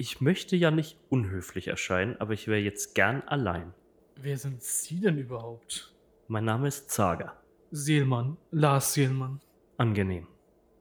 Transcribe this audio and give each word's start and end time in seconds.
Ich 0.00 0.20
möchte 0.20 0.54
ja 0.54 0.70
nicht 0.70 0.96
unhöflich 1.08 1.66
erscheinen, 1.66 2.14
aber 2.20 2.32
ich 2.32 2.46
wäre 2.46 2.60
jetzt 2.60 2.94
gern 2.94 3.20
allein. 3.22 3.74
Wer 4.14 4.38
sind 4.38 4.62
Sie 4.62 5.00
denn 5.00 5.18
überhaupt? 5.18 5.92
Mein 6.28 6.44
Name 6.44 6.68
ist 6.68 6.88
Zager. 6.88 7.36
Seelmann, 7.72 8.36
Lars 8.52 8.94
Seelmann. 8.94 9.40
Angenehm. 9.76 10.28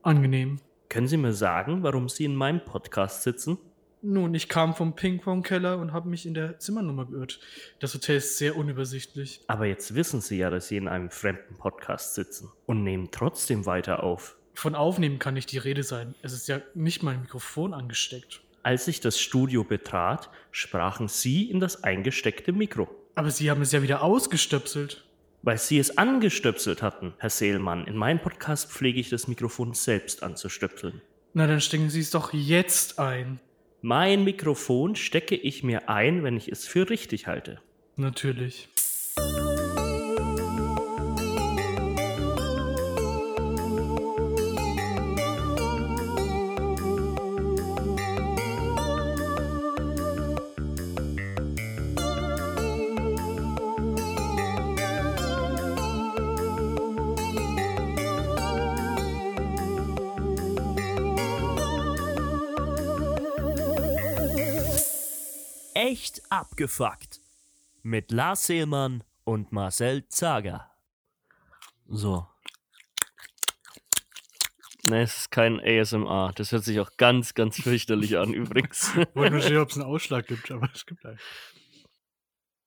Angenehm. 0.04 0.58
Können 0.88 1.08
Sie 1.08 1.18
mir 1.18 1.34
sagen, 1.34 1.82
warum 1.82 2.10
Sie 2.10 2.26
in 2.26 2.36
meinem 2.36 2.64
Podcast 2.64 3.24
sitzen? 3.24 3.58
Nun, 4.04 4.36
ich 4.36 4.50
kam 4.50 4.76
vom 4.76 4.96
Ping-Pong-Keller 4.96 5.80
und 5.80 5.94
habe 5.94 6.10
mich 6.10 6.28
in 6.28 6.36
der 6.36 6.60
Zimmernummer 6.60 7.08
geirrt. 7.08 7.40
Das 7.80 7.96
Hotel 7.96 8.18
ist 8.18 8.38
sehr 8.38 8.56
unübersichtlich. 8.56 9.42
Aber 9.48 9.66
jetzt 9.66 9.96
wissen 9.96 10.22
Sie 10.22 10.38
ja, 10.38 10.52
dass 10.52 10.68
Sie 10.68 10.78
in 10.78 10.88
einem 10.88 11.10
fremden 11.10 11.58
Podcast 11.58 12.14
sitzen 12.14 12.52
und 12.68 12.84
nehmen 12.84 13.10
trotzdem 13.10 13.66
weiter 13.66 14.04
auf. 14.04 14.38
Von 14.54 14.76
Aufnehmen 14.76 15.18
kann 15.18 15.34
nicht 15.34 15.52
die 15.52 15.58
Rede 15.58 15.82
sein. 15.82 16.14
Es 16.22 16.34
ist 16.34 16.48
ja 16.48 16.62
nicht 16.76 17.02
mein 17.02 17.22
Mikrofon 17.22 17.74
angesteckt. 17.74 18.44
Als 18.68 18.86
ich 18.90 19.00
das 19.00 19.18
Studio 19.18 19.64
betrat, 19.64 20.30
sprachen 20.52 21.08
Sie 21.08 21.50
in 21.50 21.62
das 21.62 21.86
eingesteckte 21.86 22.52
Mikro. 22.52 22.90
Aber 23.16 23.32
Sie 23.32 23.50
haben 23.50 23.62
es 23.62 23.72
ja 23.72 23.82
wieder 23.82 24.04
ausgestöpselt. 24.04 25.06
Weil 25.42 25.58
Sie 25.58 25.80
es 25.80 25.98
angestöpselt 25.98 26.82
hatten, 26.82 27.14
Herr 27.18 27.30
Seelmann. 27.30 27.88
In 27.88 27.96
meinem 27.96 28.20
Podcast 28.20 28.70
pflege 28.70 29.00
ich 29.00 29.08
das 29.08 29.30
Mikrofon 29.30 29.74
selbst 29.74 30.22
anzustöpseln. 30.22 31.02
Na, 31.34 31.48
dann 31.48 31.62
stecken 31.62 31.90
Sie 31.90 32.02
es 32.02 32.12
doch 32.12 32.34
jetzt 32.34 33.00
ein. 33.00 33.40
Mein 33.82 34.26
Mikrofon 34.26 34.98
stecke 34.98 35.36
ich 35.36 35.64
mir 35.64 35.88
ein, 35.88 36.26
wenn 36.26 36.36
ich 36.36 36.52
es 36.52 36.68
für 36.68 36.90
richtig 36.90 37.26
halte. 37.26 37.62
Natürlich. 37.96 38.68
Abgefuckt. 66.58 67.22
Mit 67.84 68.12
Lars 68.12 68.48
Seelmann 68.48 69.04
und 69.24 69.52
Marcel 69.52 70.08
Zager. 70.08 70.72
So. 71.88 72.28
Ne, 74.84 75.04
es 75.04 75.18
ist 75.18 75.32
kein 75.32 75.60
ASMR. 75.60 76.32
Das 76.36 76.52
hört 76.52 76.64
sich 76.64 76.80
auch 76.80 76.90
ganz, 76.98 77.36
ganz 77.36 77.58
fürchterlich 77.62 78.18
an 78.18 78.34
übrigens. 78.34 78.96
Wollte 79.14 79.34
nur 79.34 79.42
sehen, 79.42 79.58
ob 79.62 79.70
es 79.70 79.78
einen 79.78 79.86
Ausschlag 79.86 80.26
gibt, 80.26 80.50
aber 80.50 80.68
es 80.74 80.88
gibt 80.88 81.06
einen. 81.06 81.20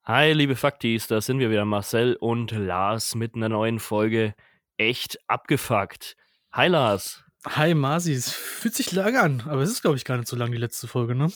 Hi, 0.05 0.33
liebe 0.35 0.55
Faktis, 0.55 1.09
da 1.09 1.21
sind 1.21 1.41
wir 1.41 1.51
wieder, 1.51 1.65
Marcel 1.65 2.15
und 2.15 2.53
Lars 2.53 3.17
mit 3.17 3.35
einer 3.35 3.49
neuen 3.49 3.81
Folge 3.81 4.35
Echt 4.77 5.19
abgefuckt. 5.27 6.17
Hi, 6.53 6.69
Lars. 6.69 7.25
Hi 7.45 7.75
Marci, 7.75 8.13
es 8.13 8.33
fühlt 8.33 8.75
sich 8.75 8.93
lange 8.93 9.21
an, 9.21 9.43
aber 9.47 9.63
es 9.63 9.71
ist, 9.71 9.83
glaube 9.83 9.97
ich, 9.97 10.05
gar 10.05 10.17
nicht 10.17 10.29
so 10.29 10.37
lang, 10.37 10.53
die 10.53 10.59
letzte 10.59 10.87
Folge, 10.87 11.15
ne? 11.15 11.33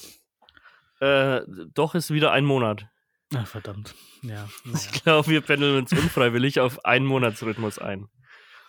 Äh, 1.00 1.40
doch 1.74 1.94
ist 1.94 2.10
wieder 2.10 2.32
ein 2.32 2.44
Monat. 2.44 2.86
Ach, 3.34 3.46
verdammt. 3.46 3.94
Ja, 4.22 4.48
Ich 4.74 5.02
glaube, 5.02 5.28
wir 5.28 5.40
pendeln 5.40 5.76
uns 5.78 5.92
unfreiwillig 5.92 6.60
auf 6.60 6.84
einen 6.84 7.06
Monatsrhythmus 7.06 7.78
ein. 7.78 8.08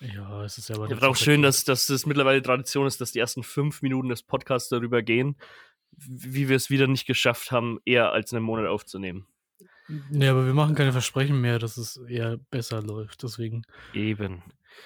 Ja, 0.01 0.43
es 0.43 0.57
ist 0.57 0.69
ja 0.69 0.75
aber 0.75 0.85
Ich 0.85 0.91
finde 0.91 1.07
auch 1.07 1.15
schön, 1.15 1.41
dass, 1.41 1.63
dass 1.63 1.87
das 1.87 2.05
mittlerweile 2.05 2.41
Tradition 2.41 2.85
ist, 2.85 2.99
dass 2.99 3.11
die 3.11 3.19
ersten 3.19 3.43
fünf 3.43 3.81
Minuten 3.81 4.09
des 4.09 4.23
Podcasts 4.23 4.69
darüber 4.69 5.01
gehen, 5.01 5.37
wie 5.91 6.49
wir 6.49 6.55
es 6.57 6.69
wieder 6.69 6.87
nicht 6.87 7.05
geschafft 7.05 7.51
haben, 7.51 7.79
eher 7.85 8.11
als 8.11 8.33
einen 8.33 8.43
Monat 8.43 8.67
aufzunehmen. 8.67 9.27
Nee, 10.09 10.27
aber 10.27 10.45
wir 10.45 10.53
machen 10.53 10.75
keine 10.75 10.91
Versprechen 10.91 11.39
mehr, 11.39 11.59
dass 11.59 11.77
es 11.77 11.97
eher 11.97 12.37
besser 12.49 12.81
läuft. 12.81 13.23
Deswegen. 13.23 13.63
Eben. 13.94 14.44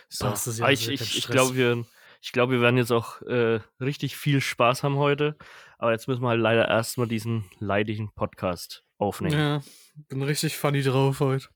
So. 0.10 0.26
Passt 0.26 0.48
es 0.48 0.60
ja, 0.60 0.66
also 0.66 0.92
ich 0.92 1.02
ich, 1.02 1.18
ich 1.18 1.28
glaube, 1.28 1.56
wir, 1.56 1.86
ich 2.22 2.32
glaub, 2.32 2.50
wir 2.50 2.62
werden 2.62 2.78
jetzt 2.78 2.92
auch 2.92 3.22
äh, 3.24 3.60
richtig 3.80 4.18
viel 4.18 4.42
Spaß 4.42 4.84
haben 4.84 4.98
heute. 4.98 5.38
Aber 5.78 5.92
jetzt 5.92 6.08
müssen 6.08 6.22
wir 6.22 6.30
halt 6.30 6.42
leider 6.42 6.68
erstmal 6.68 7.08
diesen 7.08 7.46
leidigen 7.60 8.12
Podcast 8.14 8.84
aufnehmen. 8.98 9.40
Ja, 9.40 9.62
bin 10.10 10.22
richtig 10.24 10.58
funny 10.58 10.82
drauf 10.82 11.22
heute. 11.22 11.48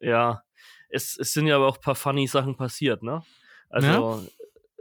Ja, 0.00 0.42
es, 0.90 1.16
es 1.18 1.32
sind 1.32 1.46
ja 1.46 1.56
aber 1.56 1.68
auch 1.68 1.76
ein 1.76 1.82
paar 1.82 1.94
funny 1.94 2.26
Sachen 2.26 2.56
passiert, 2.56 3.02
ne? 3.02 3.22
Also, 3.70 4.26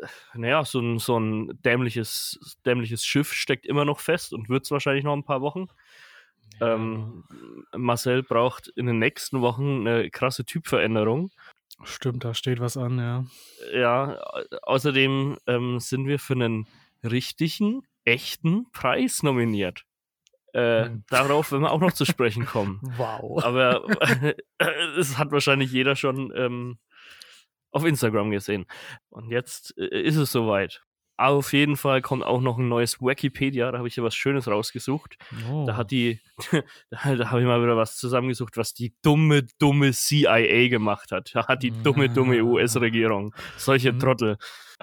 äh, 0.02 0.08
naja, 0.34 0.66
so 0.66 0.80
ein, 0.80 1.00
so 1.00 1.18
ein 1.18 1.60
dämliches, 1.64 2.58
dämliches 2.66 3.06
Schiff 3.06 3.32
steckt 3.32 3.66
immer 3.66 3.86
noch 3.86 4.00
fest 4.00 4.34
und 4.34 4.50
wird 4.50 4.66
es 4.66 4.72
wahrscheinlich 4.72 5.06
noch 5.06 5.16
ein 5.16 5.24
paar 5.24 5.42
Wochen. 5.42 5.68
Ähm, 6.60 7.24
Marcel 7.76 8.24
braucht 8.24 8.68
in 8.68 8.88
den 8.88 9.00
nächsten 9.00 9.42
Wochen 9.42 9.88
eine 9.88 10.10
krasse 10.10 10.44
Typveränderung. 10.44 11.32
Stimmt, 11.84 12.24
da 12.26 12.34
steht 12.34 12.60
was 12.60 12.76
an, 12.78 12.98
ja. 13.00 13.26
Ja, 13.74 14.18
au- 14.22 14.44
außerdem 14.64 15.38
ähm, 15.48 15.80
sind 15.80 16.08
wir 16.08 16.20
für 16.20 16.34
einen 16.34 16.68
richtigen, 17.04 17.84
echten 18.04 18.70
Preis 18.72 19.24
nominiert. 19.24 19.86
Äh, 20.54 20.86
Hm. 20.86 21.04
Darauf 21.10 21.52
werden 21.52 21.64
wir 21.64 21.72
auch 21.72 21.80
noch 21.80 21.94
zu 21.94 22.06
sprechen 22.06 22.46
kommen. 22.46 22.82
Wow. 22.98 23.44
Aber 23.44 23.86
es 24.98 25.18
hat 25.18 25.32
wahrscheinlich 25.32 25.72
jeder 25.72 25.96
schon 25.96 26.34
ähm, 26.36 26.80
auf 27.72 27.86
Instagram 27.86 28.32
gesehen. 28.32 28.66
Und 29.10 29.30
jetzt 29.30 29.78
äh, 29.78 30.02
ist 30.02 30.16
es 30.18 30.32
soweit. 30.32 30.82
Auf 31.20 31.52
jeden 31.54 31.76
Fall 31.76 32.02
kommt 32.02 32.24
auch 32.24 32.40
noch 32.40 32.58
ein 32.58 32.70
neues 32.70 33.02
Wikipedia. 33.02 33.72
Da 33.72 33.78
habe 33.80 33.88
ich 33.90 33.96
ja 33.98 34.04
was 34.04 34.16
Schönes 34.16 34.48
rausgesucht. 34.48 35.18
Oh. 35.52 35.66
Da 35.68 35.76
hat 35.76 35.92
die, 35.92 36.22
da, 36.90 37.16
da 37.16 37.30
habe 37.32 37.42
ich 37.42 37.46
mal 37.48 37.62
wieder 37.62 37.76
was 37.76 37.98
zusammengesucht, 37.98 38.56
was 38.56 38.74
die 38.74 38.94
dumme, 39.02 39.44
dumme 39.60 39.92
CIA 39.92 40.70
gemacht 40.70 41.12
hat. 41.12 41.32
Da 41.34 41.48
hat 41.48 41.62
die 41.64 41.72
dumme, 41.72 42.08
dumme 42.10 42.40
Ah. 42.40 42.44
US-Regierung. 42.44 43.36
Solche 43.58 43.92
Mhm. 43.92 44.00
Trottel. 44.00 44.38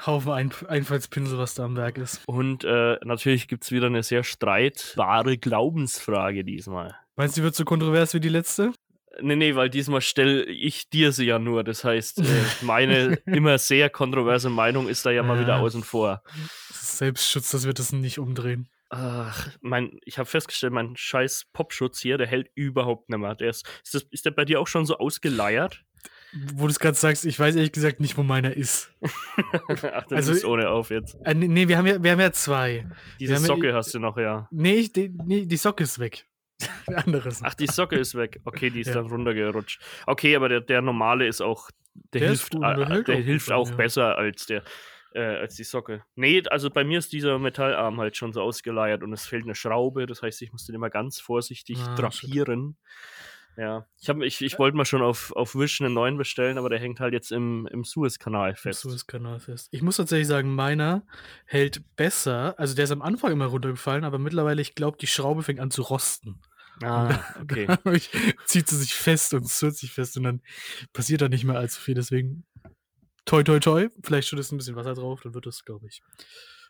Haufen 0.05 0.33
Ein 0.33 0.53
Einfallspinsel, 0.69 1.39
was 1.39 1.55
da 1.55 1.65
am 1.65 1.75
Werk 1.77 1.97
ist. 1.97 2.21
Und 2.27 2.65
äh, 2.65 2.99
natürlich 3.03 3.49
gibt 3.49 3.65
es 3.65 3.73
wieder 3.73 3.87
eine 3.87 4.03
sehr 4.03 4.23
streitbare 4.23 5.39
Glaubensfrage 5.39 6.45
diesmal. 6.45 6.95
Meinst 7.17 7.37
du, 7.37 7.41
die 7.41 7.45
wird 7.45 7.55
so 7.55 7.65
kontrovers 7.65 8.13
wie 8.13 8.21
die 8.21 8.29
letzte? 8.29 8.73
Nee, 9.21 9.37
nee, 9.37 9.55
weil 9.55 9.71
diesmal 9.71 10.01
stelle 10.01 10.45
ich 10.45 10.89
dir 10.91 11.13
sie 11.13 11.27
ja 11.27 11.39
nur. 11.39 11.65
Das 11.65 11.85
heißt, 11.85 12.19
äh, 12.21 12.25
meine 12.63 13.19
immer 13.27 13.59
sehr 13.59 13.91
kontroverse 13.91 14.51
Meinung 14.51 14.89
ist 14.89 15.05
da 15.07 15.11
ja 15.11 15.23
mal 15.23 15.41
wieder 15.41 15.57
außen 15.59 15.83
vor. 15.83 16.23
Selbstschutz, 16.73 17.51
dass 17.51 17.67
wir 17.67 17.73
das 17.75 17.93
nicht 17.93 18.19
umdrehen. 18.19 18.69
Ach, 18.89 19.49
mein, 19.61 19.99
ich 20.05 20.19
habe 20.19 20.29
festgestellt, 20.29 20.73
mein 20.73 20.97
scheiß 20.97 21.47
Popschutz 21.53 22.01
hier, 22.01 22.19
der 22.19 22.27
hält 22.29 22.49
überhaupt 22.55 23.09
nicht 23.11 23.19
mehr. 23.19 23.35
Der 23.35 23.51
ist, 23.51 23.67
ist, 23.85 23.95
das, 23.95 24.03
ist 24.11 24.25
der 24.25 24.31
bei 24.31 24.45
dir 24.45 24.61
auch 24.61 24.69
schon 24.69 24.87
so 24.87 24.99
ausgeleiert? 24.99 25.83
Wo 26.55 26.65
du 26.65 26.71
es 26.71 26.79
gerade 26.79 26.97
sagst, 26.97 27.25
ich 27.25 27.39
weiß 27.39 27.57
ehrlich 27.57 27.73
gesagt 27.73 27.99
nicht, 27.99 28.17
wo 28.17 28.23
meiner 28.23 28.55
ist. 28.57 28.93
Ach, 29.69 30.05
das 30.05 30.13
Also- 30.13 30.33
ist 30.33 30.45
ohne 30.45 30.69
auf 30.71 30.91
jetzt. 30.91 31.17
Äh, 31.25 31.35
nee, 31.35 31.49
nee, 31.49 31.69
wir 31.69 31.79
haben 31.79 31.87
ja, 31.87 32.03
wir 32.03 32.13
haben 32.13 32.21
ja 32.21 32.31
zwei. 32.33 32.87
Diese 33.19 33.35
haben 33.35 33.43
ja- 33.43 33.47
Socke 33.47 33.75
hast 33.75 33.93
du 33.95 33.99
noch, 33.99 34.17
ja. 34.19 34.47
Nee, 34.53 34.75
ich, 34.75 34.93
die, 34.93 35.13
nee 35.25 35.47
die 35.47 35.57
Socke 35.57 35.83
ist 35.85 35.99
weg. 35.99 36.27
Der 36.89 37.05
andere 37.07 37.29
ist. 37.29 37.43
Ach, 37.45 37.55
die 37.55 37.67
Socke 37.67 37.97
ist 37.97 38.15
weg. 38.15 38.41
Okay, 38.45 38.71
die 38.71 38.81
ist 38.81 38.89
Ja. 38.89 38.95
dann 38.95 39.07
runtergerutscht. 39.07 39.83
Okay, 40.07 40.37
aber 40.37 40.49
der, 40.49 40.61
der 40.61 40.83
normale 40.83 41.27
ist 41.27 41.41
auch, 41.41 41.71
der, 42.13 42.21
Der 42.21 42.29
hilft, 42.29 42.53
gut, 42.53 42.65
äh, 42.65 42.75
der 42.77 42.89
hält 42.89 43.09
der 43.09 43.17
auch 43.17 43.21
hilft 43.21 43.53
auch 43.53 43.69
ja. 43.71 43.77
besser 43.77 44.17
als 44.19 44.47
der, 44.47 44.63
äh, 45.15 45.21
als 45.21 45.57
die 45.57 45.65
Socke. 45.65 46.05
Nee, 46.15 46.43
also 46.49 46.71
bei 46.71 46.85
mir 46.85 46.99
ist 46.99 47.13
dieser 47.13 47.39
Metallarm 47.39 48.01
halt 48.01 48.17
schon 48.17 48.33
so 48.33 48.41
ausgeleiert 48.43 49.03
und 49.03 49.13
es 49.13 49.27
fehlt 49.27 49.45
eine 49.45 49.55
Schraube. 49.55 50.07
Das 50.07 50.23
heißt, 50.23 50.41
ich 50.43 50.53
muss 50.53 50.65
den 50.67 50.75
immer 50.75 50.91
ganz 50.91 51.21
vorsichtig 51.21 51.79
Ah, 51.79 51.95
drapieren. 51.95 52.77
Ja, 53.57 53.87
ich, 53.99 54.09
hab, 54.09 54.21
ich, 54.21 54.43
ich 54.43 54.59
wollte 54.59 54.77
mal 54.77 54.85
schon 54.85 55.01
auf, 55.01 55.33
auf 55.35 55.55
Wish 55.55 55.81
einen 55.81 55.95
neuen 55.95 56.19
bestellen, 56.19 56.59
aber 56.59 56.69
der 56.69 56.79
hängt 56.79 57.01
halt 57.01 57.15
jetzt 57.15 57.33
im, 57.33 57.67
im 57.73 57.85
Suezkanal 57.85 58.55
fest. 58.55 58.83
Suezkanal 58.83 59.41
fest. 59.41 59.69
Ich 59.71 59.81
muss 59.81 59.97
tatsächlich 59.97 60.29
sagen, 60.29 60.55
meiner 60.55 61.07
hält 61.47 61.83
besser. 61.97 62.55
Also 62.59 62.75
der 62.75 62.85
ist 62.85 62.91
am 62.91 63.01
Anfang 63.01 63.33
immer 63.33 63.47
runtergefallen, 63.47 64.05
aber 64.05 64.19
mittlerweile, 64.19 64.61
ich 64.61 64.75
glaube, 64.75 64.99
die 65.01 65.07
Schraube 65.07 65.43
fängt 65.43 65.61
an 65.61 65.71
zu 65.71 65.83
rosten. 65.83 66.43
Ah, 66.83 67.19
okay. 67.41 67.67
Dadurch 67.85 68.11
zieht 68.45 68.69
sie 68.69 68.77
sich 68.77 68.95
fest 68.95 69.33
und 69.33 69.49
zurrt 69.49 69.77
sich 69.77 69.93
fest 69.93 70.19
und 70.19 70.25
dann 70.25 70.43
passiert 70.93 71.23
da 71.23 71.29
nicht 71.29 71.45
mehr 71.45 71.57
allzu 71.57 71.81
viel. 71.81 71.95
Deswegen 71.95 72.45
toi 73.25 73.43
toi 73.43 73.59
toi. 73.59 73.89
Vielleicht 74.03 74.29
schüttest 74.29 74.51
du 74.51 74.57
ein 74.57 74.59
bisschen 74.59 74.77
Wasser 74.77 74.95
drauf, 74.95 75.23
dann 75.23 75.35
wird 75.35 75.47
das, 75.47 75.65
glaube 75.65 75.87
ich. 75.87 76.03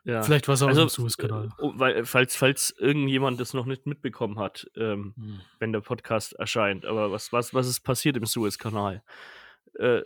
Ja. 0.08 0.22
Vielleicht 0.22 0.46
Wasser 0.46 0.68
Also, 0.68 0.84
aus 0.84 0.94
dem 0.94 1.02
Suezkanal. 1.02 1.46
äh, 1.46 1.50
oh, 1.62 1.72
weil, 1.74 2.04
falls, 2.04 2.36
falls 2.36 2.70
irgendjemand 2.78 3.40
das 3.40 3.54
noch 3.54 3.66
nicht 3.66 3.86
mitbekommen 3.86 4.38
hat, 4.38 4.70
ähm, 4.76 5.14
Hm. 5.16 5.40
wenn 5.58 5.72
der 5.72 5.80
Podcast 5.80 6.34
erscheint. 6.34 6.84
Aber 6.86 7.10
was, 7.10 7.32
was, 7.32 7.52
was 7.52 7.66
ist 7.66 7.80
passiert 7.80 8.16
im 8.16 8.24
Suezkanal? 8.24 9.02
Äh, 9.74 10.02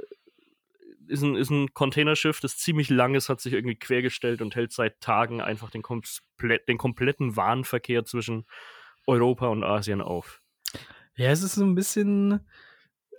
ist, 1.07 1.23
ein, 1.23 1.37
ist 1.37 1.51
ein 1.51 1.75
Containerschiff, 1.75 2.41
das 2.41 2.57
ziemlich 2.57 2.89
lang 2.89 3.15
ist, 3.15 3.29
hat 3.29 3.43
sich 3.43 3.53
irgendwie 3.53 3.77
quergestellt 3.77 4.41
und 4.41 4.55
hält 4.55 4.73
seit 4.73 5.01
Tagen 5.03 5.43
einfach 5.43 5.69
den, 5.69 5.83
komplett, 5.83 6.67
den 6.67 6.79
kompletten 6.79 7.37
Warenverkehr 7.37 8.05
zwischen 8.07 8.47
Europa 9.07 9.49
und 9.49 9.65
Asien 9.65 10.01
auf. 10.01 10.41
Ja, 11.17 11.29
es 11.31 11.43
ist 11.43 11.57
so 11.57 11.65
ein 11.65 11.75
bisschen 11.75 12.41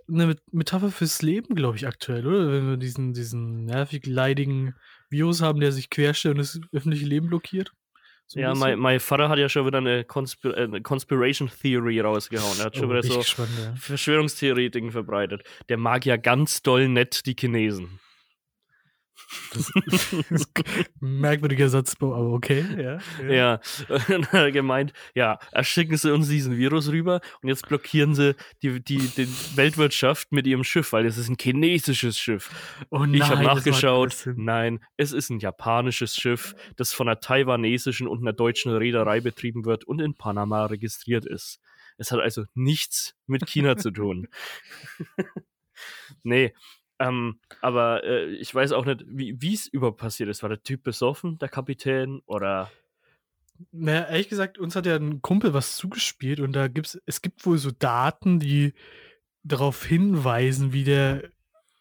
eine 0.07 0.25
Met- 0.25 0.41
Metapher 0.53 0.89
fürs 0.89 1.21
Leben, 1.21 1.53
glaube 1.53 1.77
ich, 1.77 1.85
aktuell, 1.85 2.25
oder? 2.25 2.51
Wenn 2.51 2.69
wir 2.69 2.77
diesen, 2.77 3.13
diesen 3.13 3.65
nervig 3.65 4.07
leidigen 4.07 4.73
Virus 5.11 5.41
haben, 5.41 5.59
der 5.59 5.71
sich 5.71 5.89
querstellt 5.89 6.35
und 6.35 6.39
das 6.39 6.59
öffentliche 6.73 7.05
Leben 7.05 7.27
blockiert. 7.27 7.71
So 8.27 8.39
Ja, 8.39 8.55
mein, 8.55 8.79
mein 8.79 8.99
Vater 9.01 9.27
hat 9.27 9.39
ja 9.39 9.49
schon 9.49 9.65
wieder 9.65 9.79
eine, 9.79 10.05
Conspir 10.05 10.55
äh, 10.57 10.63
eine 10.63 10.81
Conspiration 10.81 11.49
Theory 11.61 11.99
rausgehauen. 11.99 12.59
Er 12.59 12.65
hat 12.65 12.77
schon 12.77 12.85
Oh, 12.85 12.89
wieder 12.91 13.03
so 13.03 13.19
ja. 13.19 13.75
Verschwörungstheoretiken 13.75 14.91
verbreitet. 14.91 15.43
Der 15.67 15.77
mag 15.77 16.05
ja 16.05 16.15
ganz 16.15 16.61
doll 16.61 16.87
nett 16.87 17.25
die 17.25 17.35
Chinesen. 17.37 17.99
Das 19.53 19.69
ist 20.29 20.51
ein 21.01 21.19
merkwürdiger 21.19 21.69
Satzbau, 21.69 22.13
aber 22.15 22.33
okay, 22.33 22.65
ja. 22.77 22.99
Ja, 23.29 23.59
er 24.31 24.51
gemeint, 24.51 24.93
ja, 25.13 25.39
erschicken 25.51 25.97
sie 25.97 26.13
uns 26.13 26.27
diesen 26.27 26.57
Virus 26.57 26.89
rüber 26.89 27.21
und 27.41 27.49
jetzt 27.49 27.67
blockieren 27.67 28.15
sie 28.15 28.35
die, 28.61 28.83
die, 28.83 28.97
die 28.97 29.27
Weltwirtschaft 29.55 30.31
mit 30.31 30.47
ihrem 30.47 30.63
Schiff, 30.63 30.93
weil 30.93 31.05
es 31.05 31.17
ist 31.17 31.29
ein 31.29 31.37
chinesisches 31.39 32.19
Schiff. 32.19 32.49
Oh 32.89 33.05
Ich 33.05 33.21
habe 33.23 33.43
nachgeschaut. 33.43 34.27
Nein, 34.35 34.79
es 34.97 35.11
ist 35.11 35.29
ein 35.29 35.39
japanisches 35.39 36.15
Schiff, 36.15 36.55
das 36.75 36.93
von 36.93 37.07
einer 37.07 37.19
taiwanesischen 37.19 38.07
und 38.07 38.19
einer 38.19 38.33
deutschen 38.33 38.73
Reederei 38.73 39.21
betrieben 39.21 39.65
wird 39.65 39.83
und 39.85 39.99
in 39.99 40.15
Panama 40.15 40.65
registriert 40.65 41.25
ist. 41.25 41.59
Es 41.97 42.11
hat 42.11 42.19
also 42.19 42.45
nichts 42.53 43.15
mit 43.27 43.45
China 43.47 43.77
zu 43.77 43.91
tun. 43.91 44.27
nee, 46.23 46.53
ähm, 47.07 47.39
aber 47.61 48.03
äh, 48.03 48.25
ich 48.35 48.53
weiß 48.53 48.71
auch 48.73 48.85
nicht, 48.85 49.03
wie 49.07 49.53
es 49.53 49.67
überhaupt 49.67 49.99
passiert 49.99 50.29
ist. 50.29 50.41
War 50.43 50.49
der 50.49 50.63
Typ 50.63 50.83
besoffen, 50.83 51.37
der 51.37 51.49
Kapitän, 51.49 52.21
oder? 52.25 52.71
Naja, 53.71 54.07
ehrlich 54.07 54.29
gesagt, 54.29 54.57
uns 54.57 54.75
hat 54.75 54.85
ja 54.85 54.95
ein 54.95 55.21
Kumpel 55.21 55.53
was 55.53 55.77
zugespielt 55.77 56.39
und 56.39 56.53
da 56.53 56.67
gibt's, 56.67 56.99
es 57.05 57.21
gibt 57.21 57.45
wohl 57.45 57.57
so 57.57 57.71
Daten, 57.71 58.39
die 58.39 58.73
darauf 59.43 59.85
hinweisen, 59.85 60.73
wie 60.73 60.83
der 60.83 61.29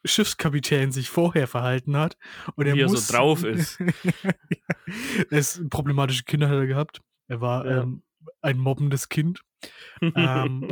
Schiffskapitän 0.05 0.93
sich 0.93 1.11
vorher 1.11 1.47
verhalten 1.47 1.97
hat. 1.97 2.17
Und 2.55 2.67
er 2.67 2.75
Wie 2.75 2.81
er 2.81 2.89
so 2.89 2.95
muss, 2.95 3.09
drauf 3.09 3.45
ist. 3.45 3.79
er 5.31 5.39
ist 5.39 5.69
problematische 5.71 6.25
Kinder 6.25 6.49
hat 6.49 6.57
er 6.57 6.67
gehabt. 6.67 7.01
Er 7.29 7.41
war 7.41 7.67
Ja. 7.67 7.83
ähm, 7.83 8.03
ein 8.43 8.59
mobbendes 8.59 9.09
Kind. 9.09 9.43
ähm, 10.03 10.69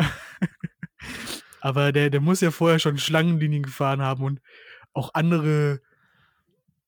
aber 1.60 1.92
der, 1.92 2.10
der 2.10 2.20
muss 2.20 2.40
ja 2.40 2.50
vorher 2.50 2.78
schon 2.78 2.98
Schlangenlinien 2.98 3.62
gefahren 3.62 4.02
haben 4.02 4.24
und 4.24 4.40
auch 4.92 5.14
andere, 5.14 5.80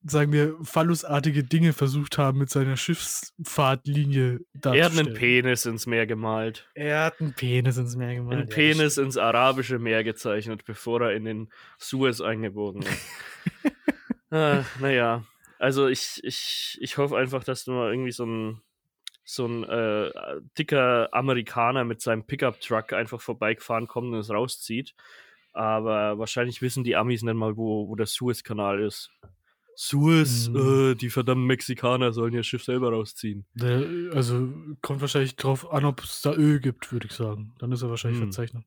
sagen 0.04 0.32
wir, 0.32 0.56
phallusartige 0.62 1.44
Dinge 1.44 1.72
versucht 1.72 2.18
haben, 2.18 2.38
mit 2.38 2.50
seiner 2.50 2.76
Schiffsfahrtlinie 2.76 4.40
er 4.64 4.84
hat 4.84 4.98
einen. 4.98 5.14
Penis 5.14 5.66
ins 5.66 5.86
Meer 5.86 6.06
gemalt. 6.06 6.68
Er 6.74 7.04
hat 7.04 7.20
einen 7.20 7.34
Penis 7.34 7.76
ins 7.76 7.96
Meer 7.96 8.16
gemalt. 8.16 8.38
Einen 8.38 8.48
ja, 8.48 8.54
Penis 8.54 8.98
ins 8.98 9.16
arabische 9.16 9.78
Meer 9.78 10.04
gezeichnet, 10.04 10.64
bevor 10.64 11.02
er 11.02 11.14
in 11.14 11.24
den 11.24 11.52
Suez 11.78 12.20
eingebogen 12.20 12.82
ist. 12.82 13.06
ah, 14.30 14.64
naja, 14.80 15.24
also 15.58 15.88
ich, 15.88 16.20
ich, 16.24 16.78
ich 16.80 16.96
hoffe 16.96 17.16
einfach, 17.16 17.44
dass 17.44 17.64
du 17.64 17.72
mal 17.72 17.90
irgendwie 17.90 18.12
so 18.12 18.24
ein, 18.24 18.62
so 19.34 19.46
ein 19.46 19.64
äh, 19.64 20.10
dicker 20.58 21.08
Amerikaner 21.12 21.84
mit 21.84 22.00
seinem 22.00 22.24
Pickup-Truck 22.24 22.92
einfach 22.92 23.20
vorbeigefahren 23.20 23.86
kommt 23.86 24.12
und 24.12 24.18
es 24.18 24.30
rauszieht. 24.30 24.94
Aber 25.52 26.18
wahrscheinlich 26.18 26.62
wissen 26.62 26.84
die 26.84 26.96
Amis 26.96 27.22
nicht 27.22 27.34
mal, 27.34 27.56
wo, 27.56 27.88
wo 27.88 27.96
der 27.96 28.06
Suez-Kanal 28.06 28.80
ist. 28.80 29.10
Suez, 29.74 30.48
Mhm. 30.48 30.90
äh, 30.90 30.94
die 30.94 31.08
verdammten 31.10 31.46
Mexikaner 31.46 32.12
sollen 32.12 32.34
ihr 32.34 32.42
Schiff 32.42 32.62
selber 32.64 32.90
rausziehen. 32.92 33.46
Der, 33.54 34.12
also 34.14 34.48
kommt 34.82 35.00
wahrscheinlich 35.00 35.36
drauf 35.36 35.72
an, 35.72 35.84
ob 35.86 36.02
es 36.04 36.20
da 36.22 36.32
Öl 36.34 36.60
gibt, 36.60 36.92
würde 36.92 37.06
ich 37.06 37.12
sagen. 37.12 37.54
Dann 37.58 37.72
ist 37.72 37.82
er 37.82 37.88
wahrscheinlich 37.88 38.20
Hm. 38.20 38.30
verzeichnet. 38.32 38.64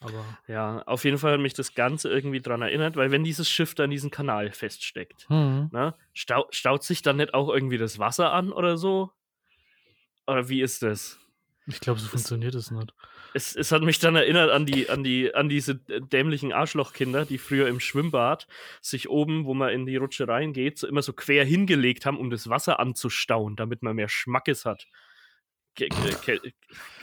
Aber 0.00 0.24
Ja, 0.48 0.82
auf 0.86 1.04
jeden 1.04 1.18
Fall 1.18 1.34
hat 1.34 1.40
mich 1.40 1.52
das 1.52 1.74
Ganze 1.74 2.08
irgendwie 2.08 2.40
dran 2.40 2.62
erinnert, 2.62 2.96
weil 2.96 3.10
wenn 3.10 3.22
dieses 3.22 3.50
Schiff 3.50 3.74
da 3.74 3.84
in 3.84 3.90
diesem 3.90 4.10
Kanal 4.10 4.50
feststeckt, 4.50 5.28
hm. 5.28 5.68
ne, 5.72 5.94
stau 6.14 6.46
staut 6.50 6.84
sich 6.84 7.02
dann 7.02 7.16
nicht 7.18 7.34
auch 7.34 7.50
irgendwie 7.52 7.76
das 7.76 7.98
Wasser 7.98 8.32
an 8.32 8.50
oder 8.50 8.78
so? 8.78 9.10
Oder 10.30 10.48
wie 10.48 10.62
ist 10.62 10.82
das? 10.82 11.18
ich 11.66 11.80
glaube, 11.80 12.00
so 12.00 12.08
funktioniert 12.08 12.54
es 12.54 12.70
nicht. 12.70 12.94
Es, 13.32 13.54
es 13.54 13.70
hat 13.70 13.82
mich 13.82 13.98
dann 13.98 14.16
erinnert 14.16 14.50
an 14.50 14.66
die, 14.66 14.90
an 14.90 15.04
die, 15.04 15.34
an 15.34 15.48
diese 15.48 15.76
dämlichen 15.76 16.52
Arschlochkinder, 16.52 17.24
die 17.24 17.38
früher 17.38 17.68
im 17.68 17.80
Schwimmbad 17.80 18.48
sich 18.80 19.08
oben, 19.08 19.44
wo 19.44 19.54
man 19.54 19.70
in 19.70 19.86
die 19.86 19.96
Rutsche 19.96 20.26
reingeht, 20.26 20.78
so 20.78 20.88
immer 20.88 21.02
so 21.02 21.12
quer 21.12 21.44
hingelegt 21.44 22.06
haben, 22.06 22.18
um 22.18 22.30
das 22.30 22.48
Wasser 22.48 22.80
anzustauen, 22.80 23.56
damit 23.56 23.82
man 23.82 23.96
mehr 23.96 24.08
Schmackes 24.08 24.64
hat. 24.64 24.86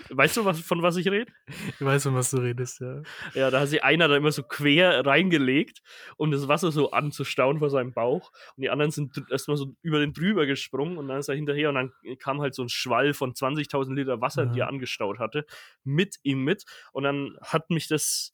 Weißt 0.10 0.38
du, 0.38 0.46
was, 0.46 0.62
von 0.62 0.82
was 0.82 0.96
ich 0.96 1.08
rede? 1.10 1.32
Ich 1.48 1.82
weiß, 1.82 2.04
von 2.04 2.16
was 2.16 2.32
du 2.32 2.38
redest, 2.38 2.80
ja. 2.80 3.02
Ja, 3.34 3.52
da 3.52 3.60
hat 3.60 3.68
sich 3.68 3.84
einer 3.84 4.08
da 4.08 4.16
immer 4.16 4.32
so 4.32 4.44
quer 4.44 5.06
reingelegt, 5.06 5.82
um 6.16 6.32
das 6.32 6.48
Wasser 6.48 6.72
so 6.72 6.92
anzustauen 6.92 7.60
vor 7.60 7.70
seinem 7.70 7.92
Bauch. 7.94 8.32
Und 8.56 8.62
die 8.64 8.70
anderen 8.70 8.92
sind 8.92 9.22
erstmal 9.30 9.58
so 9.58 9.76
über 9.82 10.00
den 10.00 10.14
drüber 10.14 10.46
gesprungen 10.46 10.98
und 10.98 11.08
dann 11.10 11.20
ist 11.20 11.28
er 11.28 11.36
hinterher 11.36 11.70
und 11.70 11.76
dann 11.76 11.92
kam 12.20 12.40
halt 12.42 12.56
so 12.56 12.64
ein 12.64 12.70
Schwall 12.70 13.14
von 13.14 13.34
20.000 13.34 13.94
Liter 13.96 14.22
Wasser, 14.22 14.46
die 14.46 14.60
Ja. 14.60 14.66
er 14.66 14.70
angestaut 14.70 15.20
hatte, 15.20 15.46
mit 15.84 16.18
ihm 16.24 16.44
mit. 16.44 16.64
Und 16.94 17.04
dann 17.04 17.38
hat 17.42 17.70
mich 17.70 17.88
das, 17.88 18.34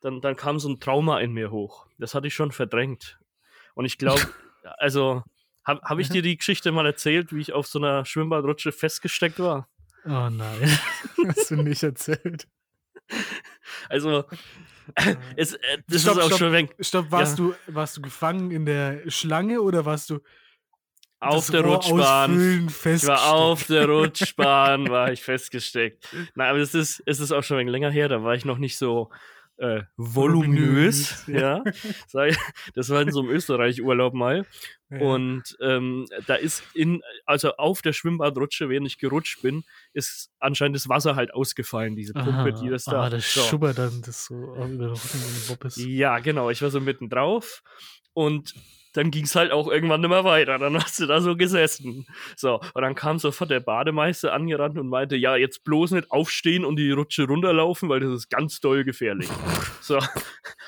dann, 0.00 0.20
dann 0.20 0.36
kam 0.36 0.60
so 0.60 0.68
ein 0.68 0.78
Trauma 0.78 1.18
in 1.20 1.32
mir 1.32 1.50
hoch. 1.50 1.86
Das 1.98 2.14
hatte 2.14 2.28
ich 2.28 2.34
schon 2.34 2.52
verdrängt. 2.52 3.18
Und 3.74 3.84
ich 3.84 3.98
glaube, 3.98 4.20
also, 4.78 5.24
habe 5.64 5.80
hab 5.82 5.98
ich 5.98 6.08
dir 6.08 6.22
die 6.22 6.36
Geschichte 6.36 6.72
mal 6.72 6.86
erzählt, 6.86 7.32
wie 7.32 7.40
ich 7.40 7.52
auf 7.52 7.66
so 7.66 7.78
einer 7.78 8.04
Schwimmbadrutsche 8.04 8.72
festgesteckt 8.72 9.38
war? 9.38 9.68
Oh 10.04 10.28
nein. 10.30 10.78
Hast 11.28 11.50
du 11.50 11.56
nicht 11.56 11.82
erzählt. 11.82 12.46
Also, 13.88 14.24
es, 15.36 15.54
äh, 15.54 15.58
das 15.88 16.02
Stopp, 16.02 16.16
ist 16.16 16.22
auch 16.22 16.26
stopp. 16.28 16.38
schon 16.38 16.52
weg. 16.52 16.74
Stopp, 16.80 17.10
warst, 17.10 17.38
Ja. 17.38 17.44
du, 17.46 17.54
warst 17.74 17.96
du 17.96 18.02
gefangen 18.02 18.50
in 18.50 18.64
der 18.66 19.02
Schlange 19.10 19.60
oder 19.60 19.84
warst 19.84 20.10
du 20.10 20.20
Auf 21.20 21.50
der 21.50 21.60
Rohr 21.62 21.76
Rutschbahn. 21.76 22.66
Ich 22.68 23.06
war 23.06 23.32
auf 23.34 23.64
der 23.64 23.86
Rutschbahn, 23.86 24.88
war 24.88 25.12
ich 25.12 25.22
festgesteckt. 25.22 26.08
Nein, 26.34 26.48
aber 26.48 26.58
es 26.58 26.74
ist, 26.74 27.02
es 27.04 27.20
ist 27.20 27.30
auch 27.32 27.42
schon 27.42 27.56
ein 27.56 27.60
wenig 27.60 27.72
länger 27.72 27.90
her, 27.90 28.08
da 28.08 28.22
war 28.24 28.34
ich 28.34 28.44
noch 28.44 28.58
nicht 28.58 28.78
so 28.78 29.10
äh, 29.60 29.82
voluminös. 29.96 31.26
Ja. 31.26 31.62
Das 32.74 32.88
war 32.90 33.02
in 33.02 33.12
so 33.12 33.20
einem 33.20 33.30
Österreich-Urlaub 33.30 34.14
mal. 34.14 34.46
Ja. 34.90 35.00
Und 35.00 35.56
ähm, 35.60 36.06
da 36.26 36.34
ist 36.34 36.62
in, 36.74 37.02
also 37.24 37.52
auf 37.56 37.82
der 37.82 37.92
Schwimmbadrutsche, 37.92 38.68
während 38.68 38.86
ich 38.86 38.98
gerutscht 38.98 39.42
bin, 39.42 39.62
ist 39.92 40.30
anscheinend 40.40 40.76
das 40.76 40.88
Wasser 40.88 41.14
halt 41.14 41.32
ausgefallen, 41.32 41.94
diese 41.94 42.12
Pumpe, 42.12 42.30
Aha, 42.30 42.50
die 42.50 42.68
das 42.68 42.84
da. 42.84 43.04
Ah, 43.04 43.10
das 43.10 43.32
so. 43.32 43.42
schubbert 43.42 43.78
dann 43.78 44.02
das 44.02 44.26
so 44.26 44.34
über 44.34 44.66
den 44.66 44.80
Rücken 44.80 45.18
und 45.18 45.36
den 45.36 45.48
Bob 45.48 45.64
ist. 45.64 45.76
Ja, 45.76 46.18
genau. 46.18 46.50
Ich 46.50 46.62
war 46.62 46.70
so 46.70 46.80
mitten 46.80 47.08
drauf 47.08 47.62
und 48.12 48.54
dann 48.92 49.10
ging 49.10 49.24
es 49.24 49.36
halt 49.36 49.52
auch 49.52 49.68
irgendwann 49.68 50.00
nicht 50.00 50.10
mehr 50.10 50.24
weiter. 50.24 50.58
Dann 50.58 50.76
hast 50.82 50.98
du 50.98 51.06
da 51.06 51.20
so 51.20 51.36
gesessen. 51.36 52.06
So, 52.36 52.60
und 52.74 52.82
dann 52.82 52.94
kam 52.94 53.18
sofort 53.18 53.50
der 53.50 53.60
Bademeister 53.60 54.32
angerannt 54.32 54.78
und 54.78 54.88
meinte, 54.88 55.16
ja, 55.16 55.36
jetzt 55.36 55.64
bloß 55.64 55.92
nicht 55.92 56.10
aufstehen 56.10 56.64
und 56.64 56.76
die 56.76 56.90
Rutsche 56.90 57.26
runterlaufen, 57.26 57.88
weil 57.88 58.00
das 58.00 58.12
ist 58.12 58.30
ganz 58.30 58.60
doll 58.60 58.84
gefährlich. 58.84 59.28
so, 59.80 59.98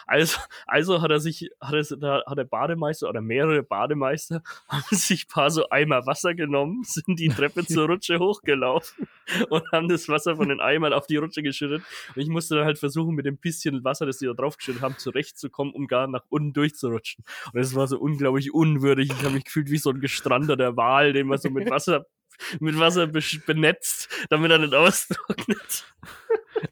also, 0.06 0.38
also 0.66 1.02
hat 1.02 1.11
er 1.11 1.20
sich, 1.20 1.50
hat, 1.61 1.75
da 2.00 2.23
hat 2.26 2.38
der 2.38 2.44
Bademeister 2.44 3.08
oder 3.08 3.20
mehrere 3.20 3.62
Bademeister 3.62 4.42
haben 4.68 4.97
sich 4.97 5.25
ein 5.25 5.32
paar 5.32 5.50
so 5.50 5.68
Eimer 5.70 6.06
Wasser 6.06 6.35
genommen, 6.35 6.82
sind 6.85 7.18
die 7.18 7.28
Treppe 7.28 7.64
zur 7.66 7.87
Rutsche 7.87 8.18
hochgelaufen 8.18 9.08
und 9.49 9.64
haben 9.73 9.88
das 9.88 10.08
Wasser 10.08 10.37
von 10.37 10.49
den 10.49 10.61
Eimern 10.61 10.92
auf 10.92 11.06
die 11.06 11.16
Rutsche 11.16 11.42
geschüttet. 11.42 11.82
Und 12.14 12.23
ich 12.23 12.28
musste 12.28 12.56
dann 12.56 12.64
halt 12.64 12.78
versuchen, 12.78 13.14
mit 13.14 13.26
dem 13.26 13.38
bisschen 13.38 13.85
Wasser, 13.85 14.06
das 14.06 14.18
die 14.18 14.26
da 14.26 14.32
draufgeschüttet 14.32 14.82
haben, 14.82 14.99
zurechtzukommen, 14.99 15.73
um 15.75 15.87
gar 15.87 16.06
nach 16.06 16.25
unten 16.28 16.52
durchzurutschen. 16.52 17.25
Und 17.52 17.61
es 17.61 17.75
war 17.75 17.87
so 17.87 17.99
unglaublich 18.12 18.52
unwürdig. 18.52 19.11
Ich 19.11 19.25
habe 19.25 19.35
mich 19.35 19.45
gefühlt 19.45 19.71
wie 19.71 19.78
so 19.78 19.90
ein 19.90 20.00
gestrandeter 20.00 20.76
Wal, 20.76 21.12
den 21.12 21.26
man 21.26 21.38
so 21.38 21.50
mit 21.50 21.71
Wasser, 21.71 22.07
mit 22.61 22.78
Wasser 22.78 23.07
benetzt, 23.47 24.09
damit 24.31 24.50
er 24.50 24.59
nicht 24.59 24.75
austrocknet. 24.75 25.85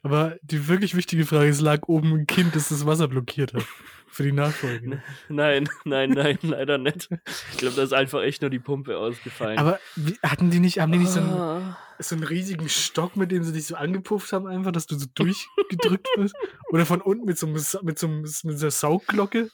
Aber 0.02 0.36
die 0.42 0.68
wirklich 0.68 0.94
wichtige 0.94 1.26
Frage 1.26 1.48
ist, 1.48 1.60
lag 1.60 1.88
oben 1.88 2.12
ein 2.14 2.26
Kind, 2.26 2.54
das 2.54 2.68
das 2.68 2.86
Wasser 2.86 3.08
blockiert 3.08 3.54
hat? 3.54 3.64
Für 4.12 4.24
die 4.24 4.32
Nachfolge. 4.32 4.88
ne? 4.88 5.02
Nein, 5.28 5.68
nein, 5.84 6.10
nein, 6.10 6.38
leider 6.42 6.78
nicht. 6.78 7.08
Ich 7.52 7.58
glaube, 7.58 7.76
da 7.76 7.82
ist 7.82 7.92
einfach 7.92 8.22
echt 8.22 8.40
nur 8.42 8.50
die 8.50 8.58
Pumpe 8.58 8.98
ausgefallen. 8.98 9.56
Aber 9.58 9.78
wie, 9.94 10.18
hatten 10.22 10.50
die 10.50 10.58
nicht, 10.58 10.80
haben 10.80 10.90
die 10.92 10.98
nicht 10.98 11.12
so 11.12 11.20
einen, 11.20 11.30
Ah. 11.30 11.78
so 12.00 12.16
einen 12.16 12.24
riesigen 12.24 12.68
Stock, 12.68 13.16
mit 13.16 13.30
dem 13.30 13.44
sie 13.44 13.52
dich 13.52 13.66
so 13.66 13.76
angepufft 13.76 14.32
haben, 14.32 14.48
einfach, 14.48 14.72
dass 14.72 14.86
du 14.86 14.96
so 14.98 15.06
durchgedrückt 15.14 16.08
wirst? 16.16 16.34
Oder 16.70 16.86
von 16.86 17.00
unten 17.00 17.24
mit 17.24 17.38
so, 17.38 17.46
mit 17.46 17.60
so, 17.62 17.82
mit 17.82 17.98
so 17.98 18.08
einer 18.08 18.70
Saugglocke? 18.70 19.48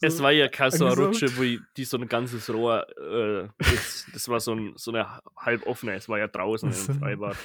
Es 0.00 0.20
war 0.22 0.30
ja 0.30 0.48
keine 0.48 0.70
so 0.70 0.84
eine 0.84 0.92
angesaugt? 0.92 1.22
Rutsche, 1.22 1.36
wo 1.38 1.42
die, 1.42 1.60
die 1.76 1.84
so 1.84 1.96
ein 1.96 2.08
ganzes 2.08 2.52
Rohr 2.52 2.86
äh, 2.98 3.48
ist. 3.60 4.06
Das 4.12 4.28
war 4.28 4.40
so, 4.40 4.54
ein, 4.54 4.74
so 4.76 4.90
eine 4.90 5.20
halb 5.36 5.66
offene. 5.66 5.94
Es 5.94 6.08
war 6.08 6.18
ja 6.18 6.28
draußen 6.28 6.70
im 6.70 6.98
Freibad. 6.98 7.36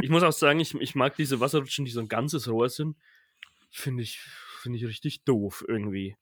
Ich 0.00 0.10
muss 0.10 0.22
auch 0.22 0.32
sagen, 0.32 0.60
ich, 0.60 0.74
ich 0.74 0.94
mag 0.94 1.16
diese 1.16 1.40
Wasserrutschen, 1.40 1.84
die 1.84 1.90
so 1.90 2.00
ein 2.00 2.08
ganzes 2.08 2.48
Rohr 2.48 2.68
sind. 2.68 2.96
Finde 3.70 4.02
ich, 4.02 4.18
finde 4.60 4.78
ich 4.78 4.86
richtig 4.86 5.24
doof 5.24 5.64
irgendwie. 5.66 6.16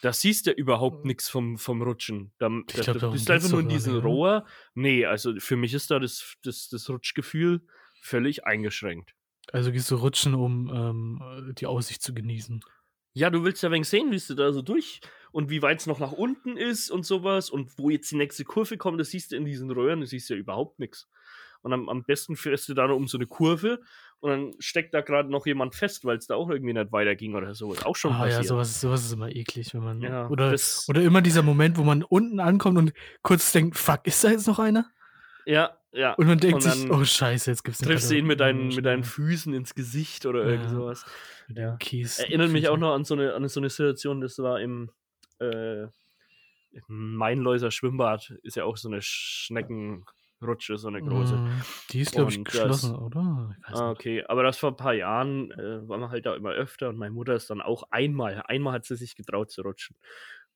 Da 0.00 0.12
siehst 0.12 0.48
du 0.48 0.50
überhaupt 0.50 1.04
nichts 1.04 1.28
vom, 1.28 1.58
vom 1.58 1.80
Rutschen. 1.80 2.32
Da, 2.38 2.48
da, 2.48 2.62
glaub, 2.66 2.86
du 2.86 2.98
darum 2.98 3.14
bist 3.14 3.30
einfach 3.30 3.50
nur 3.50 3.60
in 3.60 3.68
diesem 3.68 3.94
oder? 3.94 4.02
Rohr. 4.02 4.46
Nee, 4.74 5.06
also 5.06 5.38
für 5.38 5.56
mich 5.56 5.74
ist 5.74 5.92
da 5.92 6.00
das, 6.00 6.36
das, 6.42 6.68
das 6.68 6.90
Rutschgefühl 6.90 7.64
völlig 8.00 8.44
eingeschränkt. 8.44 9.14
Also 9.52 9.70
gehst 9.70 9.90
du 9.92 9.94
rutschen, 9.96 10.34
um 10.34 10.72
ähm, 10.74 11.54
die 11.56 11.66
Aussicht 11.66 12.02
zu 12.02 12.14
genießen. 12.14 12.64
Ja, 13.14 13.30
du 13.30 13.44
willst 13.44 13.62
ja 13.62 13.70
wenig 13.70 13.88
sehen, 13.88 14.10
wie 14.10 14.18
du 14.18 14.34
da 14.34 14.52
so 14.52 14.62
durch 14.62 15.00
und 15.32 15.50
wie 15.50 15.62
weit 15.62 15.80
es 15.80 15.86
noch 15.86 15.98
nach 15.98 16.12
unten 16.12 16.56
ist 16.56 16.90
und 16.90 17.04
sowas 17.04 17.50
und 17.50 17.78
wo 17.78 17.90
jetzt 17.90 18.10
die 18.10 18.16
nächste 18.16 18.44
Kurve 18.44 18.76
kommt, 18.76 19.00
das 19.00 19.10
siehst 19.10 19.32
du 19.32 19.36
in 19.36 19.44
diesen 19.44 19.70
Röhren, 19.70 20.00
das 20.00 20.10
siehst 20.10 20.30
du 20.30 20.34
ja 20.34 20.40
überhaupt 20.40 20.78
nichts. 20.78 21.08
Und 21.62 21.72
am, 21.72 21.88
am 21.88 22.04
besten 22.04 22.36
fährst 22.36 22.68
du 22.68 22.74
da 22.74 22.86
noch 22.88 22.96
um 22.96 23.06
so 23.06 23.18
eine 23.18 23.26
Kurve 23.26 23.80
und 24.20 24.30
dann 24.30 24.52
steckt 24.58 24.94
da 24.94 25.00
gerade 25.00 25.30
noch 25.30 25.46
jemand 25.46 25.74
fest, 25.74 26.04
weil 26.04 26.16
es 26.16 26.26
da 26.26 26.34
auch 26.34 26.50
irgendwie 26.50 26.72
nicht 26.72 26.92
weiterging 26.92 27.34
oder 27.34 27.54
so. 27.54 27.72
Ist 27.72 27.86
auch 27.86 27.96
schon 27.96 28.12
Ah 28.12 28.20
passiert. 28.20 28.42
ja, 28.42 28.48
sowas, 28.48 28.80
sowas 28.80 29.04
ist 29.04 29.12
immer 29.12 29.30
eklig, 29.30 29.72
wenn 29.74 29.82
man. 29.82 30.00
Ja, 30.00 30.28
oder, 30.28 30.54
oder 30.88 31.02
immer 31.02 31.22
dieser 31.22 31.42
Moment, 31.42 31.78
wo 31.78 31.82
man 31.82 32.02
unten 32.02 32.40
ankommt 32.40 32.78
und 32.78 32.92
kurz 33.22 33.52
denkt, 33.52 33.76
fuck, 33.76 34.06
ist 34.06 34.22
da 34.24 34.30
jetzt 34.30 34.46
noch 34.46 34.58
einer? 34.58 34.90
Ja, 35.46 35.76
ja. 35.92 36.14
Und 36.14 36.26
man 36.26 36.38
denkt 36.38 36.56
Und 36.56 36.60
sich, 36.62 36.90
oh 36.90 37.04
scheiße, 37.04 37.50
jetzt 37.50 37.64
gibt's 37.64 37.80
Triffst 37.80 38.10
du 38.10 38.16
ihn 38.16 38.26
mit 38.26 38.40
deinen, 38.40 38.68
mit 38.68 38.84
deinen 38.84 39.04
Füßen. 39.04 39.52
Füßen 39.52 39.54
ins 39.54 39.74
Gesicht 39.74 40.24
oder 40.26 40.44
irgend 40.44 40.66
Ja. 40.66 40.70
sowas. 40.70 41.04
Ja. 41.48 41.76
Kies. 41.76 42.18
Erinnert 42.18 42.50
mich 42.50 42.68
auch 42.68 42.78
noch 42.78 42.94
an 42.94 43.04
so 43.04 43.14
eine, 43.14 43.34
an 43.34 43.46
so 43.48 43.60
eine 43.60 43.68
Situation, 43.70 44.20
das 44.20 44.38
war 44.38 44.60
im, 44.60 44.90
äh, 45.40 45.82
im 45.82 47.16
Mainläuser 47.16 47.70
Schwimmbad, 47.70 48.32
ist 48.42 48.56
ja 48.56 48.64
auch 48.64 48.76
so 48.78 48.88
eine 48.88 49.00
Schneckenrutsche, 49.02 50.78
so 50.78 50.88
eine 50.88 51.02
große. 51.02 51.36
Mm, 51.36 51.62
Die 51.90 52.00
ist, 52.00 52.12
glaube 52.12 52.30
ich, 52.30 52.38
Und 52.38 52.48
das- 52.48 52.52
geschlossen, 52.54 52.96
oder? 52.96 53.54
Ich 53.68 53.74
Ah, 53.74 53.90
okay, 53.90 54.24
aber 54.26 54.42
das 54.42 54.56
vor 54.58 54.70
ein 54.70 54.76
paar 54.76 54.94
Jahren 54.94 55.50
äh, 55.52 55.86
waren 55.88 56.00
wir 56.00 56.10
halt 56.10 56.24
da 56.26 56.34
immer 56.34 56.50
öfter 56.52 56.88
und 56.88 56.96
meine 56.96 57.12
Mutter 57.12 57.34
ist 57.34 57.50
dann 57.50 57.60
auch 57.60 57.84
einmal, 57.90 58.42
einmal 58.46 58.72
hat 58.72 58.84
sie 58.86 58.96
sich 58.96 59.14
getraut 59.16 59.50
zu 59.50 59.62
rutschen. 59.62 59.96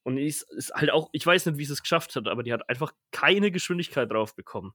Und 0.06 0.16
die 0.16 0.26
ist, 0.26 0.42
ist 0.52 0.72
halt 0.72 0.90
auch, 0.92 1.08
ich 1.10 1.26
weiß 1.26 1.46
nicht, 1.46 1.58
wie 1.58 1.64
sie 1.64 1.72
es 1.72 1.82
geschafft 1.82 2.14
hat, 2.14 2.28
aber 2.28 2.44
die 2.44 2.52
hat 2.52 2.68
einfach 2.68 2.92
keine 3.10 3.50
Geschwindigkeit 3.50 4.08
drauf 4.08 4.36
bekommen. 4.36 4.72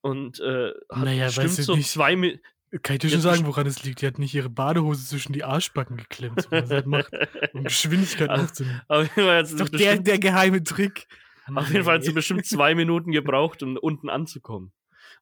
Und 0.00 0.40
äh, 0.40 0.70
hat 0.90 1.04
Naja, 1.04 1.26
bestimmt 1.26 1.50
so 1.50 1.76
nicht- 1.76 1.90
zwei 1.90 2.16
Mi 2.16 2.40
Kann 2.82 2.94
ich 2.96 3.00
dir 3.00 3.10
schon 3.10 3.20
sagen, 3.20 3.46
woran 3.46 3.66
es 3.66 3.82
liegt? 3.82 4.00
Die 4.00 4.06
hat 4.06 4.18
nicht 4.18 4.34
ihre 4.34 4.48
Badehose 4.48 5.04
zwischen 5.06 5.34
die 5.34 5.44
Arschbacken 5.44 5.98
geklemmt, 5.98 6.40
so 6.40 6.50
halt 6.52 6.86
macht, 6.86 7.12
um 7.52 7.64
Geschwindigkeit 7.64 8.30
aufzunehmen. 8.30 8.80
Das 8.88 9.50
ist 9.52 9.60
doch 9.60 9.68
der, 9.68 9.98
der 9.98 10.18
geheime 10.18 10.62
Trick. 10.62 11.06
auf 11.54 11.68
jeden 11.70 11.84
Fall 11.84 11.96
hat 11.96 12.04
sie 12.04 12.12
bestimmt 12.12 12.46
zwei 12.46 12.74
Minuten 12.74 13.12
gebraucht, 13.12 13.62
um 13.62 13.76
unten 13.76 14.08
anzukommen. 14.08 14.72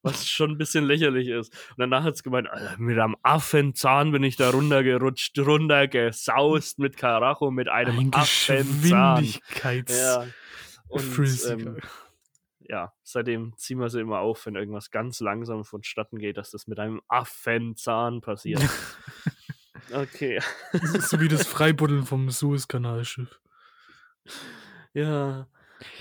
Was 0.02 0.28
schon 0.28 0.52
ein 0.52 0.58
bisschen 0.58 0.84
lächerlich 0.84 1.28
ist. 1.28 1.52
Und 1.70 1.78
danach 1.78 2.04
hat 2.04 2.16
sie 2.16 2.22
gemeint, 2.22 2.48
Alter, 2.48 2.76
mit 2.78 2.98
einem 2.98 3.16
Affenzahn 3.22 4.12
bin 4.12 4.22
ich 4.22 4.36
da 4.36 4.50
runtergerutscht, 4.50 5.38
runtergesaust 5.38 6.78
mit 6.78 6.96
Karacho, 6.96 7.50
mit 7.50 7.68
einem 7.68 7.98
Ein 7.98 8.14
Affenzahn. 8.14 9.22
Geschwindigkeits... 9.22 9.98
Ja. 9.98 10.26
Und 10.88 11.18
ähm, 11.50 11.76
ja, 12.60 12.92
seitdem 13.02 13.56
ziehen 13.56 13.78
wir 13.80 13.88
sie 13.88 14.00
immer 14.00 14.20
auf, 14.20 14.44
wenn 14.46 14.54
irgendwas 14.54 14.90
ganz 14.90 15.20
langsam 15.20 15.64
vonstatten 15.64 16.18
geht, 16.18 16.36
dass 16.36 16.50
das 16.50 16.66
mit 16.66 16.78
einem 16.78 17.00
Affenzahn 17.08 18.20
passiert. 18.20 18.62
okay. 19.92 20.40
Das 20.72 20.94
ist 20.94 21.10
so 21.10 21.20
wie 21.20 21.28
das 21.28 21.46
Freibuddeln 21.46 22.04
vom 22.04 22.30
Suezkanalschiff. 22.30 23.40
Ja. 24.94 25.46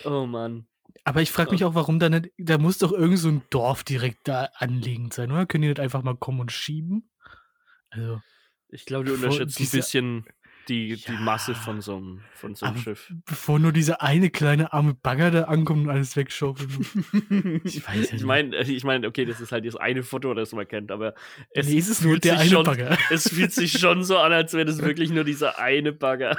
Oh 0.06 0.26
Mann. 0.26 0.66
Aber 1.04 1.22
ich 1.22 1.32
frage 1.32 1.52
mich 1.52 1.64
auch, 1.64 1.76
warum 1.76 2.00
da 2.00 2.10
nicht, 2.10 2.30
da 2.38 2.58
muss 2.58 2.78
doch 2.78 2.92
irgend 2.92 3.20
so 3.20 3.30
ein 3.30 3.42
Dorf 3.50 3.84
direkt 3.84 4.28
da 4.28 4.50
anliegend 4.56 5.14
sein, 5.14 5.32
oder? 5.32 5.46
Können 5.46 5.64
die 5.64 5.68
nicht 5.70 5.80
einfach 5.80 6.04
mal 6.04 6.16
kommen 6.16 6.40
und 6.42 6.52
schieben? 6.52 7.10
Also, 7.90 8.22
Ich 8.70 8.86
glaube, 8.86 9.06
du 9.06 9.12
Bevor 9.14 9.28
unterschätzt 9.30 9.60
ein 9.60 9.70
bisschen 9.72 10.26
die, 10.68 10.98
die 10.98 11.14
Masse 11.14 11.54
Ja. 11.54 11.58
von 11.60 11.80
so 11.80 11.96
einem, 11.96 12.22
von 12.34 12.54
so 12.54 12.66
einem 12.66 12.76
Schiff. 12.78 13.10
bevor 13.26 13.58
nur 13.58 13.72
dieser 13.72 14.02
eine 14.02 14.30
kleine 14.30 14.74
arme 14.74 14.94
Bagger 14.96 15.32
da 15.32 15.44
ankommt 15.44 15.86
und 15.86 15.90
alles 15.90 16.18
wegschaufelt. 16.18 16.70
Ich 17.64 17.88
weiß 17.88 18.12
ja 18.12 18.18
Ich 18.18 18.24
meine, 18.26 18.58
ich 18.60 18.84
mein, 18.84 19.06
okay, 19.06 19.24
das 19.24 19.40
ist 19.40 19.54
halt 19.54 19.66
das 19.66 19.78
eine 19.78 20.04
Foto, 20.04 20.34
das 20.34 20.52
man 20.52 20.68
kennt, 20.68 20.92
aber 20.92 21.14
es, 21.52 21.70
nee, 21.70 21.78
es 21.78 21.88
ist 21.88 22.04
nur 22.04 22.20
der 22.20 22.40
eine 22.40 22.50
schon, 22.50 22.66
Bagger. 22.66 22.98
es 23.10 23.30
fühlt 23.30 23.54
sich 23.54 23.80
schon 23.80 24.04
so 24.04 24.18
an, 24.18 24.34
als 24.34 24.52
wäre 24.52 24.66
das 24.66 24.80
wirklich 24.82 25.10
nur 25.10 25.24
dieser 25.24 25.58
eine 25.58 25.94
Bagger. 25.94 26.36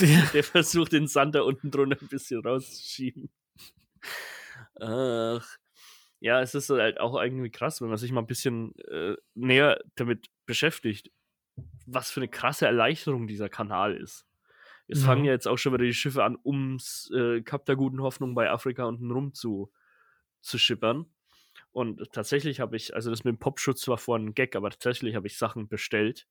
Der, 0.00 0.22
Der 0.32 0.42
versucht, 0.42 0.92
den 0.92 1.06
Sand 1.06 1.34
da 1.34 1.42
unten 1.42 1.70
drunter 1.70 1.98
ein 2.00 2.08
bisschen 2.08 2.40
rauszuschieben. 2.40 3.28
Ach. 4.80 5.46
Ja, 6.20 6.40
es 6.40 6.54
ist 6.54 6.70
halt 6.70 6.98
auch 6.98 7.20
irgendwie 7.20 7.50
krass, 7.50 7.80
wenn 7.80 7.88
man 7.88 7.98
sich 7.98 8.10
mal 8.10 8.20
ein 8.20 8.26
bisschen 8.26 8.74
äh, 8.88 9.16
näher 9.34 9.80
damit 9.96 10.28
beschäftigt, 10.46 11.10
was 11.86 12.10
für 12.10 12.20
eine 12.20 12.28
krasse 12.28 12.66
Erleichterung 12.66 13.26
dieser 13.26 13.48
Kanal 13.48 13.94
ist. 13.96 14.26
Es 14.88 15.02
fangen 15.02 15.24
ja 15.24 15.32
jetzt 15.32 15.48
auch 15.48 15.56
schon 15.56 15.72
wieder 15.72 15.84
die 15.84 15.92
Schiffe 15.92 16.22
an, 16.22 16.38
ums 16.44 17.10
äh, 17.12 17.42
Kap 17.42 17.64
der 17.66 17.74
guten 17.74 18.00
Hoffnung 18.02 18.34
bei 18.34 18.50
Afrika 18.50 18.84
unten 18.84 19.10
rum 19.10 19.34
zu, 19.34 19.72
zu 20.40 20.58
schippern. 20.58 21.06
Und 21.72 22.12
tatsächlich 22.12 22.60
habe 22.60 22.76
ich, 22.76 22.94
also 22.94 23.10
das 23.10 23.24
mit 23.24 23.34
dem 23.34 23.38
Popschutz 23.38 23.86
war 23.88 23.98
vorhin 23.98 24.28
ein 24.28 24.34
Gag, 24.34 24.54
aber 24.54 24.70
tatsächlich 24.70 25.16
habe 25.16 25.26
ich 25.26 25.36
Sachen 25.36 25.68
bestellt, 25.68 26.28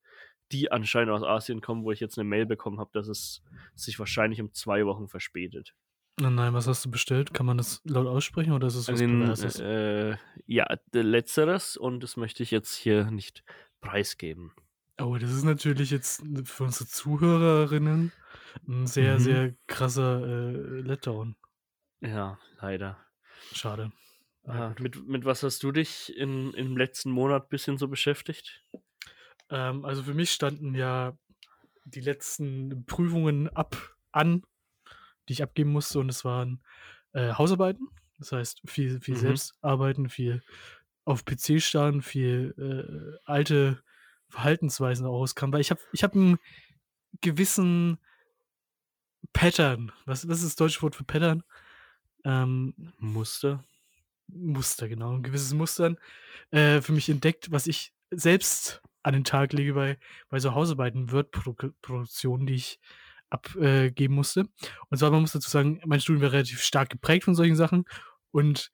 die 0.52 0.72
anscheinend 0.72 1.12
aus 1.12 1.22
Asien 1.22 1.60
kommen, 1.60 1.84
wo 1.84 1.92
ich 1.92 2.00
jetzt 2.00 2.18
eine 2.18 2.28
Mail 2.28 2.46
bekommen 2.46 2.80
habe, 2.80 2.90
dass 2.92 3.08
es 3.08 3.42
sich 3.74 3.98
wahrscheinlich 3.98 4.40
um 4.40 4.52
zwei 4.52 4.86
Wochen 4.86 5.08
verspätet. 5.08 5.74
Nein, 6.18 6.34
nein, 6.34 6.54
was 6.54 6.66
hast 6.66 6.84
du 6.84 6.90
bestellt? 6.90 7.34
Kann 7.34 7.46
man 7.46 7.58
das 7.58 7.80
laut 7.84 8.06
aussprechen 8.06 8.52
oder 8.52 8.66
ist 8.66 8.74
es 8.74 8.88
was 8.88 9.00
Perverses? 9.00 9.60
äh, 9.60 10.16
ja, 10.46 10.66
letzteres 10.92 11.76
und 11.76 12.00
das 12.02 12.16
möchte 12.16 12.42
ich 12.42 12.50
jetzt 12.50 12.74
hier 12.74 13.10
nicht 13.10 13.44
preisgeben. 13.80 14.52
Oh, 14.98 15.16
das 15.18 15.30
ist 15.30 15.44
natürlich 15.44 15.90
jetzt 15.90 16.22
für 16.44 16.64
unsere 16.64 16.86
Zuhörerinnen 16.88 18.12
ein 18.66 18.86
sehr, 18.86 19.16
Mhm. 19.16 19.22
sehr 19.22 19.54
krasser 19.66 20.20
äh, 20.26 20.80
Letdown. 20.80 21.36
Ja, 22.00 22.38
leider. 22.60 22.98
Schade. 23.52 23.92
Ja, 24.46 24.68
gut. 24.68 24.80
mit, 24.80 25.06
mit 25.08 25.24
was 25.24 25.42
hast 25.42 25.62
du 25.62 25.72
dich 25.72 26.16
in, 26.16 26.54
im 26.54 26.76
letzten 26.76 27.10
Monat 27.10 27.44
ein 27.44 27.48
bisschen 27.48 27.78
so 27.78 27.88
beschäftigt? 27.88 28.62
Ähm, 29.50 29.84
also 29.84 30.02
für 30.02 30.14
mich 30.14 30.30
standen 30.30 30.74
ja 30.74 31.16
die 31.84 32.00
letzten 32.00 32.84
Prüfungen 32.86 33.48
ab 33.48 33.96
an, 34.12 34.42
die 35.28 35.34
ich 35.34 35.42
abgeben 35.42 35.70
musste, 35.70 35.98
und 35.98 36.08
es 36.08 36.24
waren 36.24 36.62
äh, 37.12 37.32
Hausarbeiten. 37.32 37.88
Das 38.18 38.32
heißt, 38.32 38.62
viel, 38.64 39.00
viel 39.00 39.14
Mhm. 39.14 39.20
Selbstarbeiten, 39.20 40.08
viel 40.08 40.42
auf 41.04 41.24
PC 41.24 41.60
starren, 41.62 42.02
viel 42.02 42.54
äh, 42.58 43.18
alte 43.24 43.82
Verhaltensweisen 44.28 45.06
rauskam. 45.06 45.52
Weil 45.52 45.60
ich 45.60 45.70
habe 45.70 45.80
ich 45.92 46.02
hab 46.02 46.14
einen 46.14 46.38
gewissen 47.20 47.98
Pattern. 49.32 49.92
Was, 50.04 50.28
was 50.28 50.38
ist 50.38 50.46
das 50.46 50.56
deutsche 50.56 50.82
Wort 50.82 50.96
für 50.96 51.04
Pattern? 51.04 51.44
Ähm, 52.24 52.74
Muster? 52.98 53.64
Muster, 54.28 54.88
genau, 54.88 55.14
ein 55.14 55.22
gewisses 55.22 55.52
Mustern 55.54 55.98
äh, 56.50 56.80
für 56.80 56.92
mich 56.92 57.08
entdeckt, 57.08 57.52
was 57.52 57.66
ich 57.68 57.92
selbst 58.10 58.82
an 59.02 59.12
den 59.12 59.24
Tag 59.24 59.52
lege 59.52 59.74
bei, 59.74 59.98
bei 60.28 60.40
so 60.40 60.54
Hausarbeiten, 60.54 61.12
Word-Produktionen, 61.12 62.46
die 62.46 62.54
ich 62.54 62.80
abgeben 63.36 64.14
musste. 64.14 64.46
Und 64.90 64.98
zwar, 64.98 65.10
man 65.10 65.20
muss 65.22 65.32
dazu 65.32 65.50
sagen, 65.50 65.80
mein 65.86 66.00
Studium 66.00 66.22
war 66.22 66.32
relativ 66.32 66.62
stark 66.62 66.90
geprägt 66.90 67.24
von 67.24 67.34
solchen 67.34 67.56
Sachen 67.56 67.84
und 68.32 68.70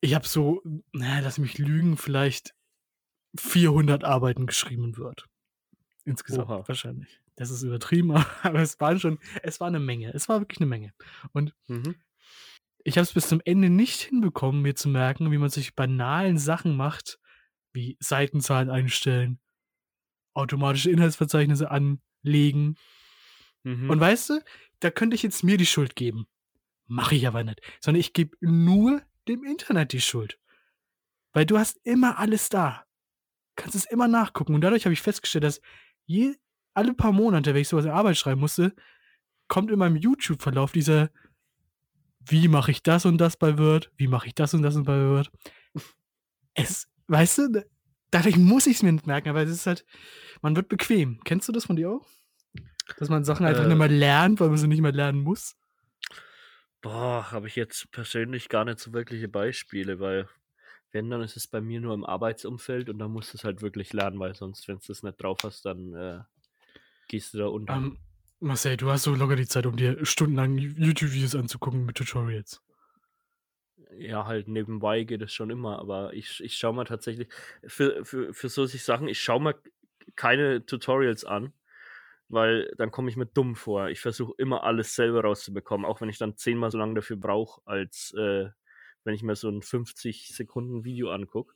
ich 0.00 0.14
habe 0.14 0.26
so, 0.28 0.62
naja, 0.92 1.20
lass 1.20 1.38
mich 1.38 1.58
lügen, 1.58 1.96
vielleicht 1.96 2.54
400 3.38 4.04
Arbeiten 4.04 4.46
geschrieben 4.46 4.84
in 4.84 4.98
Word. 4.98 5.26
Insgesamt 6.04 6.48
Oha. 6.50 6.68
wahrscheinlich. 6.68 7.20
Das 7.36 7.50
ist 7.50 7.62
übertrieben, 7.62 8.12
aber 8.42 8.60
es 8.60 8.78
waren 8.80 9.00
schon, 9.00 9.18
es 9.42 9.60
war 9.60 9.68
eine 9.68 9.80
Menge. 9.80 10.12
Es 10.14 10.28
war 10.28 10.40
wirklich 10.40 10.60
eine 10.60 10.68
Menge. 10.68 10.92
Und 11.32 11.54
Mhm. 11.68 11.96
ich 12.84 12.96
habe 12.98 13.04
es 13.04 13.12
bis 13.14 13.28
zum 13.28 13.40
Ende 13.44 13.70
nicht 13.70 14.02
hinbekommen, 14.02 14.62
mir 14.62 14.74
zu 14.74 14.88
merken, 14.88 15.32
wie 15.32 15.38
man 15.38 15.48
sich 15.50 15.74
banalen 15.74 16.38
Sachen 16.38 16.76
macht, 16.76 17.18
wie 17.72 17.96
Seitenzahlen 17.98 18.70
einstellen, 18.70 19.40
automatische 20.34 20.90
Inhaltsverzeichnisse 20.90 21.70
anlegen. 21.70 22.76
Mhm. 23.64 23.90
Und 23.90 24.00
weißt 24.00 24.30
du, 24.30 24.40
da 24.80 24.90
könnte 24.90 25.14
ich 25.16 25.22
jetzt 25.22 25.42
mir 25.42 25.56
die 25.56 25.66
Schuld 25.66 25.96
geben. 25.96 26.26
Mache 26.86 27.14
ich 27.16 27.26
aber 27.26 27.42
nicht. 27.44 27.60
Sondern 27.80 28.00
ich 28.00 28.12
gebe 28.12 28.36
nur 28.40 29.02
dem 29.26 29.42
Internet 29.44 29.92
die 29.92 30.00
Schuld. 30.00 30.38
Weil 31.32 31.46
du 31.46 31.58
hast 31.58 31.78
immer 31.84 32.18
alles 32.18 32.48
da. 32.48 32.84
Kannst 33.56 33.74
es 33.74 33.84
immer 33.86 34.06
nachgucken. 34.08 34.54
Und 34.54 34.60
dadurch 34.60 34.84
habe 34.84 34.92
ich 34.92 35.00
festgestellt, 35.02 35.44
dass 35.44 35.60
je, 36.06 36.34
alle 36.74 36.92
paar 36.94 37.12
Monate, 37.12 37.54
wenn 37.54 37.60
ich 37.62 37.68
sowas 37.68 37.84
in 37.84 37.90
Arbeit 37.90 38.16
schreiben 38.16 38.40
musste, 38.40 38.74
kommt 39.48 39.70
in 39.70 39.78
meinem 39.78 39.96
YouTube-Verlauf 39.96 40.72
dieser, 40.72 41.10
wie 42.26 42.48
mache 42.48 42.70
ich 42.70 42.82
das 42.82 43.06
und 43.06 43.18
das 43.18 43.36
bei 43.36 43.58
Word, 43.58 43.90
wie 43.96 44.08
mache 44.08 44.26
ich 44.26 44.34
das 44.34 44.54
und 44.54 44.62
das 44.62 44.74
bei 44.82 45.08
Word. 45.08 45.30
Es, 46.54 46.88
weißt 47.08 47.38
du, 47.38 47.48
da- 47.52 47.62
dadurch 48.10 48.36
muss 48.36 48.66
ich 48.66 48.76
es 48.76 48.82
mir 48.82 48.92
nicht 48.92 49.06
merken, 49.06 49.28
aber 49.28 49.42
es 49.42 49.50
ist 49.50 49.66
halt, 49.66 49.84
man 50.42 50.54
wird 50.56 50.68
bequem. 50.68 51.20
Kennst 51.24 51.48
du 51.48 51.52
das 51.52 51.64
von 51.66 51.76
dir 51.76 51.90
auch? 51.90 52.06
Dass 52.98 53.08
man 53.08 53.24
Sachen 53.24 53.46
einfach 53.46 53.64
Äh. 53.64 53.68
nicht 53.68 53.78
mehr 53.78 53.88
lernt, 53.88 54.40
weil 54.40 54.48
man 54.48 54.58
sie 54.58 54.68
nicht 54.68 54.80
mehr 54.80 54.92
lernen 54.92 55.20
muss? 55.20 55.56
Boah, 56.82 57.30
habe 57.30 57.46
ich 57.46 57.56
jetzt 57.56 57.90
persönlich 57.92 58.48
gar 58.48 58.64
nicht 58.64 58.78
so 58.78 58.92
wirkliche 58.92 59.28
Beispiele, 59.28 60.00
weil 60.00 60.28
wenn, 60.92 61.10
dann 61.10 61.22
ist 61.22 61.36
es 61.36 61.46
bei 61.46 61.60
mir 61.60 61.80
nur 61.80 61.94
im 61.94 62.04
Arbeitsumfeld 62.04 62.88
und 62.88 62.98
da 62.98 63.08
musst 63.08 63.32
du 63.32 63.38
es 63.38 63.44
halt 63.44 63.62
wirklich 63.62 63.92
lernen, 63.92 64.18
weil 64.20 64.34
sonst, 64.34 64.68
wenn 64.68 64.76
du 64.76 64.82
das 64.86 65.02
nicht 65.02 65.20
drauf 65.22 65.38
hast, 65.42 65.64
dann 65.64 65.94
äh, 65.94 66.20
gehst 67.08 67.34
du 67.34 67.38
da 67.38 67.46
unter. 67.46 67.74
Ähm, 67.74 67.98
Marcel, 68.38 68.76
du 68.76 68.90
hast 68.90 69.04
so 69.04 69.14
locker 69.14 69.34
die 69.36 69.46
Zeit, 69.48 69.66
um 69.66 69.76
dir 69.76 70.04
stundenlang 70.04 70.58
YouTube-Videos 70.58 71.34
anzugucken 71.34 71.86
mit 71.86 71.96
Tutorials. 71.96 72.62
Ja, 73.96 74.26
halt 74.26 74.48
nebenbei 74.48 75.04
geht 75.04 75.22
es 75.22 75.32
schon 75.32 75.50
immer, 75.50 75.78
aber 75.78 76.12
ich, 76.12 76.42
ich 76.42 76.56
schaue 76.56 76.74
mal 76.74 76.84
tatsächlich, 76.84 77.28
für, 77.66 78.04
für, 78.04 78.34
für 78.34 78.48
solche 78.48 78.78
Sachen, 78.78 79.08
ich 79.08 79.20
schaue 79.20 79.40
mal 79.40 79.54
keine 80.16 80.66
Tutorials 80.66 81.24
an, 81.24 81.52
weil 82.28 82.72
dann 82.76 82.90
komme 82.90 83.10
ich 83.10 83.16
mir 83.16 83.26
dumm 83.26 83.54
vor. 83.54 83.88
Ich 83.88 84.00
versuche 84.00 84.34
immer 84.38 84.64
alles 84.64 84.94
selber 84.94 85.22
rauszubekommen, 85.22 85.86
auch 85.86 86.00
wenn 86.00 86.08
ich 86.08 86.18
dann 86.18 86.36
zehnmal 86.36 86.70
so 86.70 86.78
lange 86.78 86.94
dafür 86.94 87.16
brauche, 87.16 87.60
als 87.64 88.14
äh, 88.16 88.48
wenn 89.04 89.14
ich 89.14 89.22
mir 89.22 89.36
so 89.36 89.48
ein 89.48 89.62
50 89.62 90.28
Sekunden 90.34 90.84
Video 90.84 91.10
angucke. 91.10 91.54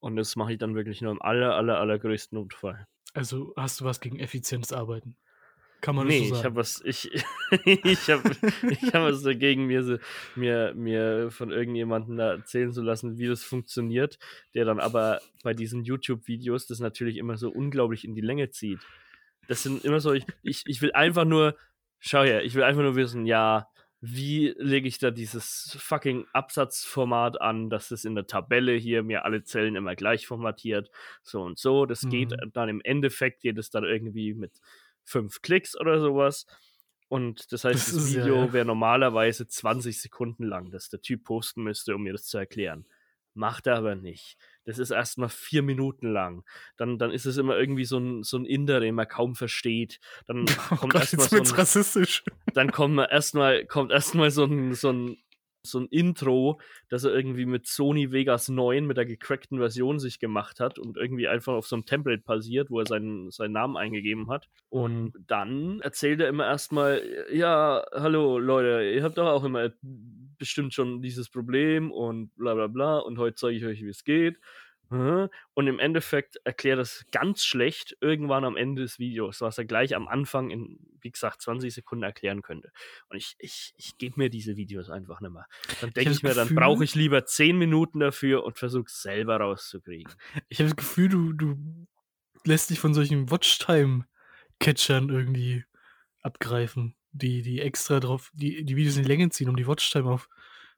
Und 0.00 0.16
das 0.16 0.34
mache 0.36 0.52
ich 0.52 0.58
dann 0.58 0.74
wirklich 0.74 1.02
nur 1.02 1.12
im 1.12 1.22
aller, 1.22 1.54
aller, 1.54 1.78
allergrößten 1.78 2.38
Notfall. 2.38 2.86
Also 3.12 3.52
hast 3.56 3.80
du 3.80 3.84
was 3.84 4.00
gegen 4.00 4.18
Effizienzarbeiten? 4.18 5.16
Kann 5.80 5.96
man 5.96 6.06
nee, 6.06 6.18
so 6.18 6.24
ich 6.24 6.30
sagen? 6.30 6.44
habe 6.44 6.56
was, 6.56 6.82
ich, 6.84 7.10
ich 7.64 8.10
habe 8.10 8.30
ich 8.70 8.94
hab 8.94 9.02
was 9.02 9.22
dagegen, 9.22 9.66
mir, 9.66 9.98
mir, 10.36 10.74
mir 10.74 11.30
von 11.30 11.50
irgendjemandem 11.50 12.16
da 12.16 12.32
erzählen 12.32 12.72
zu 12.72 12.82
lassen, 12.82 13.18
wie 13.18 13.26
das 13.26 13.42
funktioniert, 13.42 14.18
der 14.54 14.66
dann 14.66 14.78
aber 14.78 15.20
bei 15.42 15.54
diesen 15.54 15.84
YouTube-Videos 15.84 16.66
das 16.66 16.80
natürlich 16.80 17.16
immer 17.16 17.36
so 17.38 17.50
unglaublich 17.50 18.04
in 18.04 18.14
die 18.14 18.20
Länge 18.20 18.50
zieht. 18.50 18.80
Das 19.50 19.62
sind 19.64 19.84
immer 19.84 19.98
so, 20.00 20.12
ich, 20.12 20.24
ich, 20.42 20.62
ich 20.66 20.80
will 20.80 20.92
einfach 20.92 21.24
nur, 21.24 21.56
schau 21.98 22.22
her, 22.22 22.44
ich 22.44 22.54
will 22.54 22.62
einfach 22.62 22.82
nur 22.82 22.94
wissen, 22.94 23.26
ja, 23.26 23.68
wie 24.00 24.54
lege 24.58 24.86
ich 24.88 24.98
da 24.98 25.10
dieses 25.10 25.76
fucking 25.78 26.26
Absatzformat 26.32 27.40
an, 27.40 27.68
dass 27.68 27.90
es 27.90 28.04
in 28.04 28.14
der 28.14 28.26
Tabelle 28.26 28.72
hier 28.74 29.02
mir 29.02 29.24
alle 29.24 29.42
Zellen 29.42 29.74
immer 29.76 29.96
gleich 29.96 30.26
formatiert, 30.26 30.90
so 31.22 31.42
und 31.42 31.58
so. 31.58 31.84
Das 31.84 32.08
geht 32.08 32.30
Mhm. 32.30 32.52
dann 32.52 32.68
im 32.68 32.80
Endeffekt, 32.82 33.42
geht 33.42 33.58
es 33.58 33.70
dann 33.70 33.84
irgendwie 33.84 34.34
mit 34.34 34.52
fünf 35.04 35.42
Klicks 35.42 35.78
oder 35.78 36.00
sowas. 36.00 36.46
Und 37.08 37.52
das 37.52 37.64
heißt, 37.64 37.88
Das 37.88 37.94
das, 37.94 38.14
Video 38.14 38.36
ja. 38.46 38.52
wäre 38.52 38.64
normalerweise 38.64 39.48
20 39.48 40.00
Sekunden 40.00 40.44
lang, 40.44 40.70
das 40.70 40.88
der 40.90 41.00
Typ 41.02 41.24
posten 41.24 41.64
müsste, 41.64 41.94
um 41.96 42.02
mir 42.04 42.12
das 42.12 42.24
zu 42.26 42.38
erklären. 42.38 42.86
Macht 43.34 43.66
er 43.66 43.76
aber 43.76 43.96
nicht. 43.96 44.36
Das 44.70 44.78
ist 44.78 44.92
erstmal 44.92 45.28
vier 45.28 45.62
Minuten 45.62 46.12
lang. 46.12 46.44
Dann, 46.76 46.96
dann 46.96 47.10
ist 47.10 47.26
es 47.26 47.38
immer 47.38 47.58
irgendwie 47.58 47.84
so 47.84 47.98
ein, 47.98 48.22
so 48.22 48.36
ein 48.36 48.44
Inder, 48.44 48.78
den 48.78 48.94
man 48.94 49.08
kaum 49.08 49.34
versteht. 49.34 49.98
Dann 50.28 50.44
Oh 50.70 50.76
kommt 50.76 50.92
Gott, 50.92 51.12
erstmal 51.12 51.28
so 51.28 51.36
ein, 51.36 51.58
rassistisch. 51.58 52.22
dann 52.54 52.70
kommt 52.70 52.96
erstmal 53.10 53.66
kommt 53.66 53.90
erstmal 53.90 54.30
so 54.30 54.44
ein, 54.44 54.74
so 54.74 54.92
ein 54.92 55.16
so 55.62 55.78
ein 55.78 55.86
Intro, 55.86 56.60
das 56.88 57.04
er 57.04 57.14
irgendwie 57.14 57.46
mit 57.46 57.66
Sony 57.66 58.12
Vegas 58.12 58.48
9 58.48 58.86
mit 58.86 58.96
der 58.96 59.06
gecrackten 59.06 59.58
Version 59.58 59.98
sich 59.98 60.18
gemacht 60.18 60.60
hat 60.60 60.78
und 60.78 60.96
irgendwie 60.96 61.28
einfach 61.28 61.54
auf 61.54 61.66
so 61.66 61.76
einem 61.76 61.84
Template 61.84 62.22
basiert, 62.22 62.70
wo 62.70 62.80
er 62.80 62.86
seinen, 62.86 63.30
seinen 63.30 63.52
Namen 63.52 63.76
eingegeben 63.76 64.30
hat. 64.30 64.48
Und 64.68 65.12
dann 65.26 65.80
erzählt 65.80 66.20
er 66.20 66.28
immer 66.28 66.46
erstmal, 66.46 67.02
ja, 67.32 67.84
hallo 67.92 68.38
Leute, 68.38 68.90
ihr 68.90 69.02
habt 69.02 69.18
doch 69.18 69.26
auch 69.26 69.44
immer 69.44 69.70
bestimmt 70.38 70.72
schon 70.72 71.02
dieses 71.02 71.28
Problem 71.28 71.92
und 71.92 72.34
bla 72.36 72.54
bla 72.54 72.66
bla 72.66 72.98
und 72.98 73.18
heute 73.18 73.34
zeige 73.36 73.56
ich 73.56 73.64
euch, 73.64 73.82
wie 73.82 73.90
es 73.90 74.04
geht. 74.04 74.38
Hä? 74.90 75.28
Und 75.54 75.66
im 75.68 75.78
Endeffekt 75.78 76.36
erklärt 76.44 76.78
das 76.80 77.04
ganz 77.12 77.44
schlecht 77.44 77.96
irgendwann 78.00 78.44
am 78.44 78.56
Ende 78.56 78.82
des 78.82 78.98
Videos, 78.98 79.40
was 79.40 79.56
er 79.56 79.64
gleich 79.64 79.94
am 79.94 80.08
Anfang 80.08 80.50
in, 80.50 80.78
wie 81.00 81.10
gesagt, 81.12 81.42
20 81.42 81.72
Sekunden 81.72 82.02
erklären 82.02 82.42
könnte. 82.42 82.72
Und 83.08 83.16
ich, 83.16 83.36
ich, 83.38 83.72
ich 83.76 83.98
gebe 83.98 84.14
mir 84.18 84.30
diese 84.30 84.56
Videos 84.56 84.90
einfach 84.90 85.20
nicht 85.20 85.30
mehr. 85.32 85.46
Dann 85.80 85.90
denke 85.90 86.10
hab 86.10 86.16
ich, 86.16 86.22
mir, 86.24 86.28
das 86.30 86.36
dann 86.38 86.48
Gefühl- 86.48 86.56
brauche 86.56 86.82
ich 86.84 86.94
lieber 86.96 87.24
10 87.24 87.56
Minuten 87.56 88.00
dafür 88.00 88.42
und 88.44 88.58
versuche 88.58 88.86
es 88.88 89.00
selber 89.00 89.36
rauszukriegen. 89.36 90.12
Ich 90.48 90.58
habe 90.58 90.68
das 90.70 90.76
Gefühl, 90.76 91.08
du, 91.08 91.32
du 91.34 91.56
lässt 92.44 92.70
dich 92.70 92.80
von 92.80 92.92
solchen 92.92 93.30
Watchtime-Catchern 93.30 95.08
irgendwie 95.08 95.64
abgreifen, 96.22 96.96
die, 97.12 97.42
die 97.42 97.60
extra 97.60 98.00
drauf, 98.00 98.30
die, 98.34 98.64
die 98.64 98.76
Videos 98.76 98.96
in 98.96 99.02
die 99.02 99.08
Länge 99.08 99.28
ziehen, 99.30 99.48
um 99.48 99.56
die 99.56 99.66
Watchtime 99.66 100.10
auf 100.10 100.28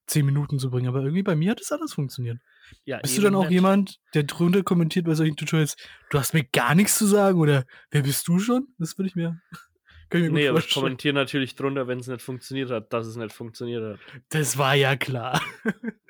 10 0.07 0.27
Minuten 0.27 0.59
zu 0.59 0.71
bringen. 0.71 0.89
Aber 0.89 1.01
irgendwie 1.01 1.23
bei 1.23 1.37
mir 1.37 1.53
hat 1.53 1.61
es 1.61 1.73
anders 1.73 1.95
funktioniert. 1.95 2.39
Ja, 2.85 2.99
Bist 3.01 3.17
du 3.17 3.23
dann 3.23 3.35
auch 3.35 3.51
jemand, 3.51 3.99
der 4.15 4.25
drunter 4.25 4.63
kommentiert 4.63 5.07
bei 5.07 5.15
solchen 5.15 5.37
Tutorials, 5.37 5.77
du 6.11 6.19
hast 6.19 6.35
mir 6.35 6.45
gar 6.45 6.75
nichts 6.75 6.99
zu 6.99 7.07
sagen 7.07 7.39
oder 7.39 7.65
wer 7.91 8.03
bist 8.03 8.27
du 8.29 8.39
schon? 8.39 8.69
Das 8.79 8.99
würde 8.99 9.09
ich 9.09 9.15
mir. 9.15 9.41
Ich 10.15 10.21
mir 10.21 10.31
Nee, 10.31 10.49
aber 10.49 10.59
ich 10.59 10.75
kommentiere 10.75 11.15
natürlich 11.15 11.55
drunter, 11.55 11.89
wenn 11.89 11.99
es 11.99 12.07
nicht 12.07 12.21
funktioniert 12.21 12.71
hat, 12.71 12.93
dass 12.93 13.07
es 13.07 13.17
nicht 13.17 13.33
funktioniert 13.33 13.95
hat. 13.95 14.23
Das 14.29 14.59
war 14.59 14.75
ja 14.75 14.95
klar. 14.95 15.41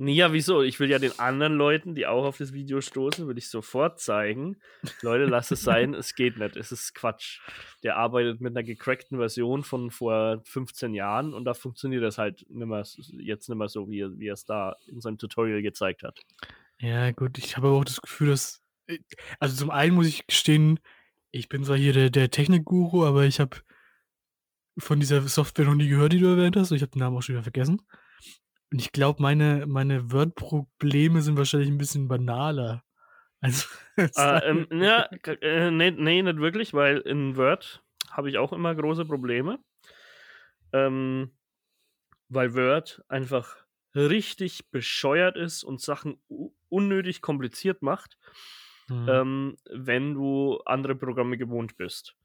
Nee, 0.00 0.12
ja, 0.14 0.32
wieso? 0.32 0.62
Ich 0.62 0.78
will 0.78 0.88
ja 0.90 1.00
den 1.00 1.18
anderen 1.18 1.54
Leuten, 1.54 1.96
die 1.96 2.06
auch 2.06 2.24
auf 2.24 2.38
das 2.38 2.52
Video 2.52 2.80
stoßen, 2.80 3.26
will 3.26 3.36
ich 3.36 3.50
sofort 3.50 3.98
zeigen. 3.98 4.56
Leute, 5.02 5.24
lass 5.24 5.50
es 5.50 5.62
sein, 5.62 5.92
es 5.92 6.14
geht 6.14 6.38
nicht, 6.38 6.56
es 6.56 6.70
ist 6.70 6.94
Quatsch. 6.94 7.40
Der 7.82 7.96
arbeitet 7.96 8.40
mit 8.40 8.52
einer 8.56 8.62
gecrackten 8.62 9.18
Version 9.18 9.64
von 9.64 9.90
vor 9.90 10.40
15 10.44 10.94
Jahren 10.94 11.34
und 11.34 11.44
da 11.44 11.52
funktioniert 11.52 12.04
das 12.04 12.16
halt 12.16 12.46
nimmer, 12.48 12.84
jetzt 13.18 13.48
nicht 13.48 13.58
mehr 13.58 13.68
so, 13.68 13.90
wie, 13.90 14.06
wie 14.20 14.28
er 14.28 14.34
es 14.34 14.44
da 14.44 14.76
in 14.86 15.00
seinem 15.00 15.18
Tutorial 15.18 15.62
gezeigt 15.62 16.04
hat. 16.04 16.20
Ja, 16.78 17.10
gut, 17.10 17.36
ich 17.38 17.56
habe 17.56 17.66
aber 17.66 17.78
auch 17.78 17.84
das 17.84 18.00
Gefühl, 18.00 18.28
dass. 18.28 18.62
äh, 18.86 18.98
Also 19.40 19.56
zum 19.56 19.70
einen 19.70 19.96
muss 19.96 20.06
ich 20.06 20.28
gestehen, 20.28 20.78
ich 21.32 21.48
bin 21.48 21.64
zwar 21.64 21.76
hier 21.76 21.92
der, 21.92 22.10
der 22.10 22.30
Technikguru, 22.30 23.04
aber 23.04 23.24
ich 23.24 23.40
habe 23.40 23.56
von 24.78 25.00
dieser 25.00 25.20
Software 25.22 25.64
noch 25.66 25.74
nie 25.74 25.88
gehört, 25.88 26.12
die 26.12 26.20
du 26.20 26.26
erwähnt 26.26 26.56
hast. 26.56 26.70
und 26.70 26.76
Ich 26.76 26.82
habe 26.82 26.92
den 26.92 27.00
Namen 27.00 27.16
auch 27.16 27.22
schon 27.22 27.34
wieder 27.34 27.42
vergessen. 27.42 27.82
Und 28.72 28.80
ich 28.80 28.92
glaube, 28.92 29.22
meine, 29.22 29.66
meine 29.66 30.12
Word-Probleme 30.12 31.22
sind 31.22 31.38
wahrscheinlich 31.38 31.70
ein 31.70 31.78
bisschen 31.78 32.08
banaler. 32.08 32.84
Also, 33.40 33.66
Äh, 34.16 34.50
ähm, 34.50 34.66
ja, 34.70 35.08
äh, 35.24 35.70
nee, 35.70 35.90
nee, 35.90 36.22
nicht 36.22 36.38
wirklich, 36.38 36.74
weil 36.74 36.98
in 36.98 37.36
Word 37.36 37.82
habe 38.10 38.30
ich 38.30 38.38
auch 38.38 38.52
immer 38.52 38.74
große 38.74 39.04
Probleme. 39.04 39.58
Ähm, 40.72 41.32
weil 42.28 42.54
Word 42.54 43.02
einfach 43.08 43.56
richtig 43.94 44.70
bescheuert 44.70 45.36
ist 45.36 45.64
und 45.64 45.80
Sachen 45.80 46.20
unnötig 46.68 47.22
kompliziert 47.22 47.82
macht, 47.82 48.18
Hm, 48.88 49.08
ähm, 49.08 49.56
wenn 49.70 50.14
du 50.14 50.60
andere 50.64 50.94
Programme 50.94 51.36
gewohnt 51.38 51.76
bist. 51.76 52.16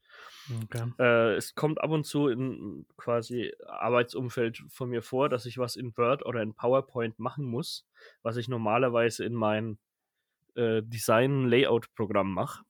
Okay. 0.64 0.92
Äh, 0.98 1.34
es 1.36 1.54
kommt 1.54 1.80
ab 1.80 1.90
und 1.90 2.04
zu 2.04 2.28
in 2.28 2.86
quasi 2.96 3.52
Arbeitsumfeld 3.66 4.62
von 4.68 4.90
mir 4.90 5.02
vor, 5.02 5.28
dass 5.28 5.46
ich 5.46 5.58
was 5.58 5.76
in 5.76 5.96
Word 5.96 6.24
oder 6.24 6.42
in 6.42 6.54
PowerPoint 6.54 7.18
machen 7.18 7.44
muss, 7.44 7.86
was 8.22 8.36
ich 8.36 8.48
normalerweise 8.48 9.24
in 9.24 9.34
mein 9.34 9.78
äh, 10.54 10.82
Design-Layout-Programm 10.82 12.32
mache. 12.32 12.64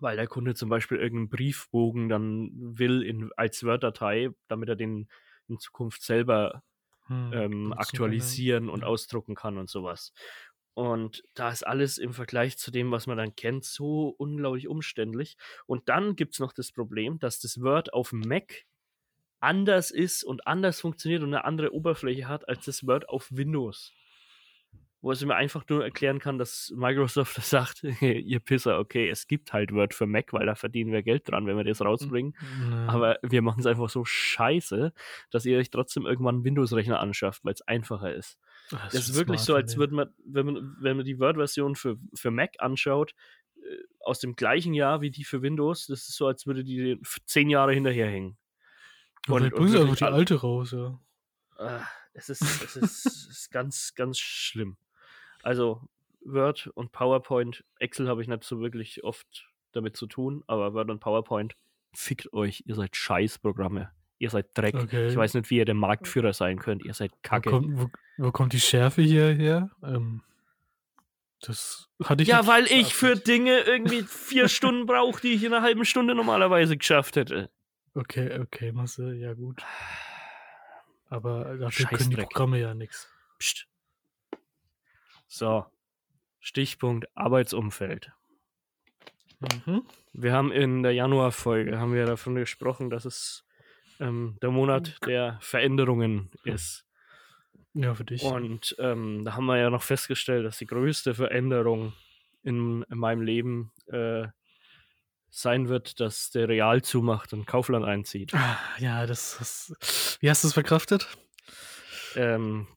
Weil 0.00 0.16
der 0.16 0.26
Kunde 0.26 0.54
zum 0.54 0.68
Beispiel 0.68 0.98
irgendeinen 0.98 1.28
Briefbogen 1.30 2.08
dann 2.08 2.50
will 2.52 3.02
in, 3.02 3.30
als 3.36 3.64
Word-Datei, 3.64 4.30
damit 4.48 4.68
er 4.68 4.76
den 4.76 5.08
in 5.48 5.58
Zukunft 5.58 6.02
selber 6.02 6.62
Hm, 7.06 7.32
ähm, 7.34 7.72
aktualisieren 7.74 8.70
und 8.70 8.80
ja. 8.80 8.86
ausdrucken 8.86 9.34
kann 9.34 9.58
und 9.58 9.68
sowas. 9.68 10.12
Und 10.74 11.22
da 11.34 11.50
ist 11.50 11.64
alles 11.64 11.98
im 11.98 12.12
Vergleich 12.12 12.58
zu 12.58 12.72
dem, 12.72 12.90
was 12.90 13.06
man 13.06 13.16
dann 13.16 13.36
kennt, 13.36 13.64
so 13.64 14.08
unglaublich 14.18 14.66
umständlich. 14.66 15.36
Und 15.66 15.88
dann 15.88 16.16
gibt 16.16 16.34
es 16.34 16.40
noch 16.40 16.52
das 16.52 16.72
Problem, 16.72 17.20
dass 17.20 17.38
das 17.38 17.62
Word 17.62 17.92
auf 17.94 18.10
dem 18.10 18.20
Mac 18.20 18.64
anders 19.44 19.90
ist 19.90 20.24
und 20.24 20.46
anders 20.46 20.80
funktioniert 20.80 21.22
und 21.22 21.28
eine 21.28 21.44
andere 21.44 21.72
Oberfläche 21.72 22.26
hat 22.26 22.48
als 22.48 22.64
das 22.64 22.86
Word 22.86 23.08
auf 23.08 23.28
Windows. 23.30 23.92
Wo 25.00 25.12
es 25.12 25.22
mir 25.22 25.36
einfach 25.36 25.64
nur 25.68 25.84
erklären 25.84 26.18
kann, 26.18 26.38
dass 26.38 26.72
Microsoft 26.74 27.34
sagt, 27.42 27.84
ihr 28.00 28.40
Pisser, 28.40 28.80
okay, 28.80 29.08
es 29.08 29.28
gibt 29.28 29.52
halt 29.52 29.70
Word 29.72 29.94
für 29.94 30.06
Mac, 30.06 30.32
weil 30.32 30.46
da 30.46 30.56
verdienen 30.56 30.92
wir 30.92 31.02
Geld 31.02 31.28
dran, 31.28 31.46
wenn 31.46 31.56
wir 31.56 31.64
das 31.64 31.82
rausbringen. 31.82 32.34
Ja. 32.68 32.86
Aber 32.88 33.18
wir 33.22 33.42
machen 33.42 33.60
es 33.60 33.66
einfach 33.66 33.90
so 33.90 34.04
scheiße, 34.04 34.92
dass 35.30 35.44
ihr 35.44 35.58
euch 35.58 35.70
trotzdem 35.70 36.06
irgendwann 36.06 36.36
einen 36.36 36.44
Windows-Rechner 36.44 36.98
anschafft, 36.98 37.44
weil 37.44 37.52
es 37.52 37.62
einfacher 37.62 38.12
ist. 38.12 38.38
Ah, 38.72 38.84
Das 38.86 38.94
ist 38.94 39.06
schon 39.08 39.16
wirklich 39.16 39.40
smart 39.40 39.46
so, 39.46 39.54
als 39.54 39.76
würde 39.76 39.94
man, 39.94 40.14
wenn 40.24 40.46
man, 40.46 40.76
wenn 40.80 40.96
man 40.96 41.04
die 41.06 41.18
Word-Version 41.18 41.74
für, 41.76 41.96
für 42.14 42.30
Mac 42.30 42.54
anschaut, 42.58 43.14
äh, 43.56 43.60
aus 44.00 44.20
dem 44.20 44.36
gleichen 44.36 44.74
Jahr 44.74 45.00
wie 45.00 45.10
die 45.10 45.24
für 45.24 45.42
Windows, 45.42 45.86
das 45.86 46.08
ist 46.08 46.16
so, 46.16 46.26
als 46.26 46.46
würde 46.46 46.64
die 46.64 46.98
zehn 47.26 47.50
Jahre 47.50 47.72
hinterherhängen. 47.74 48.36
Und- 49.26 49.32
und 49.42 49.54
bringen 49.54 49.68
sie 49.70 49.78
einfach 49.80 49.96
die 49.96 50.04
alte 50.14 50.34
raus, 50.40 50.72
ja. 50.72 51.00
Ah, 51.56 51.86
es 52.14 52.28
ist, 52.28 52.42
es 52.42 52.76
ist, 52.76 53.06
es 53.06 53.26
ist 53.28 53.50
ganz, 53.50 53.94
ganz 53.94 54.18
schlimm. 54.18 54.76
Also 55.42 55.88
Word 56.24 56.68
und 56.74 56.90
PowerPoint, 56.92 57.64
Excel 57.78 58.08
habe 58.08 58.22
ich 58.22 58.28
nicht 58.28 58.44
so 58.44 58.60
wirklich 58.60 59.04
oft 59.04 59.46
damit 59.72 59.96
zu 59.96 60.06
tun, 60.06 60.42
aber 60.46 60.72
Word 60.74 60.90
und 60.90 61.00
PowerPoint, 61.00 61.54
fickt 61.92 62.32
euch, 62.32 62.64
ihr 62.66 62.74
seid 62.74 62.96
Scheißprogramme. 62.96 63.90
Ihr 64.18 64.30
seid 64.30 64.46
Dreck. 64.56 64.74
Okay. 64.74 65.08
Ich 65.08 65.16
weiß 65.16 65.34
nicht, 65.34 65.50
wie 65.50 65.56
ihr 65.58 65.64
der 65.64 65.74
Marktführer 65.74 66.32
sein 66.32 66.58
könnt. 66.58 66.84
Ihr 66.84 66.94
seid 66.94 67.12
Wo 67.12 67.18
Kacke. 67.22 67.50
kommt, 67.50 67.78
wo, 67.78 67.88
wo 68.18 68.32
kommt 68.32 68.52
die 68.52 68.60
Schärfe 68.60 69.02
hier 69.02 69.32
her? 69.32 69.70
Ähm, 69.82 70.22
das 71.40 71.88
hatte 72.02 72.22
ich 72.22 72.28
Ja, 72.28 72.46
weil 72.46 72.64
ich 72.66 72.94
für. 72.94 73.16
Dinge 73.16 73.60
irgendwie 73.60 74.02
vier 74.08 74.48
Stunden 74.48 74.86
brauche, 74.86 75.20
die 75.20 75.32
ich 75.34 75.44
in 75.44 75.52
einer 75.52 75.62
halben 75.62 75.84
Stunde 75.84 76.14
normalerweise 76.14 76.76
geschafft 76.76 77.16
hätte. 77.16 77.50
Okay, 77.94 78.40
okay, 78.40 78.72
Marcel, 78.72 79.14
ja 79.14 79.34
gut. 79.34 79.62
Aber 81.08 81.56
dafür 81.56 81.86
können 81.86 81.98
die 81.98 82.04
Scheißdreck. 82.16 82.30
Programme 82.30 82.58
ja 82.58 82.74
nichts. 82.74 83.08
So. 85.26 85.66
Stichpunkt 86.40 87.06
Arbeitsumfeld. 87.14 88.12
Mhm. 89.66 89.82
Wir 90.12 90.32
haben 90.32 90.52
in 90.52 90.82
der 90.82 90.92
Januarfolge 90.92 91.78
haben 91.78 91.94
wir 91.94 92.06
davon 92.06 92.34
gesprochen, 92.34 92.90
dass 92.90 93.04
es 93.04 93.43
ähm, 94.00 94.38
der 94.42 94.50
Monat 94.50 94.98
der 95.06 95.38
Veränderungen 95.40 96.30
ist. 96.44 96.84
Ja, 97.74 97.94
für 97.94 98.04
dich. 98.04 98.22
Und 98.22 98.76
ähm, 98.78 99.24
da 99.24 99.34
haben 99.34 99.46
wir 99.46 99.58
ja 99.58 99.70
noch 99.70 99.82
festgestellt, 99.82 100.46
dass 100.46 100.58
die 100.58 100.66
größte 100.66 101.14
Veränderung 101.14 101.92
in, 102.42 102.84
in 102.88 102.98
meinem 102.98 103.22
Leben 103.22 103.72
äh, 103.86 104.28
sein 105.30 105.68
wird, 105.68 105.98
dass 105.98 106.30
der 106.30 106.48
Real 106.48 106.82
zumacht 106.82 107.32
und 107.32 107.46
Kaufland 107.46 107.84
einzieht. 107.84 108.32
Ah, 108.34 108.58
ja, 108.78 109.06
das, 109.06 109.36
das. 109.38 110.18
Wie 110.20 110.30
hast 110.30 110.44
du 110.44 110.48
es 110.48 110.54
verkraftet? 110.54 111.08
Ähm, 112.14 112.68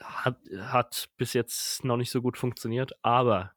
hat, 0.00 0.38
hat 0.60 1.08
bis 1.16 1.32
jetzt 1.32 1.84
noch 1.84 1.96
nicht 1.96 2.10
so 2.10 2.22
gut 2.22 2.38
funktioniert, 2.38 2.92
aber 3.02 3.52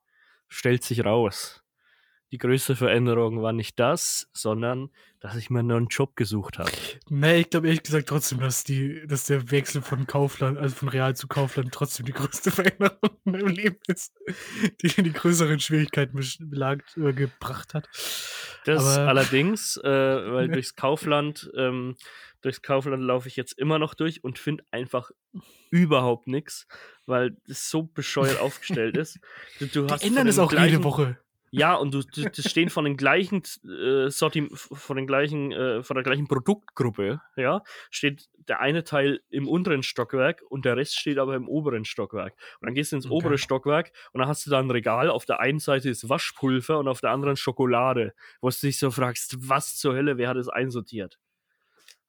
stellt 0.47 0.83
sich 0.83 1.05
raus, 1.05 1.63
die 2.31 2.37
größte 2.37 2.75
Veränderung 2.75 3.41
war 3.41 3.53
nicht 3.53 3.79
das, 3.79 4.27
sondern 4.33 4.89
dass 5.19 5.35
ich 5.35 5.49
mir 5.49 5.59
einen 5.59 5.69
neuen 5.69 5.87
Job 5.87 6.15
gesucht 6.15 6.59
habe. 6.59 6.71
Nee, 7.09 7.41
ich 7.41 7.49
glaube 7.49 7.67
ehrlich 7.67 7.83
gesagt 7.83 8.09
trotzdem, 8.09 8.39
dass, 8.39 8.63
die, 8.63 9.07
dass 9.07 9.25
der 9.25 9.49
Wechsel 9.51 9.81
von 9.81 10.05
Kaufland, 10.05 10.57
also 10.57 10.75
von 10.75 10.89
Real 10.89 11.15
zu 11.15 11.27
Kaufland 11.27 11.71
trotzdem 11.71 12.05
die 12.05 12.13
größte 12.13 12.51
Veränderung 12.51 13.17
in 13.25 13.31
meinem 13.31 13.47
Leben 13.47 13.79
ist, 13.87 14.13
die 14.81 15.01
die 15.01 15.13
größeren 15.13 15.59
Schwierigkeiten 15.59 16.19
belagt, 16.41 16.97
äh, 16.97 17.13
gebracht 17.13 17.73
hat. 17.73 17.89
Das 18.65 18.97
Aber, 18.97 19.07
allerdings, 19.07 19.77
äh, 19.77 19.89
weil 19.89 20.47
durchs 20.49 20.75
Kaufland, 20.75 21.49
ähm, 21.55 21.95
durchs 22.41 22.61
Kaufland 22.61 23.01
laufe 23.01 23.27
ich 23.27 23.35
jetzt 23.35 23.57
immer 23.57 23.79
noch 23.79 23.93
durch 23.93 24.23
und 24.23 24.37
finde 24.37 24.63
einfach 24.71 25.11
überhaupt 25.71 26.27
nichts, 26.27 26.67
weil 27.05 27.37
es 27.47 27.69
so 27.69 27.83
bescheuert 27.83 28.39
aufgestellt 28.39 28.97
ist. 28.97 29.19
Du, 29.59 29.67
du 29.67 29.85
die 29.87 30.05
ändern 30.05 30.27
es 30.27 30.37
auch 30.37 30.51
jede 30.51 30.83
Woche. 30.83 31.17
Ja, 31.57 31.75
und 31.75 31.93
du, 31.93 32.01
du 32.01 32.29
das 32.29 32.49
stehen 32.49 32.69
von 32.69 32.85
den 32.85 32.97
gleichen 32.97 33.41
äh, 33.63 34.09
Sortim 34.09 34.49
von 34.53 34.97
den 34.97 35.07
gleichen, 35.07 35.51
äh, 35.51 35.83
von 35.83 35.95
der 35.95 36.03
gleichen 36.03 36.27
Produktgruppe, 36.27 37.21
ja, 37.35 37.63
steht 37.89 38.29
der 38.33 38.59
eine 38.59 38.83
Teil 38.83 39.21
im 39.29 39.47
unteren 39.47 39.81
Stockwerk 39.81 40.43
und 40.49 40.65
der 40.65 40.75
Rest 40.75 40.99
steht 40.99 41.17
aber 41.17 41.35
im 41.35 41.47
oberen 41.47 41.85
Stockwerk. 41.85 42.33
Und 42.59 42.67
dann 42.67 42.75
gehst 42.75 42.91
du 42.91 42.97
ins 42.97 43.05
okay. 43.05 43.15
obere 43.15 43.37
Stockwerk 43.37 43.91
und 44.11 44.19
dann 44.19 44.27
hast 44.27 44.45
du 44.45 44.49
da 44.49 44.59
ein 44.59 44.69
Regal, 44.69 45.09
auf 45.09 45.25
der 45.25 45.39
einen 45.39 45.59
Seite 45.59 45.89
ist 45.89 46.09
Waschpulver 46.09 46.79
und 46.79 46.87
auf 46.87 46.99
der 46.99 47.11
anderen 47.11 47.37
Schokolade, 47.37 48.13
wo 48.41 48.49
du 48.49 48.55
dich 48.61 48.77
so 48.77 48.91
fragst, 48.91 49.35
was 49.39 49.77
zur 49.77 49.93
Hölle, 49.95 50.17
wer 50.17 50.29
hat 50.29 50.37
es 50.37 50.49
einsortiert? 50.49 51.19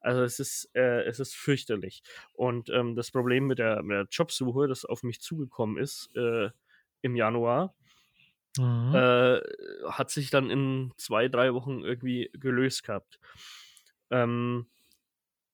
Also 0.01 0.23
es 0.23 0.39
ist, 0.39 0.71
äh, 0.75 1.03
es 1.05 1.19
ist 1.21 1.35
fürchterlich. 1.35 2.03
Und 2.33 2.69
ähm, 2.71 2.95
das 2.95 3.11
Problem 3.11 3.47
mit 3.47 3.59
der, 3.59 3.83
mit 3.83 3.97
der 3.97 4.07
Jobsuche, 4.11 4.69
das 4.69 4.85
auf 4.85 5.03
mich 5.03 5.21
zugekommen 5.21 5.79
ist 5.79 6.11
äh, 6.15 6.51
im 7.03 7.17
Januar, 7.17 7.75
Mhm. 8.59 8.95
Äh, 8.95 9.41
hat 9.91 10.11
sich 10.11 10.31
dann 10.31 10.51
in 10.51 10.93
zwei, 10.97 11.29
drei 11.29 11.55
Wochen 11.55 11.83
irgendwie 11.83 12.31
gelöst 12.35 12.85
gehabt. 12.85 13.19
Ähm, 14.11 14.67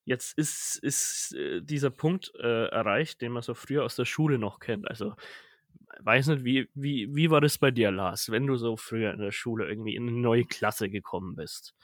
jetzt 0.04 0.36
ist, 0.36 0.76
ist 0.76 1.34
äh, 1.34 1.60
dieser 1.62 1.90
Punkt 1.90 2.32
äh, 2.38 2.66
erreicht, 2.66 3.20
den 3.20 3.32
man 3.32 3.42
so 3.42 3.54
früher 3.54 3.84
aus 3.84 3.96
der 3.96 4.04
Schule 4.04 4.38
noch 4.38 4.60
kennt. 4.60 4.88
Also, 4.88 5.14
weiß 6.00 6.28
nicht, 6.28 6.44
wie, 6.44 6.68
wie, 6.74 7.14
wie 7.14 7.30
war 7.30 7.40
das 7.40 7.58
bei 7.58 7.70
dir, 7.70 7.90
Lars, 7.90 8.30
wenn 8.30 8.46
du 8.46 8.56
so 8.56 8.76
früher 8.76 9.12
in 9.12 9.20
der 9.20 9.32
Schule 9.32 9.68
irgendwie 9.68 9.94
in 9.94 10.08
eine 10.08 10.18
neue 10.18 10.44
Klasse 10.44 10.88
gekommen 10.90 11.36
bist? 11.36 11.74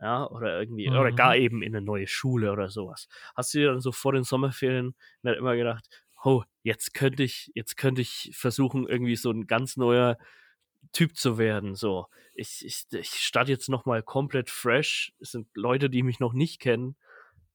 Ja, 0.00 0.28
oder 0.28 0.58
irgendwie, 0.58 0.90
mhm. 0.90 0.96
oder 0.96 1.12
gar 1.12 1.36
eben 1.36 1.62
in 1.62 1.74
eine 1.74 1.84
neue 1.84 2.06
Schule 2.06 2.52
oder 2.52 2.68
sowas. 2.68 3.08
Hast 3.34 3.54
du 3.54 3.58
dir 3.58 3.68
dann 3.68 3.80
so 3.80 3.92
vor 3.92 4.12
den 4.12 4.24
Sommerferien 4.24 4.94
nicht 5.22 5.38
immer 5.38 5.56
gedacht, 5.56 5.88
oh, 6.24 6.42
jetzt 6.62 6.94
könnte 6.94 7.22
ich, 7.22 7.50
jetzt 7.54 7.76
könnte 7.76 8.02
ich 8.02 8.30
versuchen, 8.34 8.88
irgendwie 8.88 9.16
so 9.16 9.30
ein 9.30 9.46
ganz 9.46 9.76
neuer 9.76 10.18
Typ 10.92 11.16
zu 11.16 11.38
werden. 11.38 11.74
So, 11.74 12.06
ich, 12.34 12.64
ich, 12.64 12.84
ich 12.90 13.10
starte 13.10 13.52
jetzt 13.52 13.68
nochmal 13.68 14.02
komplett 14.02 14.50
fresh. 14.50 15.12
Es 15.20 15.30
sind 15.30 15.48
Leute, 15.54 15.90
die 15.90 16.02
mich 16.02 16.20
noch 16.20 16.32
nicht 16.32 16.60
kennen. 16.60 16.96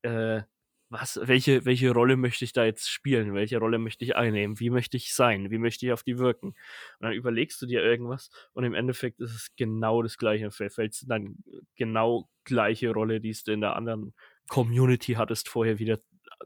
Äh, 0.02 0.44
was, 0.90 1.20
welche, 1.22 1.66
welche 1.66 1.92
Rolle 1.92 2.18
möchte 2.18 2.44
ich 2.44 2.52
da 2.52 2.66
jetzt 2.66 2.90
spielen? 2.90 3.36
Welche 3.36 3.60
Rolle 3.60 3.78
möchte 3.78 4.04
ich 4.04 4.16
einnehmen? 4.16 4.60
Wie 4.60 4.72
möchte 4.72 4.98
ich 4.98 5.14
sein? 5.14 5.52
Wie 5.52 5.60
möchte 5.60 5.86
ich 5.86 5.92
auf 5.92 6.02
die 6.02 6.18
wirken? 6.18 6.48
Und 6.50 6.56
dann 7.02 7.14
überlegst 7.14 7.62
du 7.62 7.68
dir 7.68 7.84
irgendwas 7.84 8.32
und 8.54 8.64
im 8.64 8.74
Endeffekt 8.74 9.20
ist 9.20 9.36
es 9.36 9.56
genau 9.56 10.02
das 10.02 10.18
gleiche. 10.18 10.50
Fällst 10.50 11.06
dann 11.08 11.36
genau 11.76 12.28
gleiche 12.44 12.92
Rolle, 12.92 13.22
die 13.22 13.36
du 13.46 13.52
in 13.52 13.62
der 13.62 13.76
anderen 13.76 14.16
Community 14.48 15.14
hattest, 15.14 15.48
vorher 15.48 15.78
wieder 15.78 16.00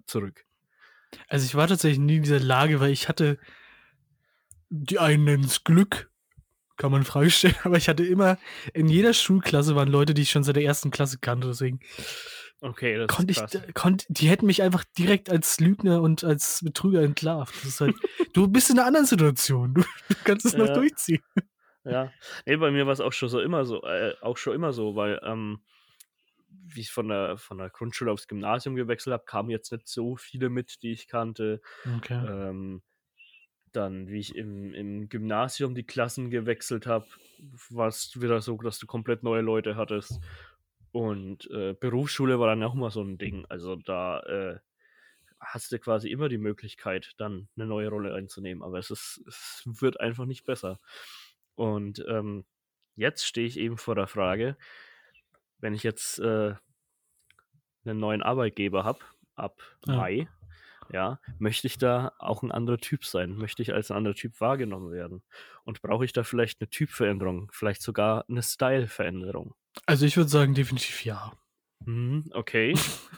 zurück. 0.05 0.45
Also 1.27 1.45
ich 1.45 1.55
war 1.55 1.67
tatsächlich 1.67 1.99
nie 1.99 2.17
in 2.17 2.23
dieser 2.23 2.39
Lage, 2.39 2.81
weil 2.81 2.91
ich 2.91 3.07
hatte 3.07 3.39
die 4.69 4.99
einen 4.99 5.43
es 5.43 5.63
Glück, 5.63 6.11
kann 6.77 6.91
man 6.91 7.03
Frage 7.03 7.29
stellen, 7.29 7.55
aber 7.63 7.77
ich 7.77 7.89
hatte 7.89 8.05
immer, 8.05 8.37
in 8.73 8.87
jeder 8.87 9.13
Schulklasse 9.13 9.75
waren 9.75 9.89
Leute, 9.89 10.13
die 10.13 10.23
ich 10.23 10.31
schon 10.31 10.43
seit 10.43 10.55
der 10.55 10.63
ersten 10.63 10.91
Klasse 10.91 11.19
kannte, 11.19 11.47
deswegen. 11.47 11.79
Okay, 12.61 12.97
das 12.97 13.07
konnte 13.07 13.31
ist 13.31 13.55
ich, 13.55 13.73
konnt, 13.73 14.05
die 14.07 14.29
hätten 14.29 14.45
mich 14.45 14.61
einfach 14.61 14.85
direkt 14.97 15.29
als 15.29 15.59
Lügner 15.59 16.01
und 16.01 16.23
als 16.23 16.61
Betrüger 16.63 17.01
entlarvt. 17.01 17.53
Halt, 17.81 17.95
du 18.33 18.47
bist 18.47 18.69
in 18.69 18.79
einer 18.79 18.87
anderen 18.87 19.05
Situation. 19.05 19.73
Du, 19.73 19.81
du 19.81 20.15
kannst 20.23 20.45
es 20.45 20.53
ja. 20.53 20.59
noch 20.59 20.73
durchziehen. 20.73 21.21
Ja, 21.83 22.13
nee, 22.45 22.55
bei 22.55 22.71
mir 22.71 22.85
war 22.85 22.93
es 22.93 23.01
auch 23.01 23.11
schon 23.11 23.27
so 23.27 23.41
immer 23.41 23.65
so, 23.65 23.83
äh, 23.83 24.13
auch 24.21 24.37
schon 24.37 24.55
immer 24.55 24.71
so, 24.71 24.95
weil 24.95 25.19
ähm, 25.23 25.61
wie 26.49 26.81
ich 26.81 26.91
von 26.91 27.09
der, 27.09 27.37
von 27.37 27.57
der 27.57 27.69
Grundschule 27.69 28.11
aufs 28.11 28.27
Gymnasium 28.27 28.75
gewechselt 28.75 29.13
habe, 29.13 29.25
kamen 29.25 29.49
jetzt 29.49 29.71
nicht 29.71 29.87
so 29.87 30.15
viele 30.15 30.49
mit, 30.49 30.81
die 30.81 30.91
ich 30.91 31.07
kannte. 31.07 31.61
Okay. 31.97 32.13
Ähm, 32.25 32.81
dann, 33.75 34.07
wie 34.07 34.19
ich 34.19 34.35
im, 34.35 34.73
im 34.73 35.09
Gymnasium 35.09 35.75
die 35.75 35.83
Klassen 35.83 36.29
gewechselt 36.29 36.87
habe, 36.87 37.07
war 37.69 37.87
es 37.87 38.19
wieder 38.21 38.41
so, 38.41 38.57
dass 38.57 38.79
du 38.79 38.87
komplett 38.87 39.23
neue 39.23 39.41
Leute 39.41 39.75
hattest. 39.75 40.19
Und 40.91 41.49
äh, 41.51 41.73
Berufsschule 41.73 42.39
war 42.39 42.47
dann 42.47 42.63
auch 42.63 42.75
mal 42.75 42.91
so 42.91 43.01
ein 43.01 43.17
Ding. 43.17 43.45
Also 43.49 43.75
da 43.75 44.19
äh, 44.21 44.59
hast 45.39 45.71
du 45.71 45.79
quasi 45.79 46.09
immer 46.09 46.29
die 46.29 46.37
Möglichkeit, 46.37 47.13
dann 47.17 47.47
eine 47.55 47.65
neue 47.65 47.89
Rolle 47.89 48.13
einzunehmen. 48.13 48.63
Aber 48.63 48.77
es, 48.77 48.91
ist, 48.91 49.23
es 49.27 49.63
wird 49.65 49.99
einfach 49.99 50.25
nicht 50.25 50.45
besser. 50.45 50.79
Und 51.55 52.03
ähm, 52.07 52.45
jetzt 52.95 53.25
stehe 53.25 53.47
ich 53.47 53.57
eben 53.57 53.77
vor 53.77 53.95
der 53.95 54.07
Frage, 54.07 54.57
wenn 55.59 55.73
ich 55.73 55.83
jetzt 55.83 56.19
äh, 56.19 56.53
einen 57.85 57.99
neuen 57.99 58.21
Arbeitgeber 58.21 58.83
habe, 58.83 58.99
ab 59.35 59.61
ja. 59.85 59.95
Mai, 59.95 60.27
ja, 60.91 61.19
möchte 61.39 61.67
ich 61.67 61.77
da 61.77 62.13
auch 62.19 62.43
ein 62.43 62.51
anderer 62.51 62.77
Typ 62.77 63.05
sein? 63.05 63.35
Möchte 63.35 63.61
ich 63.61 63.73
als 63.73 63.91
ein 63.91 63.97
anderer 63.97 64.15
Typ 64.15 64.39
wahrgenommen 64.39 64.91
werden? 64.91 65.23
Und 65.63 65.81
brauche 65.81 66.05
ich 66.05 66.13
da 66.13 66.23
vielleicht 66.23 66.61
eine 66.61 66.69
Typveränderung, 66.69 67.49
vielleicht 67.53 67.81
sogar 67.81 68.25
eine 68.29 68.43
Styleveränderung? 68.43 69.55
Also 69.85 70.05
ich 70.05 70.17
würde 70.17 70.29
sagen, 70.29 70.53
definitiv 70.53 71.05
ja. 71.05 71.31
Mhm, 71.85 72.25
okay. 72.33 72.73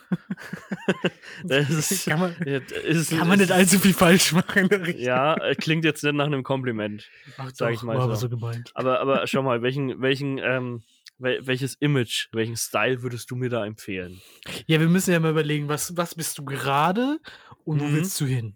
das 1.43 1.69
ist, 1.69 2.06
kann 2.06 2.19
man, 2.19 2.34
ist, 2.34 3.12
kann 3.12 3.28
man 3.28 3.39
nicht 3.39 3.51
allzu 3.51 3.80
viel 3.80 3.93
falsch 3.93 4.34
machen. 4.34 4.69
Ja, 4.97 5.36
äh, 5.36 5.56
klingt 5.56 5.86
jetzt 5.86 6.04
nicht 6.04 6.13
nach 6.13 6.25
einem 6.25 6.43
Kompliment, 6.43 7.10
sage 7.54 7.73
ich 7.73 7.84
mal. 7.84 7.99
so. 8.01 8.13
so 8.15 8.30
gemeint. 8.30 8.71
Aber, 8.73 8.99
aber 8.99 9.28
schau 9.28 9.43
mal, 9.43 9.62
welchen, 9.62 10.01
welchen 10.01 10.38
ähm, 10.38 10.84
welches 11.17 11.75
Image, 11.75 12.28
welchen 12.34 12.58
Style 12.58 13.01
würdest 13.01 13.32
du 13.32 13.36
mir 13.36 13.49
da 13.49 13.65
empfehlen? 13.65 14.21
Ja, 14.67 14.80
wir 14.80 14.89
müssen 14.89 15.12
ja 15.12 15.19
mal 15.19 15.32
überlegen, 15.32 15.69
was, 15.69 15.95
was 15.95 16.15
bist 16.15 16.38
du 16.38 16.45
gerade 16.45 17.19
und 17.63 17.80
wo 17.80 17.86
mhm. 17.86 17.95
willst 17.95 18.19
du 18.19 18.25
hin? 18.25 18.56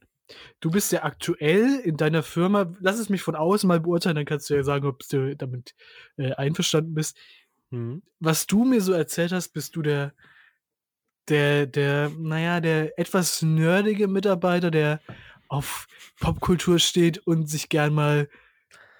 Du 0.60 0.69
bist 0.69 0.91
ja 0.91 1.04
aktuell 1.04 1.80
in 1.80 1.98
deiner 1.98 2.22
Firma, 2.22 2.72
lass 2.80 3.00
es 3.00 3.10
mich 3.10 3.22
von 3.22 3.36
außen 3.36 3.67
mal 3.67 3.80
beurteilen, 3.80 4.15
dann 4.15 4.26
kannst 4.26 4.50
du 4.50 4.54
ja 4.54 4.63
sagen, 4.63 4.86
ob 4.86 5.00
du 5.10 5.36
damit 5.36 5.74
äh, 6.17 6.34
einverstanden 6.34 6.93
bist. 6.93 7.17
Mhm. 7.72 8.04
Was 8.19 8.45
du 8.45 8.65
mir 8.65 8.82
so 8.82 8.93
erzählt 8.93 9.32
hast, 9.32 9.50
bist 9.50 9.76
du 9.76 9.82
der, 9.82 10.13
der, 11.30 11.65
der, 11.65 12.12
naja, 12.17 12.60
der 12.60 12.98
etwas 13.00 13.41
nerdige 13.41 14.08
Mitarbeiter, 14.08 14.72
der 14.72 15.00
auf 15.48 15.88
Popkultur 16.19 16.80
steht 16.80 17.19
und 17.19 17.50
sich 17.50 17.69
gern 17.69 17.93
mal, 17.93 18.30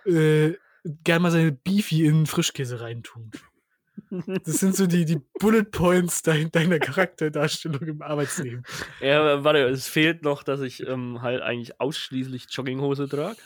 äh, 0.06 0.54
gern 1.04 1.22
mal 1.22 1.32
seine 1.32 1.52
Beefy 1.52 2.06
in 2.06 2.26
Frischkäse 2.26 2.82
reintun. 2.82 3.32
Das 4.10 4.56
sind 4.56 4.76
so 4.76 4.88
die, 4.88 5.06
die 5.06 5.22
Bullet 5.40 5.66
Points 5.66 6.24
dein, 6.24 6.52
deiner 6.52 6.80
Charakterdarstellung 6.80 7.82
im 7.82 8.02
Arbeitsleben. 8.02 8.64
Ja, 9.02 9.44
warte, 9.44 9.60
es 9.68 9.88
fehlt 9.88 10.24
noch, 10.24 10.44
dass 10.44 10.62
ich 10.62 10.86
ähm, 10.88 11.22
halt 11.22 11.42
eigentlich 11.42 11.80
ausschließlich 11.80 12.48
Jogginghose 12.50 13.08
trage. 13.08 13.38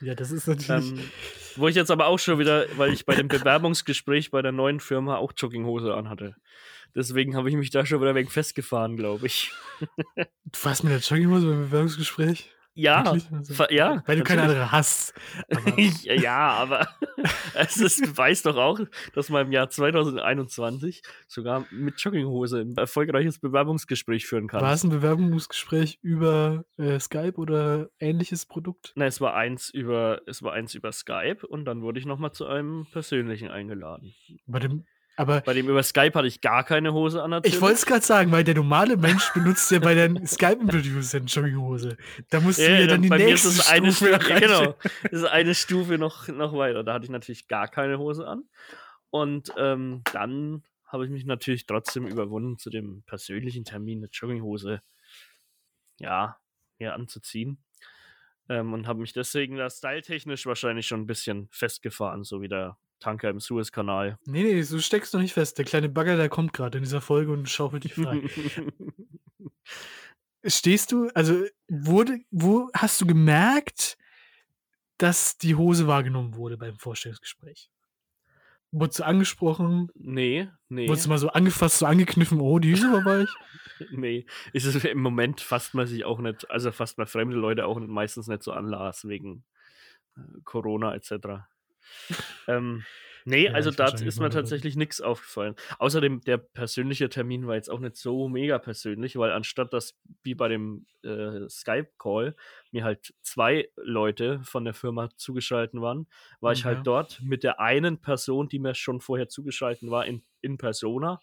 Ja, 0.00 0.14
das 0.14 0.30
ist 0.30 0.48
natürlich. 0.48 0.90
Ähm, 0.90 1.10
wo 1.56 1.68
ich 1.68 1.76
jetzt 1.76 1.90
aber 1.90 2.06
auch 2.06 2.18
schon 2.18 2.38
wieder, 2.38 2.66
weil 2.76 2.92
ich 2.92 3.06
bei 3.06 3.14
dem 3.14 3.28
Bewerbungsgespräch 3.28 4.30
bei 4.30 4.42
der 4.42 4.52
neuen 4.52 4.80
Firma 4.80 5.16
auch 5.16 5.32
Jogginghose 5.36 5.94
anhatte. 5.94 6.34
Deswegen 6.94 7.36
habe 7.36 7.48
ich 7.48 7.56
mich 7.56 7.70
da 7.70 7.86
schon 7.86 8.00
wieder 8.00 8.14
wegen 8.14 8.28
festgefahren, 8.28 8.96
glaube 8.96 9.26
ich. 9.26 9.52
Du 10.16 10.58
warst 10.64 10.84
mit 10.84 10.92
der 10.92 11.00
Jogginghose 11.00 11.46
beim 11.46 11.62
Bewerbungsgespräch? 11.62 12.50
Ja, 12.74 13.02
also, 13.02 13.64
ja. 13.70 14.02
Weil 14.06 14.16
du 14.16 14.24
keine 14.24 14.42
andere 14.42 14.72
hast. 14.72 15.12
Aber. 15.50 15.78
ja, 16.02 16.50
aber 16.50 16.88
es 17.54 17.76
ist, 17.76 18.00
beweist 18.00 18.46
doch 18.46 18.56
auch, 18.56 18.80
dass 19.14 19.28
man 19.28 19.46
im 19.46 19.52
Jahr 19.52 19.68
2021 19.68 21.02
sogar 21.28 21.66
mit 21.70 22.00
Jogginghose 22.00 22.60
ein 22.60 22.76
erfolgreiches 22.76 23.38
Bewerbungsgespräch 23.38 24.26
führen 24.26 24.48
kann. 24.48 24.62
War 24.62 24.72
es 24.72 24.84
ein 24.84 24.90
Bewerbungsgespräch 24.90 25.98
über 26.02 26.64
äh, 26.78 26.98
Skype 26.98 27.34
oder 27.36 27.90
ähnliches 28.00 28.46
Produkt? 28.46 28.92
Nein, 28.96 29.08
es 29.08 29.20
war 29.20 29.34
eins 29.34 29.68
über, 29.68 30.22
es 30.26 30.42
war 30.42 30.52
eins 30.52 30.74
über 30.74 30.92
Skype 30.92 31.46
und 31.46 31.66
dann 31.66 31.82
wurde 31.82 32.00
ich 32.00 32.06
nochmal 32.06 32.32
zu 32.32 32.46
einem 32.46 32.86
persönlichen 32.90 33.48
eingeladen. 33.48 34.14
Bei 34.46 34.58
dem 34.58 34.84
aber 35.16 35.40
bei 35.42 35.52
dem 35.52 35.68
über 35.68 35.82
Skype 35.82 36.12
hatte 36.14 36.26
ich 36.26 36.40
gar 36.40 36.64
keine 36.64 36.92
Hose 36.92 37.22
an. 37.22 37.30
Natürlich. 37.30 37.56
Ich 37.56 37.60
wollte 37.60 37.76
es 37.76 37.86
gerade 37.86 38.04
sagen, 38.04 38.32
weil 38.32 38.44
der 38.44 38.54
normale 38.54 38.96
Mensch 38.96 39.30
benutzt 39.34 39.70
ja 39.70 39.78
bei 39.78 39.94
den 39.94 40.26
Skype-Interviews 40.26 41.14
eine 41.14 41.26
Jogginghose. 41.26 41.96
Da 42.30 42.40
musst 42.40 42.58
du 42.58 42.70
ja, 42.70 42.80
ja 42.80 42.86
dann 42.86 43.02
die 43.02 43.10
nächste 43.10 43.48
ist 43.48 43.62
Stufe 43.62 43.72
eine 43.72 43.92
Stufe, 43.92 44.18
Genau, 44.40 44.74
das 45.02 45.12
ist 45.12 45.24
eine 45.24 45.54
Stufe 45.54 45.98
noch, 45.98 46.28
noch 46.28 46.54
weiter. 46.54 46.82
Da 46.82 46.94
hatte 46.94 47.04
ich 47.04 47.10
natürlich 47.10 47.46
gar 47.48 47.68
keine 47.68 47.98
Hose 47.98 48.26
an. 48.26 48.44
Und 49.10 49.52
ähm, 49.58 50.02
dann 50.12 50.62
habe 50.86 51.04
ich 51.04 51.10
mich 51.10 51.24
natürlich 51.24 51.66
trotzdem 51.66 52.06
überwunden, 52.06 52.58
zu 52.58 52.70
dem 52.70 53.02
persönlichen 53.04 53.64
Termin 53.64 53.98
eine 53.98 54.08
Jogginghose 54.10 54.80
ja, 55.98 56.38
hier 56.78 56.94
anzuziehen. 56.94 57.58
Ähm, 58.48 58.72
und 58.72 58.86
habe 58.86 59.00
mich 59.00 59.12
deswegen 59.12 59.56
da 59.56 59.70
styletechnisch 59.70 60.46
wahrscheinlich 60.46 60.86
schon 60.86 61.02
ein 61.02 61.06
bisschen 61.06 61.48
festgefahren, 61.50 62.24
so 62.24 62.42
wie 62.42 62.48
der 62.48 62.76
Tanker 63.02 63.30
im 63.30 63.40
Suezkanal. 63.40 64.18
Nee, 64.24 64.42
nee, 64.42 64.62
du 64.62 64.80
steckst 64.80 65.12
noch 65.12 65.20
nicht 65.20 65.34
fest. 65.34 65.58
Der 65.58 65.64
kleine 65.64 65.88
Bagger, 65.88 66.16
der 66.16 66.28
kommt 66.28 66.52
gerade 66.52 66.78
in 66.78 66.84
dieser 66.84 67.00
Folge 67.00 67.32
und 67.32 67.48
schaufelt 67.48 67.84
dich 67.84 67.94
frei. 67.94 68.22
Stehst 70.44 70.92
du, 70.92 71.08
also 71.14 71.44
wurde, 71.68 72.20
wo 72.30 72.68
hast 72.74 73.00
du 73.00 73.06
gemerkt, 73.06 73.96
dass 74.98 75.38
die 75.38 75.54
Hose 75.54 75.86
wahrgenommen 75.86 76.36
wurde 76.36 76.56
beim 76.56 76.78
Vorstellungsgespräch? 76.78 77.70
Wurdest 78.72 79.00
du 79.00 79.04
angesprochen? 79.04 79.90
nee, 79.94 80.48
nee. 80.68 80.88
Wurdest 80.88 81.06
du 81.06 81.10
mal 81.10 81.18
so 81.18 81.28
angefasst, 81.28 81.78
so 81.78 81.86
angekniffen, 81.86 82.40
oh, 82.40 82.58
die 82.58 82.72
ist 82.72 82.84
aber 82.84 83.04
weich? 83.04 83.28
Nee, 83.90 84.26
ist 84.52 84.64
es 84.64 84.84
im 84.84 85.00
Moment 85.02 85.40
fasst 85.40 85.74
man 85.74 85.88
sich 85.88 86.04
auch 86.04 86.20
nicht, 86.20 86.48
also 86.48 86.70
fasst 86.70 86.98
man 86.98 87.08
fremde 87.08 87.36
Leute 87.36 87.66
auch 87.66 87.80
nicht, 87.80 87.88
meistens 87.90 88.28
nicht 88.28 88.44
so 88.44 88.52
an 88.52 88.68
Lars 88.68 89.08
wegen 89.08 89.42
äh, 90.16 90.20
Corona 90.44 90.94
etc. 90.94 91.48
ähm, 92.48 92.84
nee, 93.24 93.46
Ja, 93.46 93.52
also 93.52 93.70
ich 93.70 93.76
da 93.76 93.88
ist 93.88 94.20
mir 94.20 94.30
tatsächlich 94.30 94.76
nichts 94.76 95.00
aufgefallen. 95.00 95.54
Außerdem, 95.78 96.20
der 96.22 96.38
persönliche 96.38 97.08
Termin 97.08 97.46
war 97.46 97.54
jetzt 97.54 97.70
auch 97.70 97.78
nicht 97.80 97.96
so 97.96 98.28
mega 98.28 98.58
persönlich, 98.58 99.16
weil 99.16 99.32
anstatt 99.32 99.72
dass 99.72 99.98
wie 100.22 100.34
bei 100.34 100.48
dem 100.48 100.86
äh, 101.02 101.48
Skype-Call 101.48 102.34
mir 102.70 102.84
halt 102.84 103.14
zwei 103.22 103.68
Leute 103.76 104.40
von 104.44 104.64
der 104.64 104.74
Firma 104.74 105.08
zugeschaltet 105.16 105.80
waren, 105.80 106.08
war 106.40 106.52
ich 106.52 106.60
Ja. 106.60 106.66
halt 106.66 106.86
dort 106.86 107.20
mit 107.22 107.44
der 107.44 107.60
einen 107.60 108.00
Person, 108.00 108.48
die 108.48 108.58
mir 108.58 108.74
schon 108.74 109.00
vorher 109.00 109.28
zugeschaltet 109.28 109.90
war, 109.90 110.06
in, 110.06 110.22
in 110.40 110.58
Persona. 110.58 111.20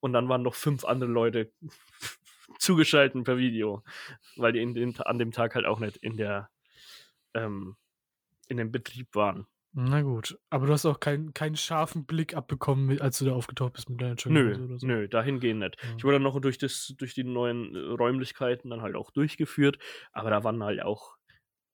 Und 0.00 0.12
dann 0.12 0.28
waren 0.28 0.42
noch 0.42 0.54
fünf 0.54 0.84
andere 0.84 1.10
Leute 1.10 1.52
zugeschaltet 2.58 3.24
per 3.24 3.36
Video, 3.38 3.82
weil 4.36 4.52
die 4.52 4.60
in 4.60 4.74
den, 4.74 4.98
an 5.00 5.18
dem 5.18 5.32
Tag 5.32 5.54
halt 5.54 5.66
auch 5.66 5.80
nicht 5.80 5.96
in 5.98 6.16
der 6.16 6.50
ähm, 7.34 7.76
in 8.48 8.56
dem 8.56 8.72
Betrieb 8.72 9.14
waren. 9.14 9.46
Na 9.80 10.02
gut, 10.02 10.36
aber 10.50 10.66
du 10.66 10.72
hast 10.72 10.86
auch 10.86 10.98
keinen 10.98 11.32
keinen 11.34 11.54
scharfen 11.56 12.04
Blick 12.04 12.34
abbekommen, 12.34 13.00
als 13.00 13.18
du 13.18 13.26
da 13.26 13.32
aufgetaucht 13.32 13.74
bist 13.74 13.88
mit 13.88 14.00
deiner 14.00 14.16
Nö, 14.26 14.40
Jogginghose 14.50 14.64
oder 14.64 14.78
so. 14.80 14.86
nö, 14.88 15.08
dahingehend 15.08 15.60
nicht. 15.60 15.76
Ja. 15.80 15.90
Ich 15.96 16.02
wurde 16.02 16.16
dann 16.16 16.24
noch 16.24 16.40
durch, 16.40 16.58
das, 16.58 16.94
durch 16.98 17.14
die 17.14 17.22
neuen 17.22 17.76
äh, 17.76 17.78
Räumlichkeiten 17.78 18.70
dann 18.70 18.82
halt 18.82 18.96
auch 18.96 19.12
durchgeführt, 19.12 19.78
aber 20.10 20.30
da 20.30 20.42
waren 20.42 20.64
halt 20.64 20.82
auch 20.82 21.16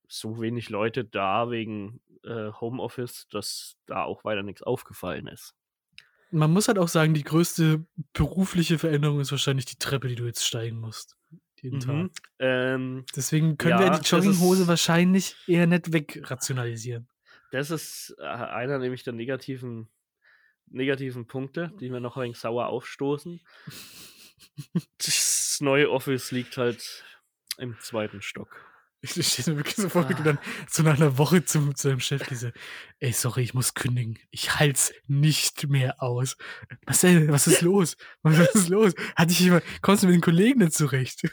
so 0.07 0.38
wenig 0.38 0.69
Leute 0.69 1.03
da 1.07 1.51
wegen 1.51 2.03
äh, 2.25 2.53
Homeoffice, 2.61 3.27
dass 3.31 3.77
da 3.87 4.05
auch 4.05 4.23
weiter 4.23 4.43
nichts 4.43 4.62
aufgefallen 4.62 5.27
ist. 5.27 5.55
Man 6.31 6.53
muss 6.53 6.69
halt 6.69 6.79
auch 6.79 6.88
sagen, 6.88 7.14
die 7.14 7.25
größte 7.25 7.87
berufliche 8.12 8.79
Veränderung 8.79 9.21
ist 9.21 9.31
wahrscheinlich 9.31 9.64
die 9.64 9.79
Treppe, 9.79 10.09
die 10.09 10.17
du 10.17 10.27
jetzt 10.27 10.45
steigen 10.45 10.79
musst. 10.79 11.17
Jeden 11.62 11.79
Mhm. 11.79 11.81
Tag. 11.81 12.11
Ähm, 12.38 13.05
Deswegen 13.17 13.57
können 13.57 13.79
wir 13.79 13.87
Ja, 13.87 13.93
die 13.93 13.99
das 14.01 14.11
Jogginghose 14.11 14.69
wahrscheinlich 14.69 15.37
eher 15.47 15.67
nicht 15.67 15.90
wegrationalisieren. 15.95 17.09
Das 17.55 17.71
ist 17.71 18.17
äh, 18.19 18.25
einer 18.25 18.79
nämlich 18.79 19.05
der 19.05 19.12
negativen, 19.12 19.88
negativen 20.67 21.27
Punkte, 21.27 21.73
die 21.81 21.88
mir 21.88 22.01
noch 22.01 22.17
ein 22.17 22.25
wenig 22.25 22.38
sauer 22.38 22.67
aufstoßen. 22.67 23.40
Das 24.99 25.59
neue 25.61 25.90
Office 25.90 26.31
liegt 26.33 26.57
halt 26.57 27.05
im 27.59 27.79
zweiten 27.81 28.23
Stock. 28.23 28.49
Ich 29.07 29.11
stehe 29.27 29.51
mir 29.51 29.59
wirklich 29.59 29.77
so 29.77 29.90
vor, 29.90 30.09
wie 30.09 30.14
du 30.14 30.21
Ah. 30.21 30.25
dann 30.25 30.38
so 30.67 30.83
nach 30.83 30.97
einer 30.97 31.19
Woche 31.19 31.45
zum, 31.45 31.75
zu 31.77 31.88
deinem 31.88 32.01
Chef 32.01 32.27
diese, 32.27 32.55
ey, 33.01 33.12
sorry, 33.12 33.43
ich 33.43 33.53
muss 33.53 33.75
kündigen. 33.75 34.19
Ich 34.31 34.57
halt's 34.59 34.95
nicht 35.07 35.69
mehr 35.69 36.03
aus. 36.03 36.38
Marcel, 36.87 37.29
was 37.29 37.47
ist 37.47 37.61
los? 37.61 37.99
Was 38.23 38.38
ist 38.55 38.69
los? 38.71 38.95
Hat 39.14 39.29
dich 39.29 39.40
jemand, 39.40 39.62
kommst 39.83 40.03
du 40.03 40.07
mit 40.07 40.14
den 40.14 40.23
Kollegen 40.23 40.61
nicht 40.61 40.73
zurecht? 40.73 41.29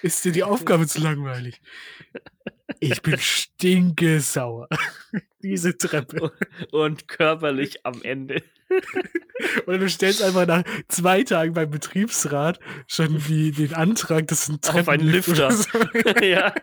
Ist 0.00 0.24
dir 0.24 0.32
die 0.32 0.42
Aufgabe 0.52 0.86
zu 0.86 1.02
langweilig? 1.02 1.60
Ich 2.80 3.02
bin 3.02 3.18
stinkesauer. 3.18 4.68
Diese 5.42 5.76
Treppe. 5.76 6.32
Und 6.72 7.08
körperlich 7.08 7.84
am 7.84 8.02
Ende. 8.02 8.42
Oder 9.66 9.78
du 9.78 9.88
stellst 9.88 10.22
einfach 10.22 10.46
nach 10.46 10.64
zwei 10.88 11.22
Tagen 11.22 11.54
beim 11.54 11.70
Betriebsrat 11.70 12.58
schon 12.86 13.18
die, 13.28 13.52
den 13.52 13.74
Antrag, 13.74 14.28
dass 14.28 14.48
ein 14.48 14.58
Auf 14.66 14.88
einen 14.88 15.08
Lifter. 15.08 15.50
So. 15.50 15.78
ja. 16.22 16.54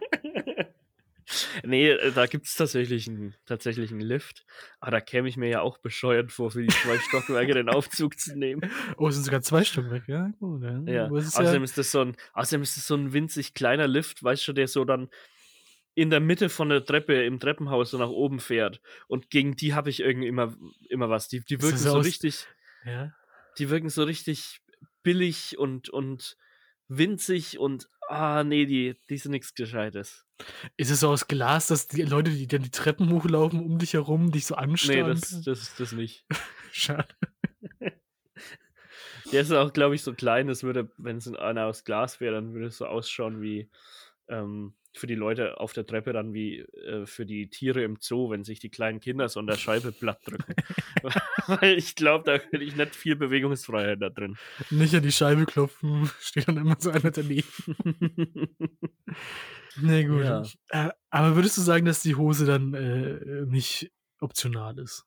Nee, 1.64 1.96
da 2.16 2.26
gibt 2.26 2.46
es 2.46 2.56
tatsächlich 2.56 3.08
einen, 3.08 3.36
tatsächlich 3.46 3.92
einen 3.92 4.00
Lift. 4.00 4.46
Aber 4.80 4.92
da 4.92 5.02
käme 5.02 5.28
ich 5.28 5.36
mir 5.36 5.50
ja 5.50 5.62
auch 5.62 5.78
bescheuert 5.78 6.32
vor, 6.32 6.52
für 6.52 6.62
die 6.62 6.68
zwei 6.68 6.98
Stockwerke 7.00 7.54
den 7.54 7.70
Aufzug 7.70 8.18
zu 8.18 8.38
nehmen. 8.38 8.62
Oh, 8.98 9.10
es 9.10 9.16
sind 9.16 9.26
sogar 9.26 9.42
zwei 9.42 9.62
weg, 9.92 10.04
ja? 10.08 10.32
Gut, 10.40 10.64
ja. 10.64 10.80
Ja. 10.86 11.18
Ist 11.18 11.38
Außerdem 11.38 11.62
ja 11.62 11.66
ist 11.66 11.78
das 11.78 11.92
so 11.92 12.02
ein, 12.02 12.16
außerdem 12.34 12.62
ist 12.62 12.78
das 12.78 12.88
so 12.88 12.96
ein 12.96 13.12
winzig 13.12 13.54
kleiner 13.54 13.88
Lift, 13.88 14.24
weißt 14.24 14.48
du, 14.48 14.54
der 14.54 14.68
so 14.68 14.86
dann 14.86 15.10
in 15.98 16.12
der 16.12 16.20
Mitte 16.20 16.50
von 16.50 16.70
der 16.70 16.86
Treppe 16.86 17.24
im 17.26 17.40
Treppenhaus 17.40 17.90
so 17.90 17.98
nach 17.98 18.10
oben 18.10 18.40
fährt. 18.40 18.82
Und 19.08 19.32
gegen 19.32 19.56
die 19.56 19.74
habe 19.74 19.90
ich 19.90 20.00
irgendwie 20.02 20.28
immer, 20.28 20.56
immer 20.90 21.10
was. 21.10 21.28
Die, 21.28 21.40
die 21.40 21.60
wirken 21.60 21.74
das 21.74 21.82
so 21.84 21.98
aus- 21.98 22.06
richtig, 22.06 22.46
ja. 22.86 23.12
die 23.58 23.72
wirken 23.72 23.90
so 23.90 24.04
richtig 24.04 24.62
billig 25.02 25.58
und, 25.58 25.90
und 25.90 26.38
winzig 26.88 27.58
und 27.58 27.90
ah, 28.10 28.44
nee, 28.44 28.68
die, 28.68 28.96
die 29.10 29.18
sind 29.18 29.32
nichts 29.32 29.56
Gescheites. 29.56 30.24
Ist 30.78 30.92
es 30.92 31.00
so 31.00 31.10
aus 31.10 31.28
Glas, 31.28 31.66
dass 31.66 31.88
die 31.88 32.04
Leute, 32.04 32.30
die 32.30 32.46
dann 32.46 32.62
die 32.62 32.70
Treppen 32.70 33.10
hochlaufen, 33.12 33.60
um 33.60 33.80
dich 33.80 33.94
herum, 33.96 34.32
dich 34.32 34.46
so 34.46 34.54
Nee, 34.54 34.62
anstarren? 34.62 35.20
das, 35.20 35.42
das 35.42 35.62
ist 35.64 35.80
das 35.80 35.94
nicht. 35.94 36.26
Schade. 36.72 37.08
Der 39.32 39.42
ist 39.42 39.52
auch, 39.52 39.74
glaube 39.74 39.96
ich, 39.96 40.04
so 40.04 40.14
klein, 40.14 40.48
es 40.48 40.62
würde, 40.62 40.92
wenn 40.98 41.18
es 41.18 41.28
einer 41.34 41.66
aus 41.66 41.84
Glas 41.84 42.20
wäre, 42.22 42.36
dann 42.36 42.54
würde 42.54 42.68
es 42.68 42.78
so 42.78 42.86
ausschauen 42.86 43.42
wie 43.42 43.70
ähm, 44.30 44.76
für 44.98 45.08
die 45.08 45.16
Leute 45.16 45.60
auf 45.60 45.74
der 45.74 45.86
Treppe 45.86 46.14
dann 46.14 46.34
wie 46.34 46.60
äh, 46.60 47.06
für 47.06 47.26
die 47.26 47.50
Tiere 47.50 47.84
im 47.84 47.98
Zoo, 48.00 48.30
wenn 48.30 48.44
sich 48.44 48.60
die 48.60 48.70
kleinen 48.70 49.00
Kinder 49.00 49.30
so 49.30 49.40
an 49.40 49.48
der 49.48 49.56
Scheibe 49.58 49.92
platt 49.92 50.20
drücken. 50.26 50.54
Weil 51.48 51.78
ich 51.78 51.96
glaube, 51.96 52.24
da 52.26 52.34
hätte 52.34 52.64
ich 52.64 52.76
nicht 52.76 52.96
viel 52.96 53.16
Bewegungsfreiheit 53.16 54.02
da 54.02 54.10
drin. 54.10 54.38
Nicht 54.70 54.94
an 54.96 55.04
die 55.04 55.12
Scheibe 55.12 55.46
klopfen, 55.46 56.10
steht 56.20 56.48
dann 56.48 56.58
immer 56.58 56.76
so 56.80 56.90
einer 56.92 57.12
daneben. 57.12 57.48
Nee, 59.80 60.06
gut. 60.06 60.24
Ja. 60.24 60.44
Äh, 60.70 60.90
aber 61.12 61.36
würdest 61.36 61.56
du 61.58 61.62
sagen, 61.62 61.86
dass 61.86 62.02
die 62.02 62.16
Hose 62.16 62.48
dann 62.48 62.74
äh, 62.74 63.46
nicht 63.46 63.92
optional 64.20 64.80
ist? 64.80 65.06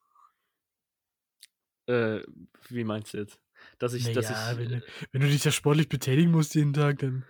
äh, 1.87 2.20
wie 2.68 2.85
meinst 2.85 3.12
du 3.14 3.18
jetzt? 3.18 3.40
Dass 3.81 3.94
ich, 3.94 4.12
dass 4.12 4.31
Naja, 4.31 4.53
ich. 4.53 4.59
wenn, 4.59 4.68
du- 4.79 4.83
wenn 5.11 5.20
du 5.22 5.26
dich 5.26 5.42
da 5.42 5.50
sportlich 5.50 5.88
betätigen 5.88 6.31
musst 6.31 6.55
jeden 6.55 6.72
Tag, 6.72 7.00
dann. 7.00 7.24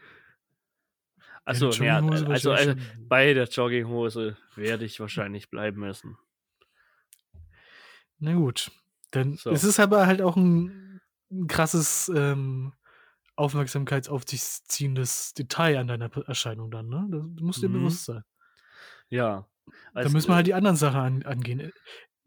Achso, 1.50 1.70
ja, 1.82 1.98
also, 2.04 2.52
also 2.52 2.74
bei 2.98 3.34
der 3.34 3.48
Jogginghose 3.48 4.36
werde 4.56 4.84
ich 4.84 5.00
wahrscheinlich 5.00 5.50
bleiben 5.50 5.80
müssen. 5.80 6.16
Na 8.18 8.34
gut. 8.34 8.70
Dann 9.10 9.36
So. 9.36 9.50
ist 9.50 9.64
es 9.64 9.80
aber 9.80 10.06
halt 10.06 10.22
auch 10.22 10.36
ein, 10.36 11.00
ein 11.30 11.46
krasses 11.46 12.10
ähm, 12.14 12.72
Aufmerksamkeits 13.36 14.08
auf 14.08 14.24
dich 14.24 14.42
ziehendes 14.42 15.32
Detail 15.34 15.78
an 15.78 15.88
deiner 15.88 16.10
Erscheinung 16.28 16.70
dann, 16.70 16.88
ne? 16.88 17.06
Das 17.10 17.22
du 17.34 17.44
musst 17.44 17.62
dir 17.62 17.68
Mhm. 17.68 17.72
bewusst 17.74 18.04
sein. 18.04 18.22
Ja. 19.08 19.48
Da 19.66 19.72
Also, 19.94 20.10
müssen 20.10 20.28
wir 20.28 20.34
halt 20.36 20.46
die 20.46 20.54
anderen 20.54 20.76
Sachen 20.76 21.00
an, 21.00 21.22
angehen. 21.22 21.60
Äh, 21.60 21.70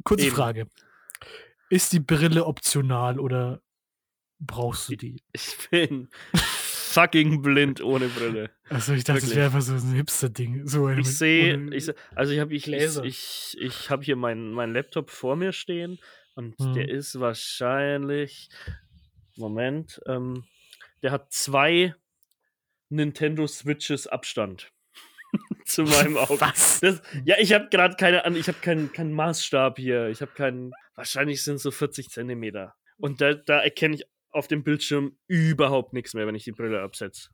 Kurze 0.03 0.25
Eben. 0.25 0.35
Frage. 0.35 0.67
Ist 1.69 1.93
die 1.93 1.99
Brille 1.99 2.45
optional 2.45 3.19
oder 3.19 3.61
brauchst 4.39 4.89
du 4.89 4.95
die? 4.97 5.23
Ich 5.31 5.69
bin 5.69 6.09
fucking 6.93 7.41
blind 7.41 7.81
ohne 7.81 8.07
Brille. 8.07 8.49
Also 8.69 8.93
ich 8.93 9.03
dachte, 9.03 9.21
das 9.21 9.29
Wirklich. 9.29 9.35
wäre 9.37 9.45
einfach 9.47 9.61
so 9.61 9.73
ein 9.73 9.93
Hipster-Ding. 9.93 10.67
So 10.67 10.89
Ich 10.89 11.17
sehe, 11.17 11.55
ohne- 11.55 11.75
ich, 11.75 11.85
se- 11.85 11.95
also 12.15 12.33
ich 12.33 12.39
habe 12.39 12.53
ich, 12.53 12.59
ich, 12.63 12.65
Gläser. 12.65 13.03
ich, 13.03 13.55
ich 13.59 13.89
hab 13.89 14.03
hier 14.03 14.15
meinen 14.15 14.51
mein 14.53 14.73
Laptop 14.73 15.09
vor 15.09 15.35
mir 15.35 15.51
stehen 15.51 15.99
und 16.35 16.59
Mhm. 16.59 16.73
der 16.73 16.89
ist 16.89 17.19
wahrscheinlich, 17.19 18.49
Moment, 19.35 19.99
ähm, 20.07 20.45
der 21.01 21.11
hat 21.11 21.31
zwei 21.31 21.93
Nintendo 22.89 23.47
Switches 23.47 24.07
Abstand 24.07 24.71
zu 25.65 25.83
meinem 25.83 26.17
Auge. 26.17 26.39
Was? 26.41 26.79
Das, 26.79 27.01
ja, 27.25 27.35
ich 27.39 27.53
habe 27.53 27.67
gerade 27.69 27.95
keine 27.95 28.23
Ahnung, 28.25 28.39
ich 28.39 28.47
habe 28.47 28.59
keinen 28.59 28.91
keinen 28.91 29.13
Maßstab 29.13 29.77
hier. 29.79 30.07
Ich 30.09 30.21
habe 30.21 30.31
keinen, 30.33 30.71
wahrscheinlich 30.95 31.43
sind 31.43 31.55
es 31.55 31.63
so 31.63 31.71
40 31.71 32.09
Zentimeter. 32.09 32.75
Und 32.97 33.19
da, 33.21 33.33
da 33.33 33.59
erkenne 33.61 33.95
ich 33.95 34.03
auf 34.33 34.47
dem 34.47 34.63
Bildschirm 34.63 35.15
überhaupt 35.27 35.93
nichts 35.93 36.13
mehr, 36.13 36.27
wenn 36.27 36.35
ich 36.35 36.43
die 36.43 36.51
Brille 36.51 36.81
absetze. 36.81 37.29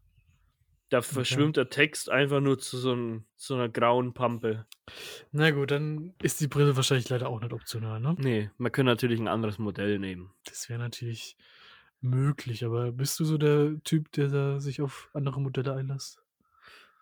Da 0.89 1.03
verschwimmt 1.03 1.55
der 1.55 1.69
Text 1.69 2.09
einfach 2.09 2.39
nur 2.41 2.57
zu 2.57 2.77
so, 2.77 2.93
ein, 2.93 3.25
so 3.35 3.53
einer 3.53 3.69
grauen 3.69 4.13
Pampe. 4.13 4.65
Na 5.31 5.51
gut, 5.51 5.69
dann 5.69 6.15
ist 6.21 6.41
die 6.41 6.47
Brille 6.47 6.75
wahrscheinlich 6.75 7.09
leider 7.09 7.29
auch 7.29 7.39
nicht 7.39 7.53
optional, 7.53 7.99
ne? 7.99 8.15
Nee, 8.17 8.49
man 8.57 8.71
könnte 8.71 8.91
natürlich 8.91 9.19
ein 9.19 9.27
anderes 9.27 9.59
Modell 9.59 9.99
nehmen. 9.99 10.31
Das 10.45 10.67
wäre 10.67 10.79
natürlich 10.79 11.37
möglich, 12.01 12.65
aber 12.65 12.91
bist 12.91 13.19
du 13.19 13.25
so 13.25 13.37
der 13.37 13.75
Typ, 13.83 14.11
der 14.13 14.29
da 14.29 14.59
sich 14.59 14.81
auf 14.81 15.09
andere 15.13 15.39
Modelle 15.39 15.73
einlässt? 15.75 16.23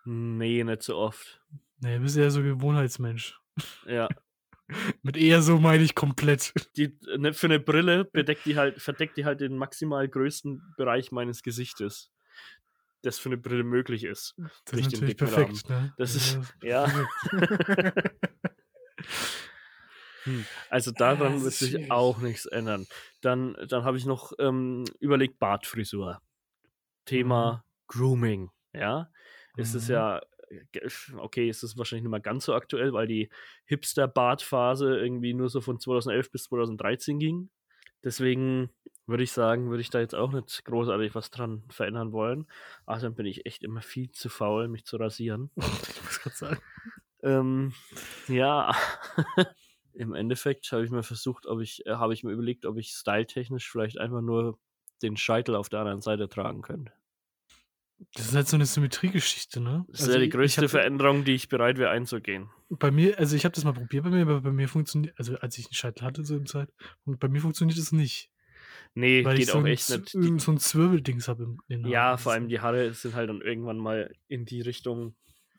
Nee, 0.04 0.64
nicht 0.64 0.82
so 0.82 0.96
oft. 0.96 1.40
Nee, 1.80 1.96
du 1.96 2.02
bist 2.02 2.16
eher 2.16 2.30
so 2.30 2.42
Gewohnheitsmensch. 2.42 3.40
Ja. 3.86 4.08
Mit 5.02 5.16
eher 5.16 5.42
so 5.42 5.58
meine 5.58 5.82
ich 5.82 5.94
komplett. 5.94 6.52
Die, 6.76 6.96
ne, 7.16 7.32
für 7.32 7.46
eine 7.46 7.60
Brille 7.60 8.04
bedeckt 8.04 8.44
die 8.46 8.56
halt, 8.56 8.80
verdeckt 8.80 9.16
die 9.16 9.24
halt 9.24 9.40
den 9.40 9.56
maximal 9.56 10.06
größten 10.08 10.74
Bereich 10.76 11.10
meines 11.12 11.42
Gesichtes. 11.42 12.10
Das 13.02 13.18
für 13.18 13.28
eine 13.28 13.38
Brille 13.38 13.62
möglich 13.64 14.04
ist. 14.04 14.34
Das 14.64 14.80
ist 14.80 14.86
natürlich 14.92 15.16
perfekt, 15.16 15.68
ne? 15.70 15.94
Das 15.98 16.14
ist, 16.14 16.38
Ja. 16.62 16.86
ja. 16.86 17.04
Hm, 20.24 20.44
Also 20.68 20.90
daran 20.90 21.34
das 21.34 21.42
wird 21.42 21.52
ist 21.52 21.58
sich 21.60 21.70
schwierig. 21.70 21.90
auch 21.92 22.18
nichts 22.18 22.46
ändern. 22.46 22.86
Dann, 23.20 23.56
dann 23.68 23.84
habe 23.84 23.96
ich 23.96 24.04
noch 24.04 24.32
ähm, 24.38 24.84
überlegt, 25.00 25.38
Bartfrisur. 25.38 26.20
Thema 27.04 27.64
Grooming, 27.86 28.50
ja. 28.74 29.10
Ist 29.56 29.74
es 29.74 29.88
Mhm. 29.88 29.94
ja, 29.94 30.20
äh, 30.50 30.88
okay, 31.16 31.48
ist 31.48 31.62
es 31.62 31.76
wahrscheinlich 31.76 32.04
nicht 32.04 32.10
mehr 32.10 32.20
ganz 32.20 32.44
so 32.44 32.54
aktuell, 32.54 32.92
weil 32.92 33.06
die 33.06 33.28
Hipster-Bartphase 33.66 34.98
irgendwie 34.98 35.34
nur 35.34 35.48
so 35.48 35.60
von 35.60 35.78
2011 35.78 36.30
bis 36.30 36.44
2013 36.44 37.18
ging. 37.18 37.50
Deswegen 38.04 38.70
würde 39.06 39.24
ich 39.24 39.32
sagen, 39.32 39.70
würde 39.70 39.80
ich 39.80 39.90
da 39.90 40.00
jetzt 40.00 40.14
auch 40.14 40.32
nicht 40.32 40.64
großartig 40.64 41.14
was 41.14 41.30
dran 41.30 41.64
verändern 41.70 42.12
wollen. 42.12 42.46
Außerdem 42.86 43.14
bin 43.14 43.26
ich 43.26 43.46
echt 43.46 43.62
immer 43.62 43.80
viel 43.80 44.10
zu 44.12 44.28
faul, 44.28 44.68
mich 44.68 44.84
zu 44.84 44.96
rasieren. 44.96 45.50
Ich 45.88 46.04
muss 46.04 46.20
gerade 46.20 46.36
sagen. 46.36 46.60
Ähm, 47.22 47.72
ja, 48.28 48.74
im 49.94 50.14
Endeffekt 50.14 50.70
habe 50.72 50.84
ich 50.84 50.90
mir 50.90 51.02
versucht, 51.02 51.46
ob 51.46 51.60
ich, 51.60 51.84
äh, 51.86 51.94
habe 51.94 52.14
ich 52.14 52.22
mir 52.22 52.32
überlegt, 52.32 52.64
ob 52.66 52.76
ich 52.76 52.90
styletechnisch 52.90 53.70
vielleicht 53.70 53.98
einfach 53.98 54.20
nur 54.20 54.58
den 55.02 55.16
Scheitel 55.16 55.54
auf 55.54 55.68
der 55.68 55.80
anderen 55.80 56.00
Seite 56.00 56.28
tragen 56.28 56.62
könnte. 56.62 56.92
Das 58.14 58.26
ist 58.28 58.34
halt 58.34 58.46
so 58.48 58.56
eine 58.56 58.66
Symmetriegeschichte, 58.66 59.60
ne? 59.60 59.84
Das 59.88 60.02
ist 60.02 60.08
ja 60.14 60.18
die 60.20 60.28
größte 60.28 60.62
hab- 60.62 60.70
Veränderung, 60.70 61.24
die 61.24 61.34
ich 61.34 61.48
bereit 61.48 61.78
wäre 61.78 61.90
einzugehen. 61.90 62.48
Bei 62.68 62.90
mir, 62.90 63.18
also 63.18 63.34
ich 63.34 63.44
habe 63.44 63.54
das 63.54 63.64
mal 63.64 63.72
probiert 63.72 64.04
bei 64.04 64.10
mir, 64.10 64.22
aber 64.22 64.40
bei 64.40 64.52
mir 64.52 64.68
funktioniert, 64.68 65.14
also 65.18 65.36
als 65.38 65.58
ich 65.58 65.66
einen 65.66 65.74
Scheitel 65.74 66.04
hatte 66.04 66.24
so 66.24 66.36
im 66.36 66.46
Zeit, 66.46 66.68
und 67.04 67.18
bei 67.18 67.28
mir 67.28 67.40
funktioniert 67.40 67.78
es 67.78 67.90
nicht. 67.92 68.30
Nee, 68.94 69.24
Weil 69.24 69.34
ich 69.34 69.40
geht 69.40 69.48
so 69.48 69.58
auch 69.58 69.64
ein, 69.64 69.66
echt 69.66 69.84
Z- 69.84 70.14
nicht. 70.14 70.40
so 70.40 70.52
ein 70.52 70.58
Zwirbeldings 70.58 71.28
habe 71.28 71.56
Die, 71.68 71.74
Haaren. 71.76 71.90
ja, 71.90 72.12
Das 72.12 72.22
vor 72.22 72.32
allem 72.32 72.48
die 72.48 72.60
Haare 72.60 72.92
sind 72.94 73.14
halt 73.14 73.28
dann 73.30 73.40
irgendwann 73.40 73.78
mal 73.78 74.12
in 74.28 74.44
die 74.44 74.60
Richtung 74.60 75.14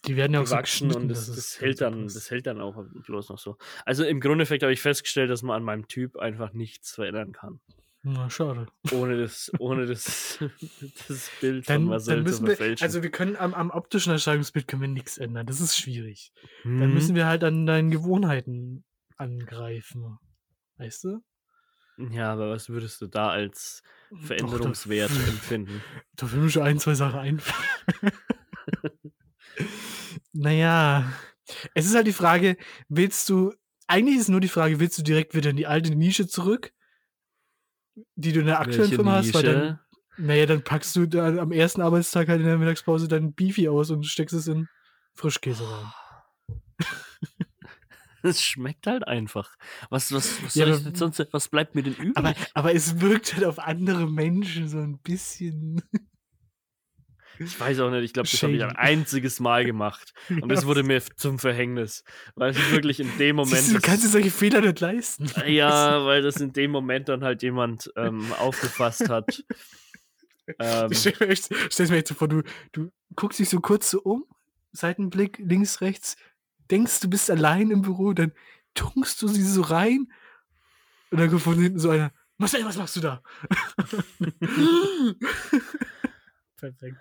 Die 0.06 0.16
werden 0.16 0.34
ja 0.34 0.42
auch 0.42 0.46
so 0.46 0.56
gewachsen 0.56 0.88
geschnitten, 0.88 1.04
und 1.04 1.10
das, 1.10 1.28
das, 1.28 1.60
hält 1.60 1.82
dann 1.82 2.04
das 2.08 2.32
hält 2.32 2.48
dann 2.48 2.62
auch 2.62 2.84
bloß 3.06 3.30
noch 3.30 3.40
so. 3.40 3.58
Also 3.86 4.04
im 4.06 4.20
Grundeffekt 4.22 4.64
habe 4.64 4.72
ich 4.74 4.82
festgestellt, 4.82 5.30
dass 5.30 5.42
man 5.44 5.58
an 5.58 5.64
meinem 5.64 5.88
Typ 5.88 6.18
einfach 6.18 6.54
nichts 6.54 6.94
verändern 6.94 7.32
kann. 7.34 7.60
Na, 8.02 8.30
schade. 8.30 8.68
Ohne 8.92 9.18
das, 9.18 9.52
ohne 9.60 9.86
das, 9.86 10.40
das 11.08 11.30
Bild 11.42 11.68
Dann, 11.70 11.76
von 11.76 11.84
dann 11.84 11.86
Marcel 11.90 12.18
zu 12.18 12.24
müssen 12.24 12.48
wir, 12.48 12.56
verfälschen. 12.56 12.86
also 12.86 13.04
wir 13.04 13.12
können 13.12 13.36
am, 13.36 13.54
am 13.54 13.70
optischen 13.72 14.12
Erscheinungsbild 14.14 14.68
können 14.68 14.82
wir 14.82 14.88
nichts 14.90 15.18
ändern. 15.18 15.46
Das 15.46 15.60
ist 15.60 15.78
schwierig. 15.78 16.32
Dann 16.64 16.88
Mhm. 16.90 16.94
müssen 16.94 17.16
wir 17.16 17.26
halt 17.28 17.44
an 17.44 17.66
deinen 17.66 17.92
Gewohnheiten 17.92 18.84
angreifen. 19.18 20.18
Weißt 20.78 21.04
du? 21.04 21.20
Ja, 22.12 22.32
aber 22.32 22.52
was 22.52 22.70
würdest 22.70 23.02
du 23.02 23.08
da 23.08 23.30
als 23.30 23.82
Doch, 24.10 24.18
da- 24.22 24.26
Veränderungswert 24.28 25.12
empfinden? 25.12 25.82
Da 26.16 26.32
will 26.32 26.40
mir 26.40 26.50
schon 26.50 26.64
ein, 26.64 26.80
zwei 26.80 26.94
Sachen 26.94 27.20
einfallen. 27.20 28.14
naja, 30.32 31.12
es 31.74 31.86
ist 31.86 31.96
halt 31.96 32.08
die 32.08 32.14
Frage, 32.14 32.56
willst 32.88 33.28
du, 33.30 33.54
eigentlich 33.88 34.18
ist 34.18 34.30
nur 34.30 34.40
die 34.40 34.48
Frage, 34.48 34.80
willst 34.80 34.98
du 34.98 35.04
direkt 35.04 35.36
wieder 35.36 35.50
in 35.50 35.58
die 35.58 35.68
alte 35.68 35.94
Nische 35.96 36.28
zurück, 36.28 36.72
die 38.16 38.32
du 38.34 38.40
in 38.42 38.46
der 38.48 38.60
aktuellen 38.60 38.82
Welche 38.82 38.96
Firma 38.96 39.14
hast, 39.14 39.34
weil 39.34 39.44
dann, 39.44 39.80
naja, 40.18 40.46
dann 40.46 40.64
packst 40.64 40.96
du 40.96 41.06
da 41.06 41.28
am 41.38 41.52
ersten 41.52 41.82
Arbeitstag 41.82 42.28
halt 42.28 42.42
in 42.42 42.46
der 42.48 42.58
Mittagspause 42.58 43.08
dein 43.08 43.34
Beefy 43.34 43.70
aus 43.70 43.90
und 43.92 44.06
steckst 44.06 44.36
es 44.36 44.48
in 44.48 44.68
Frischkäse 45.14 45.64
rein. 45.64 45.92
Es 48.22 48.44
schmeckt 48.44 48.86
halt 48.86 49.08
einfach. 49.08 49.56
Was, 49.90 50.12
was, 50.12 50.44
was, 50.44 50.56
Ja, 50.56 50.66
aber- 50.66 50.94
sonst, 50.94 51.26
was 51.32 51.48
bleibt 51.48 51.76
mir 51.76 51.84
denn 51.84 51.94
übrig? 51.94 52.18
Aber, 52.18 52.34
aber 52.54 52.76
es 52.76 53.00
wirkt 53.00 53.34
halt 53.34 53.46
auf 53.46 53.60
andere 53.60 54.10
Menschen 54.12 54.68
so 54.68 54.78
ein 54.80 54.98
bisschen. 55.00 55.82
Ich 57.40 57.60
weiß 57.60 57.80
auch 57.80 57.90
nicht, 57.90 58.04
ich 58.04 58.14
glaube, 58.14 58.28
das 58.30 58.44
habe 58.44 58.54
ich 58.54 58.64
ein 58.64 58.76
einziges 58.76 59.40
Mal 59.40 59.66
gemacht. 59.66 60.14
Und 60.30 60.50
das 60.50 60.66
wurde 60.66 60.84
mir 60.84 61.02
zum 61.16 61.40
Verhängnis. 61.40 62.04
Weil 62.36 62.52
es 62.52 62.72
wirklich 62.72 63.00
in 63.00 63.10
dem 63.18 63.38
Moment. 63.38 63.58
Siehst 63.58 63.72
du, 63.72 63.76
du 63.76 63.82
kannst 63.82 64.04
dir 64.04 64.10
solche 64.10 64.32
Fehler 64.32 64.62
nicht 64.62 64.80
leisten. 64.80 65.30
ja, 65.48 66.06
weil 66.06 66.22
das 66.22 66.38
in 66.38 66.52
dem 66.54 66.72
Moment 66.72 67.10
dann 67.10 67.24
halt 67.24 67.42
jemand 67.42 67.92
ähm, 67.96 68.32
aufgefasst 68.34 69.10
hat. 69.10 69.44
Ähm, 70.58 70.92
Ich 70.92 70.98
stell 70.98 71.14
mir 71.20 71.28
echt, 71.28 71.48
stell's 71.72 71.92
mir 71.92 71.98
echt 71.98 72.08
so 72.08 72.16
vor, 72.16 72.28
du, 72.28 72.42
du 72.72 72.92
guckst 73.16 73.38
dich 73.38 73.48
so 73.50 73.60
kurz 73.60 73.92
so 73.92 74.02
um, 74.02 74.26
Seitenblick, 74.72 75.38
links, 75.38 75.80
rechts, 75.82 76.18
denkst, 76.72 77.02
du 77.02 77.08
bist 77.08 77.30
allein 77.30 77.70
im 77.70 77.84
Büro, 77.84 78.14
dann 78.14 78.32
tunkst 78.74 79.22
du 79.22 79.28
sie 79.28 79.44
so 79.44 79.62
rein 79.62 80.12
und 81.12 81.20
dann 81.20 81.30
kommt 81.30 81.44
von 81.44 81.54
hinten 81.54 81.78
so 81.78 81.92
einer, 81.92 82.12
Marcel, 82.40 82.66
was 82.66 82.78
machst 82.78 82.96
du 82.96 83.02
da? 83.02 83.22
Perfekt. 86.58 86.98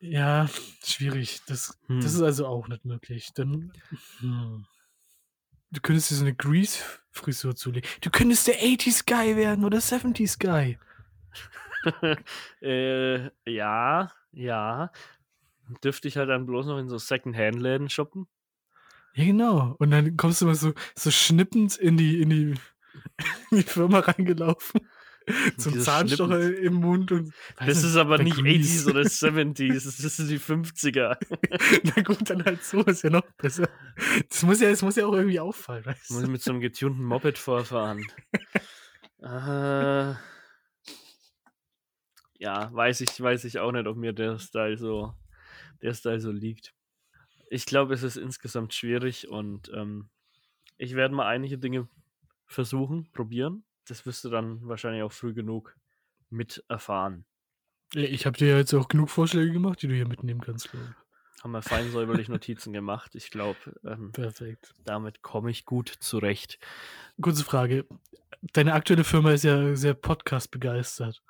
Ja, 0.00 0.48
schwierig. 0.84 1.40
Das, 1.46 1.78
Hm. 1.86 2.00
das 2.00 2.14
ist 2.14 2.22
also 2.22 2.46
auch 2.46 2.68
nicht 2.68 2.84
möglich. 2.84 3.30
Dann, 3.34 3.72
hm. 4.18 4.66
Du 5.70 5.80
könntest 5.80 6.10
dir 6.10 6.16
so 6.16 6.24
eine 6.24 6.34
Grease-Frisur 6.34 7.56
zulegen. 7.56 7.88
Du 8.02 8.10
könntest 8.10 8.46
der 8.46 8.56
80s-Guy 8.62 9.36
werden 9.36 9.64
oder 9.64 9.78
70s-Guy. 9.78 10.78
äh, 12.62 13.30
ja, 13.50 14.12
ja. 14.32 14.92
Dürfte 15.82 16.08
ich 16.08 16.16
halt 16.16 16.28
dann 16.28 16.44
bloß 16.46 16.66
noch 16.66 16.78
in 16.78 16.88
so 16.88 16.98
Second-Hand-Läden 16.98 17.88
shoppen? 17.88 18.26
Ja, 19.14 19.24
genau. 19.24 19.74
Und 19.78 19.90
dann 19.90 20.16
kommst 20.16 20.42
du 20.42 20.46
mal 20.46 20.54
so, 20.54 20.74
so 20.94 21.10
schnippend 21.10 21.76
in 21.76 21.96
die, 21.96 22.20
in 22.20 22.30
die, 22.30 22.54
in 23.50 23.56
die 23.58 23.62
Firma 23.62 24.00
reingelaufen. 24.00 24.80
Zum 25.56 25.78
Zahnstocher 25.80 26.56
im 26.56 26.74
Mund 26.74 27.12
und. 27.12 27.32
Das 27.58 27.84
ist 27.84 27.96
aber 27.96 28.18
nicht 28.18 28.38
Grease. 28.38 28.90
80s 28.90 28.90
oder 28.90 29.00
70s, 29.02 30.02
das 30.02 30.16
sind 30.16 30.28
die 30.30 30.38
50er. 30.38 31.16
Na 31.96 32.02
gut, 32.02 32.28
dann 32.28 32.44
halt 32.44 32.64
so 32.64 32.82
ist 32.82 33.02
ja 33.02 33.10
noch 33.10 33.22
besser. 33.36 33.68
Das 34.28 34.42
muss 34.42 34.60
ja, 34.60 34.70
das 34.70 34.82
muss 34.82 34.96
ja 34.96 35.06
auch 35.06 35.14
irgendwie 35.14 35.40
auffallen, 35.40 35.84
weißt 35.84 36.10
Muss 36.10 36.20
ich 36.20 36.26
du? 36.26 36.32
mit 36.32 36.42
so 36.42 36.50
einem 36.50 36.60
getunten 36.60 37.04
Moped 37.04 37.38
vorfahren. 37.38 38.04
äh, 39.22 40.14
ja, 42.38 42.74
weiß 42.74 43.02
ich, 43.02 43.20
weiß 43.20 43.44
ich 43.44 43.58
auch 43.58 43.72
nicht, 43.72 43.86
ob 43.86 43.96
mir 43.96 44.12
der 44.12 44.38
Style 44.38 44.76
so, 44.76 45.14
der 45.82 45.94
Style 45.94 46.20
so 46.20 46.30
liegt. 46.30 46.74
Ich 47.50 47.66
glaube, 47.66 47.94
es 47.94 48.02
ist 48.02 48.16
insgesamt 48.16 48.74
schwierig 48.74 49.28
und 49.28 49.70
ähm, 49.74 50.08
ich 50.78 50.94
werde 50.94 51.14
mal 51.14 51.26
einige 51.26 51.58
Dinge 51.58 51.88
versuchen, 52.46 53.10
probieren. 53.12 53.64
Das 53.88 54.06
wirst 54.06 54.24
du 54.24 54.30
dann 54.30 54.66
wahrscheinlich 54.66 55.02
auch 55.02 55.12
früh 55.12 55.34
genug 55.34 55.76
mit 56.30 56.64
erfahren. 56.68 57.24
Ich 57.94 58.24
habe 58.24 58.38
dir 58.38 58.48
ja 58.48 58.56
jetzt 58.56 58.72
auch 58.74 58.88
genug 58.88 59.10
Vorschläge 59.10 59.52
gemacht, 59.52 59.82
die 59.82 59.88
du 59.88 59.94
hier 59.94 60.08
mitnehmen 60.08 60.40
kannst, 60.40 60.70
glaube 60.70 60.86
ich. 60.90 61.42
Haben 61.42 61.52
wir 61.52 61.62
fein 61.62 61.90
säuberlich 61.90 62.28
Notizen 62.28 62.72
gemacht. 62.72 63.14
Ich 63.14 63.30
glaube, 63.30 63.58
ähm, 63.84 64.12
Perfekt. 64.12 64.74
damit 64.84 65.22
komme 65.22 65.50
ich 65.50 65.64
gut 65.64 65.88
zurecht. 65.88 66.58
Kurze 67.20 67.44
Frage. 67.44 67.84
Deine 68.52 68.74
aktuelle 68.74 69.04
Firma 69.04 69.32
ist 69.32 69.42
ja 69.42 69.74
sehr 69.74 69.94
Podcast 69.94 70.50
begeistert. 70.52 71.22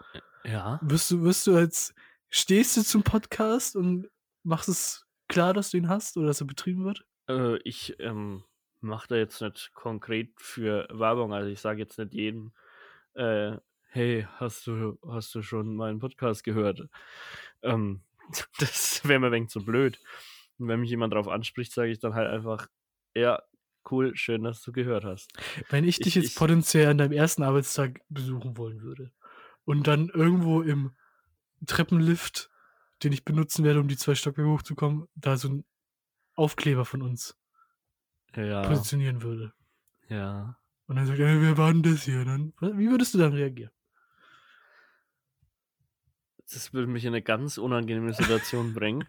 Ja. 0.45 0.79
Wirst 0.83 1.11
du, 1.11 1.23
wirst 1.23 1.47
du 1.47 1.57
als, 1.57 1.95
stehst 2.29 2.77
du 2.77 2.83
zum 2.83 3.03
Podcast 3.03 3.75
und 3.75 4.09
machst 4.43 4.69
es 4.69 5.07
klar, 5.29 5.55
dass 5.55 5.71
du 5.71 5.79
ihn 5.79 5.89
hast 5.89 6.17
oder 6.19 6.27
dass 6.27 6.43
er 6.43 6.47
betrieben 6.47 6.85
wird? 6.85 7.07
Äh, 7.29 7.57
ich 7.65 7.97
ähm, 7.99 8.45
mache 8.83 9.09
da 9.09 9.17
jetzt 9.17 9.41
nicht 9.41 9.73
konkret 9.75 10.31
für 10.41 10.87
Werbung. 10.93 11.33
Also 11.33 11.49
ich 11.51 11.61
sage 11.61 11.81
jetzt 11.81 11.99
nicht 11.99 12.13
jedem, 12.15 12.53
äh, 13.15 13.57
hey, 13.91 14.27
hast 14.37 14.67
du, 14.67 14.99
hast 15.09 15.35
du 15.35 15.43
schon 15.43 15.77
meinen 15.77 15.99
Podcast 15.99 16.45
gehört? 16.45 16.83
Ähm, 17.63 18.03
das 18.59 19.07
wäre 19.07 19.21
mir 19.21 19.27
ein 19.27 19.33
wenig 19.33 19.51
zu 19.51 19.65
blöd. 19.65 19.99
Und 20.59 20.69
wenn 20.69 20.81
mich 20.81 20.91
jemand 20.91 21.13
darauf 21.13 21.29
anspricht, 21.29 21.73
sage 21.73 21.91
ich 21.91 21.99
dann 21.99 22.15
halt 22.15 22.29
einfach, 22.31 22.69
ja, 23.15 23.43
cool, 23.91 24.15
schön, 24.17 24.45
dass 24.45 24.63
du 24.63 24.71
gehört 24.73 25.05
hast. 25.05 25.33
Wenn 25.71 25.85
ich 25.85 25.97
dich 25.99 26.09
Ich- 26.09 26.15
jetzt 26.23 26.31
ich- 26.33 26.37
potenziell 26.37 26.89
an 26.89 26.99
deinem 26.99 27.13
ersten 27.13 27.43
Arbeitstag 27.43 28.01
besuchen 28.09 28.57
wollen 28.57 28.81
würde 28.83 29.13
und 29.65 29.87
dann 29.87 30.09
irgendwo 30.09 30.63
im 30.63 30.93
Treppenlift, 31.67 32.51
den 33.03 33.13
ich 33.13 33.25
benutzen 33.25 33.65
werde, 33.65 33.81
um 33.81 33.89
die 33.89 33.97
zwei 33.97 34.15
Stockwerke 34.15 34.51
hochzukommen, 34.51 35.09
da 35.15 35.37
so 35.37 35.49
ein 35.49 35.65
Aufkleber 36.35 36.85
von 36.85 37.03
uns 37.03 37.37
Ja, 38.37 38.63
positionieren 38.63 39.23
würde. 39.23 39.53
ja. 40.09 40.57
Und 40.87 40.97
dann 40.97 41.07
sagt 41.07 41.21
er, 41.21 41.41
wer 41.41 41.57
war 41.57 41.73
denn 41.73 41.83
das 41.83 42.03
hier? 42.03 42.25
Dann, 42.25 42.53
wie 42.61 42.91
würdest 42.91 43.15
du 43.15 43.19
dann 43.19 43.33
reagieren? 43.33 43.71
Das 46.53 46.75
würde 46.75 46.87
mich 46.87 47.05
in 47.05 47.15
eine 47.15 47.23
ganz 47.23 47.57
unangenehme 47.57 48.13
Situation 48.13 48.75
bringen, 48.75 49.07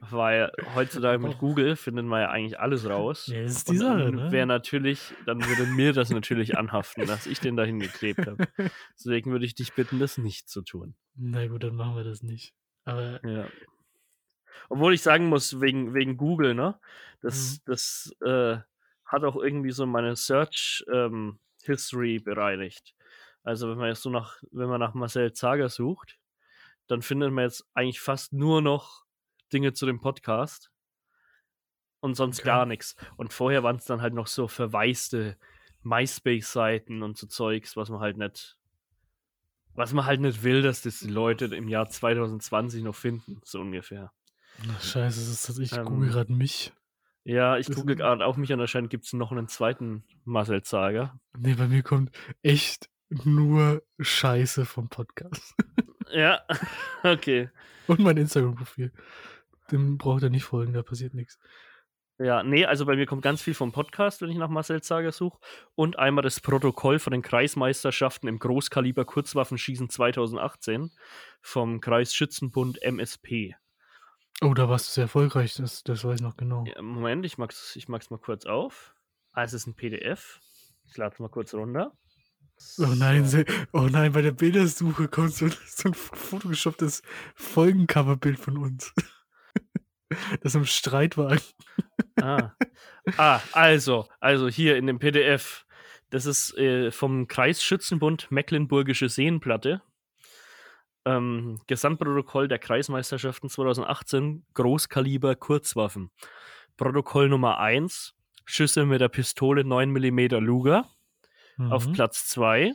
weil 0.00 0.52
heutzutage 0.74 1.18
mit 1.18 1.38
Google 1.38 1.76
findet 1.76 2.04
man 2.04 2.20
ja 2.20 2.30
eigentlich 2.30 2.60
alles 2.60 2.86
raus. 2.86 3.28
Ja, 3.28 3.42
das 3.42 3.52
ist 3.52 3.70
die 3.70 3.78
Sache, 3.78 4.00
dann 4.00 4.14
ne? 4.16 4.32
wäre 4.32 4.46
natürlich, 4.46 5.14
dann 5.24 5.42
würde 5.42 5.66
mir 5.66 5.94
das 5.94 6.10
natürlich 6.10 6.58
anhaften, 6.58 7.06
dass 7.06 7.26
ich 7.26 7.40
den 7.40 7.56
dahin 7.56 7.80
geklebt 7.80 8.26
habe. 8.26 8.46
Deswegen 8.98 9.30
würde 9.30 9.46
ich 9.46 9.54
dich 9.54 9.72
bitten, 9.72 9.98
das 9.98 10.18
nicht 10.18 10.48
zu 10.50 10.60
tun. 10.60 10.94
Na 11.14 11.46
gut, 11.46 11.62
dann 11.62 11.76
machen 11.76 11.96
wir 11.96 12.04
das 12.04 12.22
nicht. 12.22 12.54
Aber 12.84 13.24
Ja. 13.24 13.48
Obwohl 14.68 14.94
ich 14.94 15.02
sagen 15.02 15.26
muss, 15.28 15.60
wegen, 15.60 15.94
wegen 15.94 16.16
Google, 16.16 16.54
ne? 16.54 16.78
Das, 17.20 17.58
Mhm. 17.58 17.62
das, 17.66 18.12
äh, 18.22 18.58
hat 19.04 19.22
auch 19.24 19.36
irgendwie 19.36 19.70
so 19.70 19.86
meine 19.86 20.16
Search 20.16 20.84
ähm, 20.92 21.38
History 21.62 22.18
bereinigt. 22.18 22.94
Also 23.42 23.68
wenn 23.70 23.78
man 23.78 23.88
jetzt 23.88 24.02
so 24.02 24.10
nach, 24.10 24.42
wenn 24.50 24.68
man 24.68 24.80
nach 24.80 24.94
Marcel 24.94 25.32
Zager 25.32 25.68
sucht, 25.68 26.18
dann 26.86 27.02
findet 27.02 27.32
man 27.32 27.44
jetzt 27.44 27.66
eigentlich 27.74 28.00
fast 28.00 28.32
nur 28.32 28.62
noch 28.62 29.04
Dinge 29.52 29.72
zu 29.74 29.86
dem 29.86 30.00
Podcast 30.00 30.70
und 32.00 32.14
sonst 32.14 32.40
Okay. 32.40 32.46
gar 32.48 32.66
nichts. 32.66 32.96
Und 33.16 33.32
vorher 33.32 33.62
waren 33.62 33.76
es 33.76 33.84
dann 33.84 34.02
halt 34.02 34.14
noch 34.14 34.26
so 34.26 34.48
verwaiste 34.48 35.36
MySpace-Seiten 35.82 37.02
und 37.02 37.16
so 37.16 37.26
Zeugs, 37.26 37.76
was 37.76 37.90
man 37.90 38.00
halt 38.00 38.16
nicht, 38.16 38.58
was 39.74 39.92
man 39.92 40.06
halt 40.06 40.20
nicht 40.20 40.42
will, 40.42 40.62
dass 40.62 40.82
das 40.82 41.00
die 41.00 41.08
Leute 41.08 41.46
im 41.46 41.68
Jahr 41.68 41.88
2020 41.88 42.82
noch 42.82 42.94
finden, 42.94 43.40
so 43.44 43.60
ungefähr. 43.60 44.12
Ach, 44.70 44.80
scheiße, 44.80 45.20
das 45.20 45.28
ist 45.28 45.46
tatsächlich, 45.46 45.72
ich 45.72 45.78
Ähm, 45.78 45.84
google 45.86 46.08
gerade 46.10 46.32
mich. 46.32 46.72
Ja, 47.24 47.56
ich 47.58 47.66
Das- 47.66 47.76
google 47.76 47.96
gerade 47.96 48.24
auch 48.24 48.36
mich 48.36 48.52
und 48.52 48.60
anscheinend 48.60 48.90
gibt 48.90 49.04
es 49.06 49.12
noch 49.12 49.32
einen 49.32 49.48
zweiten 49.48 50.04
Marcel 50.24 50.62
Zager. 50.62 51.18
Nee, 51.38 51.54
bei 51.54 51.68
mir 51.68 51.82
kommt 51.82 52.10
echt 52.42 52.88
nur 53.08 53.82
Scheiße 53.98 54.64
vom 54.64 54.88
Podcast. 54.88 55.54
Ja, 56.12 56.42
okay. 57.02 57.48
Und 57.88 57.98
mein 57.98 58.16
Instagram-Profil. 58.18 58.92
Dem 59.72 59.98
braucht 59.98 60.22
er 60.22 60.30
nicht 60.30 60.44
folgen, 60.44 60.72
da 60.74 60.82
passiert 60.84 61.12
nichts. 61.14 61.40
Ja, 62.18 62.44
nee, 62.44 62.64
also 62.66 62.86
bei 62.86 62.94
mir 62.94 63.06
kommt 63.06 63.22
ganz 63.22 63.42
viel 63.42 63.54
vom 63.54 63.72
Podcast, 63.72 64.20
wenn 64.22 64.30
ich 64.30 64.36
nach 64.36 64.50
Marcel 64.50 64.80
Zager 64.80 65.10
suche. 65.10 65.40
Und 65.74 65.98
einmal 65.98 66.22
das 66.22 66.38
Protokoll 66.40 67.00
von 67.00 67.10
den 67.12 67.22
Kreismeisterschaften 67.22 68.28
im 68.28 68.38
Großkaliber 68.38 69.04
Kurzwaffenschießen 69.06 69.88
2018 69.90 70.92
vom 71.40 71.80
Kreisschützenbund 71.80 72.80
MSP. 72.82 73.56
Oh, 74.42 74.54
da 74.54 74.68
warst 74.68 74.88
du 74.88 74.92
sehr 74.92 75.04
erfolgreich, 75.04 75.54
das, 75.54 75.84
das 75.84 76.04
weiß 76.04 76.16
ich 76.16 76.22
noch 76.22 76.36
genau. 76.36 76.64
Ja, 76.66 76.82
Moment, 76.82 77.24
ich 77.24 77.38
mag's, 77.38 77.76
ich 77.76 77.88
mag's 77.88 78.10
mal 78.10 78.18
kurz 78.18 78.46
auf. 78.46 78.94
Ah, 79.32 79.44
es 79.44 79.52
ist 79.52 79.66
ein 79.66 79.74
PDF. 79.74 80.40
Ich 80.86 80.96
lade 80.96 81.12
es 81.14 81.20
mal 81.20 81.28
kurz 81.28 81.54
runter. 81.54 81.92
Oh 82.78 82.86
nein, 82.86 83.26
So. 83.26 83.42
oh 83.72 83.88
nein, 83.90 84.12
bei 84.12 84.22
der 84.22 84.32
Bildersuche 84.32 85.08
kommt 85.08 85.32
so, 85.32 85.48
so 85.66 85.88
ein 85.88 85.94
photoshopptes 85.94 87.02
Folgencoverbild 87.34 88.38
von 88.38 88.58
uns. 88.58 88.92
Das 90.42 90.54
im 90.54 90.64
Streitwagen. 90.64 91.40
Ah. 92.22 92.52
ah, 93.16 93.40
also, 93.50 94.06
also 94.20 94.48
hier 94.48 94.76
in 94.76 94.86
dem 94.86 95.00
PDF. 95.00 95.66
Das 96.10 96.26
ist 96.26 96.56
äh, 96.56 96.92
vom 96.92 97.26
Kreisschützenbund 97.26 98.30
Mecklenburgische 98.30 99.08
Seenplatte. 99.08 99.82
Ähm, 101.06 101.60
Gesamtprotokoll 101.66 102.48
der 102.48 102.58
Kreismeisterschaften 102.58 103.48
2018, 103.50 104.46
Großkaliber 104.54 105.36
Kurzwaffen. 105.36 106.10
Protokoll 106.76 107.28
Nummer 107.28 107.58
1, 107.58 108.14
Schüsse 108.46 108.86
mit 108.86 109.00
der 109.00 109.08
Pistole 109.08 109.64
9 109.64 109.90
mm 109.90 110.18
Luger. 110.40 110.88
Auf 111.58 111.86
Mhm. 111.86 111.92
Platz 111.92 112.26
2 112.30 112.72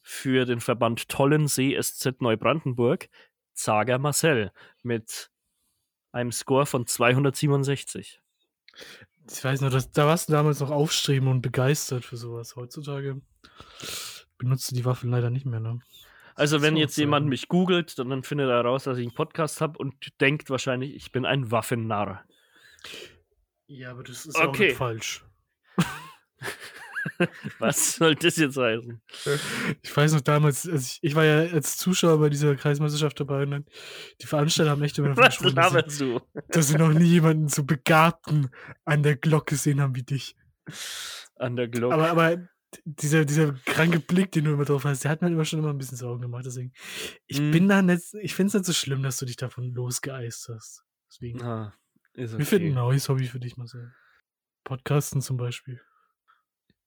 für 0.00 0.46
den 0.46 0.60
Verband 0.60 1.08
Tollensee 1.08 1.78
SZ 1.80 2.20
Neubrandenburg, 2.20 3.08
Zager 3.52 3.98
Marcel 3.98 4.50
mit 4.82 5.30
einem 6.10 6.32
Score 6.32 6.64
von 6.64 6.86
267. 6.86 8.20
Ich 9.30 9.44
weiß 9.44 9.60
noch, 9.60 9.70
dass, 9.70 9.90
da 9.92 10.06
warst 10.06 10.28
du 10.28 10.32
damals 10.32 10.60
noch 10.60 10.70
aufstreben 10.70 11.28
und 11.28 11.42
begeistert 11.42 12.04
für 12.04 12.16
sowas. 12.16 12.56
Heutzutage 12.56 13.20
benutzt 14.38 14.70
du 14.70 14.74
die 14.74 14.84
Waffen 14.84 15.10
leider 15.10 15.30
nicht 15.30 15.46
mehr, 15.46 15.60
ne? 15.60 15.80
Also 16.34 16.62
wenn 16.62 16.74
So 16.74 16.80
jetzt 16.80 16.96
jemand 16.96 17.22
Zeiten. 17.24 17.28
mich 17.30 17.48
googelt, 17.48 17.98
dann, 17.98 18.10
dann 18.10 18.22
findet 18.22 18.48
er 18.48 18.62
raus, 18.62 18.84
dass 18.84 18.98
ich 18.98 19.06
einen 19.06 19.14
Podcast 19.14 19.60
habe 19.60 19.78
und 19.78 19.94
denkt 20.20 20.50
wahrscheinlich, 20.50 20.94
ich 20.94 21.12
bin 21.12 21.24
ein 21.26 21.50
Waffennarr. 21.50 22.24
Ja, 23.66 23.90
aber 23.92 24.02
das 24.02 24.26
ist 24.26 24.36
auch 24.36 24.48
Okay. 24.48 24.68
nicht 24.68 24.76
falsch. 24.76 25.24
Was 27.58 27.96
soll 27.96 28.14
das 28.14 28.36
jetzt 28.36 28.56
heißen? 28.56 29.00
Ich 29.82 29.96
weiß 29.96 30.12
noch 30.12 30.20
damals, 30.20 30.68
als 30.68 30.92
ich, 30.92 30.98
ich 31.02 31.14
war 31.14 31.24
ja 31.24 31.52
als 31.52 31.76
Zuschauer 31.76 32.18
bei 32.20 32.28
dieser 32.28 32.54
Kreismeisterschaft 32.56 33.18
dabei 33.20 33.42
und 33.42 33.50
dann, 33.50 33.64
die 34.20 34.26
Veranstalter 34.26 34.70
haben 34.70 34.82
echt 34.82 34.98
immer 34.98 35.08
davon 35.08 35.24
Was 35.24 35.38
gesprochen, 35.38 35.74
dass 35.74 35.98
sie, 35.98 36.20
dass 36.48 36.68
sie 36.68 36.76
noch 36.76 36.92
nie 36.92 37.04
jemanden 37.06 37.48
so 37.48 37.64
begabten 37.64 38.50
an 38.84 39.02
der 39.02 39.16
Glocke 39.16 39.54
gesehen 39.56 39.80
haben 39.80 39.96
wie 39.96 40.02
dich. 40.04 40.36
An 41.36 41.56
der 41.56 41.68
Glocke. 41.68 41.94
Aber, 41.94 42.10
aber 42.10 42.48
dieser, 42.84 43.24
dieser 43.24 43.52
kranke 43.66 44.00
Blick, 44.00 44.32
den 44.32 44.44
du 44.44 44.52
immer 44.52 44.64
drauf 44.64 44.84
hast, 44.84 45.04
der 45.04 45.10
hat 45.10 45.22
mir 45.22 45.28
immer 45.28 45.44
schon 45.44 45.58
immer 45.58 45.70
ein 45.70 45.78
bisschen 45.78 45.96
Sorgen 45.98 46.22
gemacht. 46.22 46.44
Deswegen, 46.46 46.72
ich 47.26 47.40
Mhm. 47.40 47.50
bin 47.50 47.68
da 47.68 47.82
nicht, 47.82 48.14
ich 48.20 48.34
finde 48.34 48.48
es 48.48 48.54
nicht 48.54 48.64
so 48.66 48.72
schlimm, 48.72 49.02
dass 49.02 49.18
du 49.18 49.26
dich 49.26 49.36
davon 49.36 49.72
losgeeist 49.72 50.48
hast. 50.48 50.84
Deswegen, 51.10 51.42
ah, 51.42 51.74
ist 52.14 52.36
wir 52.38 52.46
finden 52.46 52.68
ein 52.68 52.78
okay. 52.78 52.88
neues 52.88 53.08
Hobby 53.08 53.26
für 53.26 53.40
dich, 53.40 53.56
Marcel. 53.56 53.92
Podcasten 54.64 55.20
zum 55.20 55.36
Beispiel. 55.36 55.80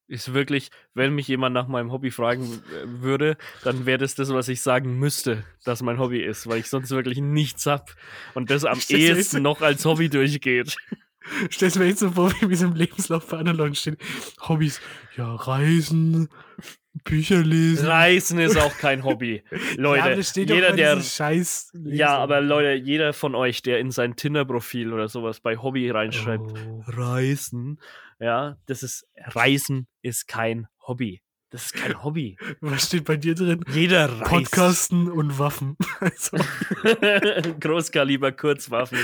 Ist 0.07 0.35
wirklich, 0.35 0.69
wenn 0.93 1.15
mich 1.15 1.27
jemand 1.27 1.55
nach 1.55 1.67
meinem 1.67 1.91
Hobby 1.91 2.11
fragen 2.11 2.43
äh, 2.43 3.01
würde, 3.01 3.37
dann 3.63 3.87
wäre 3.87 3.97
das 3.97 4.13
das, 4.13 4.29
was 4.29 4.47
ich 4.49 4.61
sagen 4.61 4.99
müsste, 4.99 5.43
dass 5.63 5.81
mein 5.81 5.97
Hobby 5.97 6.21
ist, 6.23 6.45
weil 6.45 6.59
ich 6.59 6.69
sonst 6.69 6.91
wirklich 6.91 7.17
nichts 7.17 7.65
hab 7.65 7.95
und 8.35 8.51
das 8.51 8.65
am 8.65 8.79
ehesten 8.89 9.41
noch 9.41 9.61
als 9.61 9.83
Hobby 9.83 10.09
durchgeht. 10.09 10.77
Stellst 11.51 11.75
du 11.75 11.79
mir 11.79 11.87
jetzt 11.87 11.99
so 11.99 12.11
vor, 12.11 12.31
wie 12.41 12.53
es 12.53 12.61
im 12.61 12.73
Lebenslauf 12.75 13.27
bei 13.27 13.37
anderen 13.37 13.57
Leuten 13.57 13.75
steht. 13.75 13.97
Hobbys, 14.47 14.79
ja, 15.17 15.33
Reisen, 15.35 16.29
Bücher 17.03 17.41
lesen. 17.43 17.87
Reisen 17.87 18.39
ist 18.39 18.57
auch 18.57 18.77
kein 18.77 19.03
Hobby. 19.03 19.43
Leute, 19.75 20.11
ja, 20.11 20.43
jeder, 20.43 20.71
der. 20.73 20.95
diesem 20.95 21.09
Scheiß 21.09 21.71
Ja, 21.83 22.17
aber 22.17 22.41
Leute, 22.41 22.73
jeder 22.73 23.13
von 23.13 23.35
euch, 23.35 23.61
der 23.61 23.79
in 23.79 23.91
sein 23.91 24.15
Tinder-Profil 24.15 24.93
oder 24.93 25.07
sowas 25.07 25.39
bei 25.39 25.57
Hobby 25.57 25.89
reinschreibt, 25.89 26.51
Oh. 26.51 26.83
Reisen, 26.87 27.79
ja, 28.19 28.57
das 28.65 28.83
ist, 28.83 29.05
Reisen 29.17 29.87
ist 30.01 30.27
kein 30.27 30.67
Hobby. 30.87 31.21
Das 31.49 31.65
ist 31.67 31.73
kein 31.73 32.03
Hobby. 32.03 32.37
Was 32.61 32.87
steht 32.87 33.05
bei 33.05 33.17
dir 33.17 33.35
drin? 33.35 33.63
Jeder 33.71 34.09
reist. 34.09 34.29
Podcasten 34.29 35.11
und 35.11 35.37
Waffen. 35.39 35.77
Also, 35.99 36.37
Großkaliber 37.59 38.31
Kurzwaffen. 38.31 38.97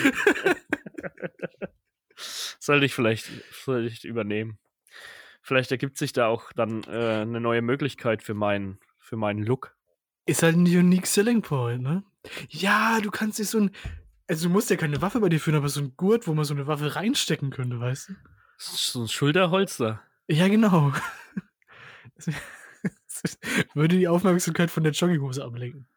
Sollte 2.60 2.86
ich 2.86 2.94
vielleicht 2.94 3.30
sollte 3.52 3.88
ich 3.88 4.06
übernehmen. 4.06 4.60
Vielleicht 5.42 5.72
ergibt 5.72 5.98
sich 5.98 6.14
da 6.14 6.28
auch 6.28 6.52
dann 6.54 6.84
äh, 6.84 7.22
eine 7.22 7.42
neue 7.42 7.62
Möglichkeit 7.62 8.22
für 8.22 8.34
meinen, 8.36 8.80
für 9.00 9.18
meinen 9.18 9.44
Look. 9.44 9.76
ist 10.26 10.44
halt 10.44 10.56
ein 10.56 10.66
unique 10.66 11.08
selling 11.08 11.42
point, 11.42 11.82
ne? 11.82 12.04
Ja, 12.50 13.00
du 13.02 13.10
kannst 13.10 13.40
dir 13.40 13.46
so 13.46 13.60
ein. 13.60 13.72
Also, 14.28 14.48
du 14.48 14.54
musst 14.54 14.70
ja 14.70 14.76
keine 14.76 15.02
Waffe 15.02 15.20
bei 15.20 15.30
dir 15.30 15.40
führen, 15.40 15.58
aber 15.58 15.68
so 15.68 15.82
ein 15.82 15.96
Gurt, 15.98 16.28
wo 16.28 16.34
man 16.34 16.46
so 16.46 16.54
eine 16.54 16.68
Waffe 16.68 16.96
reinstecken 16.96 17.50
könnte, 17.50 17.80
weißt 17.80 18.10
du? 18.10 18.14
So 18.58 19.02
ein 19.02 19.08
Schulterholster. 19.08 20.02
Ja, 20.28 20.48
genau. 20.48 20.94
Würde 23.74 23.98
die 23.98 24.08
Aufmerksamkeit 24.08 24.70
von 24.72 24.84
der 24.84 24.94
Jogginghose 24.94 25.44
ablenken. 25.44 25.88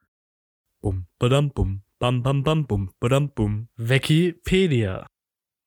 Bum, 0.81 1.07
badam, 1.18 1.51
bum, 1.53 1.83
bam, 1.99 2.22
bam, 2.22 2.43
bam, 2.43 2.66
bum, 2.66 2.93
badam, 2.99 3.33
bum. 3.33 3.68
Wikipedia. 3.77 5.07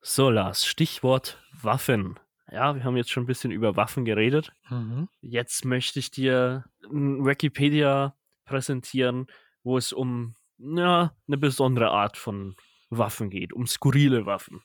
So, 0.09 0.29
Lars, 0.29 0.65
Stichwort 0.65 1.37
Waffen. 1.51 2.17
Ja, 2.49 2.73
wir 2.73 2.85
haben 2.85 2.95
jetzt 2.95 3.11
schon 3.11 3.23
ein 3.23 3.27
bisschen 3.27 3.51
über 3.51 3.75
Waffen 3.75 4.05
geredet. 4.05 4.53
Mhm. 4.69 5.09
Jetzt 5.19 5.65
möchte 5.65 5.99
ich 5.99 6.11
dir 6.11 6.63
ein 6.89 7.25
Wikipedia 7.25 8.15
präsentieren, 8.45 9.27
wo 9.63 9.77
es 9.77 9.91
um 9.91 10.35
ja, 10.59 11.13
eine 11.27 11.37
besondere 11.37 11.89
Art 11.91 12.15
von 12.15 12.55
Waffen 12.89 13.29
geht, 13.29 13.51
um 13.51 13.67
skurrile 13.67 14.25
Waffen. 14.25 14.63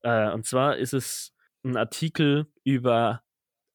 Äh, 0.00 0.30
und 0.32 0.46
zwar 0.46 0.78
ist 0.78 0.94
es 0.94 1.34
ein 1.62 1.76
Artikel 1.76 2.46
über 2.64 3.22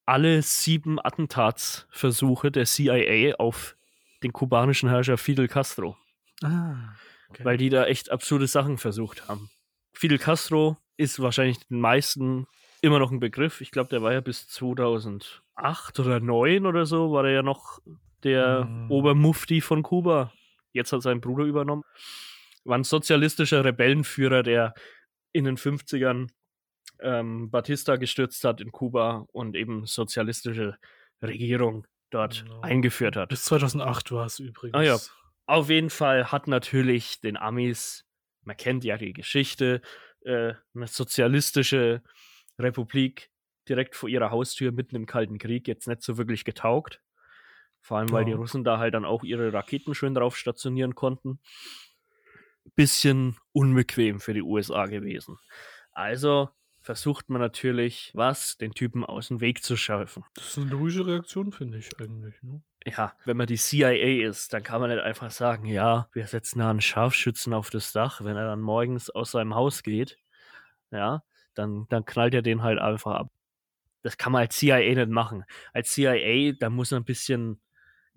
alle 0.08 0.42
sieben 0.42 1.00
Attentatsversuche 1.00 2.50
der 2.50 2.66
CIA 2.66 3.36
auf 3.36 3.78
den 4.24 4.34
kubanischen 4.34 4.90
Herrscher 4.90 5.20
Fidel 5.20 5.48
Castro 5.48 5.96
Ah. 6.44 6.96
Okay. 7.30 7.46
weil 7.46 7.58
die 7.58 7.70
da 7.70 7.86
echt 7.86 8.10
absurde 8.10 8.48
Sachen 8.48 8.80
versucht 8.80 9.28
haben. 9.30 9.52
Fidel 9.94 10.18
Castro 10.18 10.78
ist 10.98 11.20
wahrscheinlich 11.22 11.60
den 11.68 11.80
meisten 11.80 12.48
immer 12.82 13.00
noch 13.00 13.12
ein 13.12 13.20
Begriff. 13.20 13.62
Ich 13.62 13.72
glaube, 13.72 13.90
der 13.90 14.02
war 14.02 14.14
ja 14.14 14.22
bis 14.22 14.48
2008 14.48 16.00
oder 16.00 16.20
2009 16.20 16.66
oder 16.66 16.86
so, 16.86 17.12
war 17.12 17.26
er 17.26 17.32
ja 17.32 17.44
noch 17.44 17.80
der 18.24 18.66
Mhm. 18.66 18.92
Obermufti 18.92 19.62
von 19.62 19.84
Kuba. 19.84 20.32
Jetzt 20.74 20.92
hat 20.92 21.02
sein 21.02 21.22
Bruder 21.22 21.46
übernommen. 21.46 21.84
War 22.64 22.78
ein 22.78 22.84
sozialistischer 22.84 23.64
Rebellenführer, 23.64 24.44
der 24.44 24.74
in 25.32 25.46
den 25.46 25.58
50ern 25.58 26.30
ähm, 27.02 27.52
Batista 27.52 27.98
gestürzt 27.98 28.44
hat 28.46 28.62
in 28.62 28.72
Kuba 28.72 29.26
und 29.34 29.56
eben 29.56 29.86
sozialistische 29.86 30.78
Regierung 31.22 31.86
dort 32.10 32.44
Genau. 32.44 32.62
eingeführt 32.62 33.16
hat. 33.18 33.30
Bis 33.30 33.44
2008 33.46 34.12
war 34.12 34.26
es 34.26 34.40
übrigens. 34.40 34.76
Ah 34.76 34.82
ja. 34.84 34.98
Auf 35.48 35.70
jeden 35.70 35.90
Fall 35.90 36.32
hat 36.32 36.48
natürlich 36.48 37.20
den 37.22 37.38
Amis, 37.38 38.06
man 38.44 38.56
kennt 38.58 38.84
ja 38.86 38.98
die 38.98 39.14
Geschichte, 39.14 39.82
äh, 40.26 40.54
eine 40.74 40.88
sozialistische 40.88 42.02
Republik 42.60 43.30
direkt 43.70 43.96
vor 43.96 44.10
ihrer 44.10 44.32
Haustür 44.32 44.72
mitten 44.72 44.96
im 44.96 45.06
Kalten 45.06 45.38
Krieg 45.38 45.68
jetzt 45.68 45.88
nicht 45.88 46.02
so 46.02 46.18
wirklich 46.18 46.46
getaugt. 46.46 47.02
Vor 47.82 47.98
allem, 47.98 48.12
weil 48.12 48.26
die 48.26 48.32
Ja. 48.32 48.38
Russen 48.38 48.64
da 48.64 48.80
halt 48.80 48.94
dann 48.96 49.06
auch 49.06 49.24
ihre 49.24 49.54
Raketen 49.54 49.94
schön 49.94 50.16
drauf 50.16 50.38
stationieren 50.38 50.96
konnten. 50.96 51.40
Bisschen 52.76 53.38
unbequem 53.52 54.20
für 54.20 54.34
die 54.34 54.42
USA 54.42 54.88
gewesen. 54.88 55.38
Also 55.92 56.50
versucht 56.82 57.30
man 57.30 57.42
natürlich, 57.42 58.12
was, 58.16 58.58
den 58.58 58.74
Typen 58.74 59.06
aus 59.06 59.28
dem 59.28 59.40
Weg 59.40 59.64
zu 59.64 59.78
schaffen. 59.78 60.24
Das 60.34 60.50
ist 60.50 60.58
eine 60.58 60.72
logische 60.72 61.06
Reaktion, 61.06 61.52
finde 61.52 61.78
ich 61.78 61.90
eigentlich. 62.00 62.42
Ne? 62.42 62.64
Ja, 62.88 63.14
wenn 63.26 63.38
man 63.38 63.48
die 63.48 63.58
CIA 63.58 64.28
ist, 64.28 64.54
dann 64.54 64.62
kann 64.62 64.80
man 64.80 64.92
nicht 64.92 65.02
einfach 65.02 65.32
sagen, 65.32 65.66
ja, 65.66 66.08
wir 66.14 66.28
setzen 66.28 66.60
da 66.60 66.70
einen 66.70 66.82
Scharfschützen 66.82 67.54
auf 67.54 67.72
das 67.72 67.92
Dach, 67.92 68.24
wenn 68.24 68.38
er 68.38 68.46
dann 68.46 68.62
morgens 68.62 69.10
aus 69.10 69.32
seinem 69.32 69.56
Haus 69.56 69.82
geht, 69.82 70.20
ja, 70.92 71.24
dann, 71.56 71.88
dann 71.90 72.06
knallt 72.06 72.36
er 72.36 72.44
den 72.44 72.62
halt 72.62 72.78
einfach 72.78 73.16
ab. 73.16 73.32
Das 74.04 74.18
kann 74.18 74.32
man 74.32 74.42
als 74.42 74.58
CIA 74.58 74.94
nicht 74.94 75.10
machen. 75.10 75.46
Als 75.74 75.94
CIA, 75.94 76.54
da 76.60 76.70
muss 76.70 76.94
ein 76.94 77.06
bisschen 77.06 77.60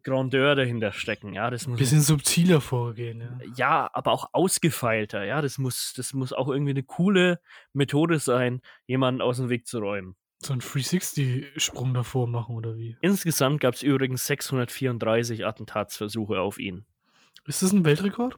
Grandeur 0.03 0.55
dahinter 0.55 0.93
stecken, 0.93 1.33
ja. 1.33 1.51
Das 1.51 1.67
muss 1.67 1.79
Bisschen 1.79 2.03
subtiler 2.03 2.61
vorgehen, 2.61 3.21
ja. 3.21 3.39
ja, 3.57 3.91
aber 3.93 4.13
auch 4.13 4.29
ausgefeilter, 4.33 5.25
ja. 5.25 5.41
Das 5.41 5.57
muss, 5.57 5.95
das 5.97 6.13
muss 6.13 6.35
auch 6.35 6.49
irgendwie 6.49 6.73
eine 6.73 6.83
coole 6.83 7.41
Methode 7.73 8.19
sein, 8.19 8.61
jemanden 8.87 9.23
aus 9.23 9.39
dem 9.39 9.49
Weg 9.49 9.67
zu 9.67 9.79
räumen. 9.79 10.15
So 10.41 10.53
einen 10.53 10.63
360-Sprung 10.63 11.95
davor 11.95 12.29
machen 12.29 12.55
oder 12.55 12.77
wie? 12.77 12.97
Insgesamt 13.01 13.61
gab 13.61 13.75
es 13.75 13.83
übrigens 13.83 14.27
634 14.27 15.45
Attentatsversuche 15.45 16.41
auf 16.41 16.59
ihn. 16.59 16.85
Ist 17.45 17.63
das 17.63 17.73
ein 17.73 17.85
Weltrekord? 17.85 18.37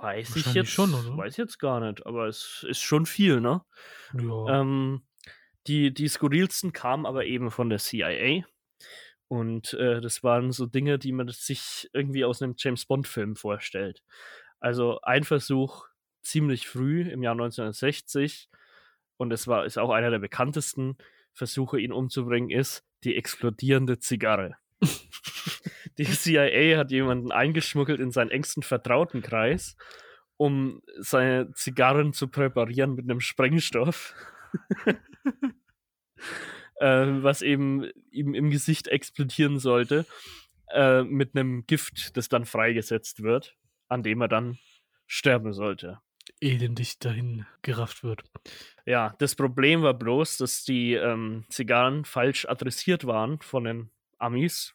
Weiß 0.00 0.36
ich 0.36 0.52
jetzt 0.54 0.70
schon, 0.70 0.94
oder? 0.94 1.16
Weiß 1.16 1.32
ich 1.32 1.38
jetzt 1.38 1.58
gar 1.58 1.80
nicht, 1.80 2.06
aber 2.06 2.26
es 2.26 2.64
ist 2.68 2.82
schon 2.82 3.06
viel, 3.06 3.40
ne? 3.40 3.62
Ja. 4.12 4.60
Ähm, 4.60 5.02
die, 5.66 5.92
die 5.92 6.08
skurrilsten 6.08 6.72
kamen 6.72 7.06
aber 7.06 7.24
eben 7.24 7.50
von 7.50 7.70
der 7.70 7.78
CIA. 7.78 8.44
Und 9.28 9.72
äh, 9.74 10.00
das 10.00 10.22
waren 10.22 10.52
so 10.52 10.66
Dinge, 10.66 10.98
die 10.98 11.12
man 11.12 11.28
sich 11.28 11.88
irgendwie 11.92 12.24
aus 12.24 12.42
einem 12.42 12.54
James 12.58 12.84
Bond-Film 12.84 13.34
vorstellt. 13.36 14.02
Also 14.60 15.00
ein 15.00 15.24
Versuch 15.24 15.86
ziemlich 16.22 16.68
früh 16.68 17.02
im 17.02 17.22
Jahr 17.22 17.32
1960, 17.32 18.48
und 19.16 19.32
es 19.32 19.46
war 19.46 19.64
ist 19.64 19.78
auch 19.78 19.90
einer 19.90 20.10
der 20.10 20.18
bekanntesten 20.18 20.96
Versuche, 21.32 21.80
ihn 21.80 21.92
umzubringen, 21.92 22.50
ist 22.50 22.84
die 23.02 23.16
explodierende 23.16 23.98
Zigarre. 23.98 24.56
die 25.98 26.04
CIA 26.04 26.78
hat 26.78 26.90
jemanden 26.90 27.32
eingeschmuggelt 27.32 28.00
in 28.00 28.10
seinen 28.10 28.30
engsten 28.30 28.62
Vertrautenkreis, 28.62 29.76
um 30.36 30.82
seine 30.98 31.50
Zigarren 31.52 32.12
zu 32.12 32.28
präparieren 32.28 32.94
mit 32.94 33.04
einem 33.04 33.20
Sprengstoff. 33.20 34.14
äh, 36.76 37.06
was 37.22 37.42
eben 37.42 37.90
ihm 38.10 38.34
im 38.34 38.50
Gesicht 38.50 38.88
explodieren 38.88 39.58
sollte, 39.58 40.06
äh, 40.70 41.02
mit 41.02 41.36
einem 41.36 41.66
Gift, 41.66 42.16
das 42.16 42.28
dann 42.28 42.44
freigesetzt 42.44 43.22
wird, 43.22 43.56
an 43.88 44.02
dem 44.02 44.20
er 44.20 44.28
dann 44.28 44.58
sterben 45.06 45.52
sollte. 45.52 46.00
Elendig 46.40 46.98
dahin 46.98 47.46
gerafft 47.62 48.04
wird. 48.04 48.22
Ja, 48.86 49.14
das 49.18 49.34
Problem 49.34 49.82
war 49.82 49.94
bloß, 49.94 50.38
dass 50.38 50.64
die 50.64 50.94
ähm, 50.94 51.44
Zigarren 51.48 52.04
falsch 52.04 52.46
adressiert 52.46 53.06
waren 53.06 53.40
von 53.40 53.64
den 53.64 53.90
Amis 54.18 54.74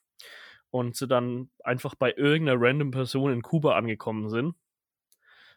und 0.72 0.96
sie 0.96 1.08
dann 1.08 1.50
einfach 1.64 1.96
bei 1.96 2.14
irgendeiner 2.14 2.60
random 2.60 2.92
Person 2.92 3.32
in 3.32 3.42
Kuba 3.42 3.76
angekommen 3.76 4.30
sind, 4.30 4.56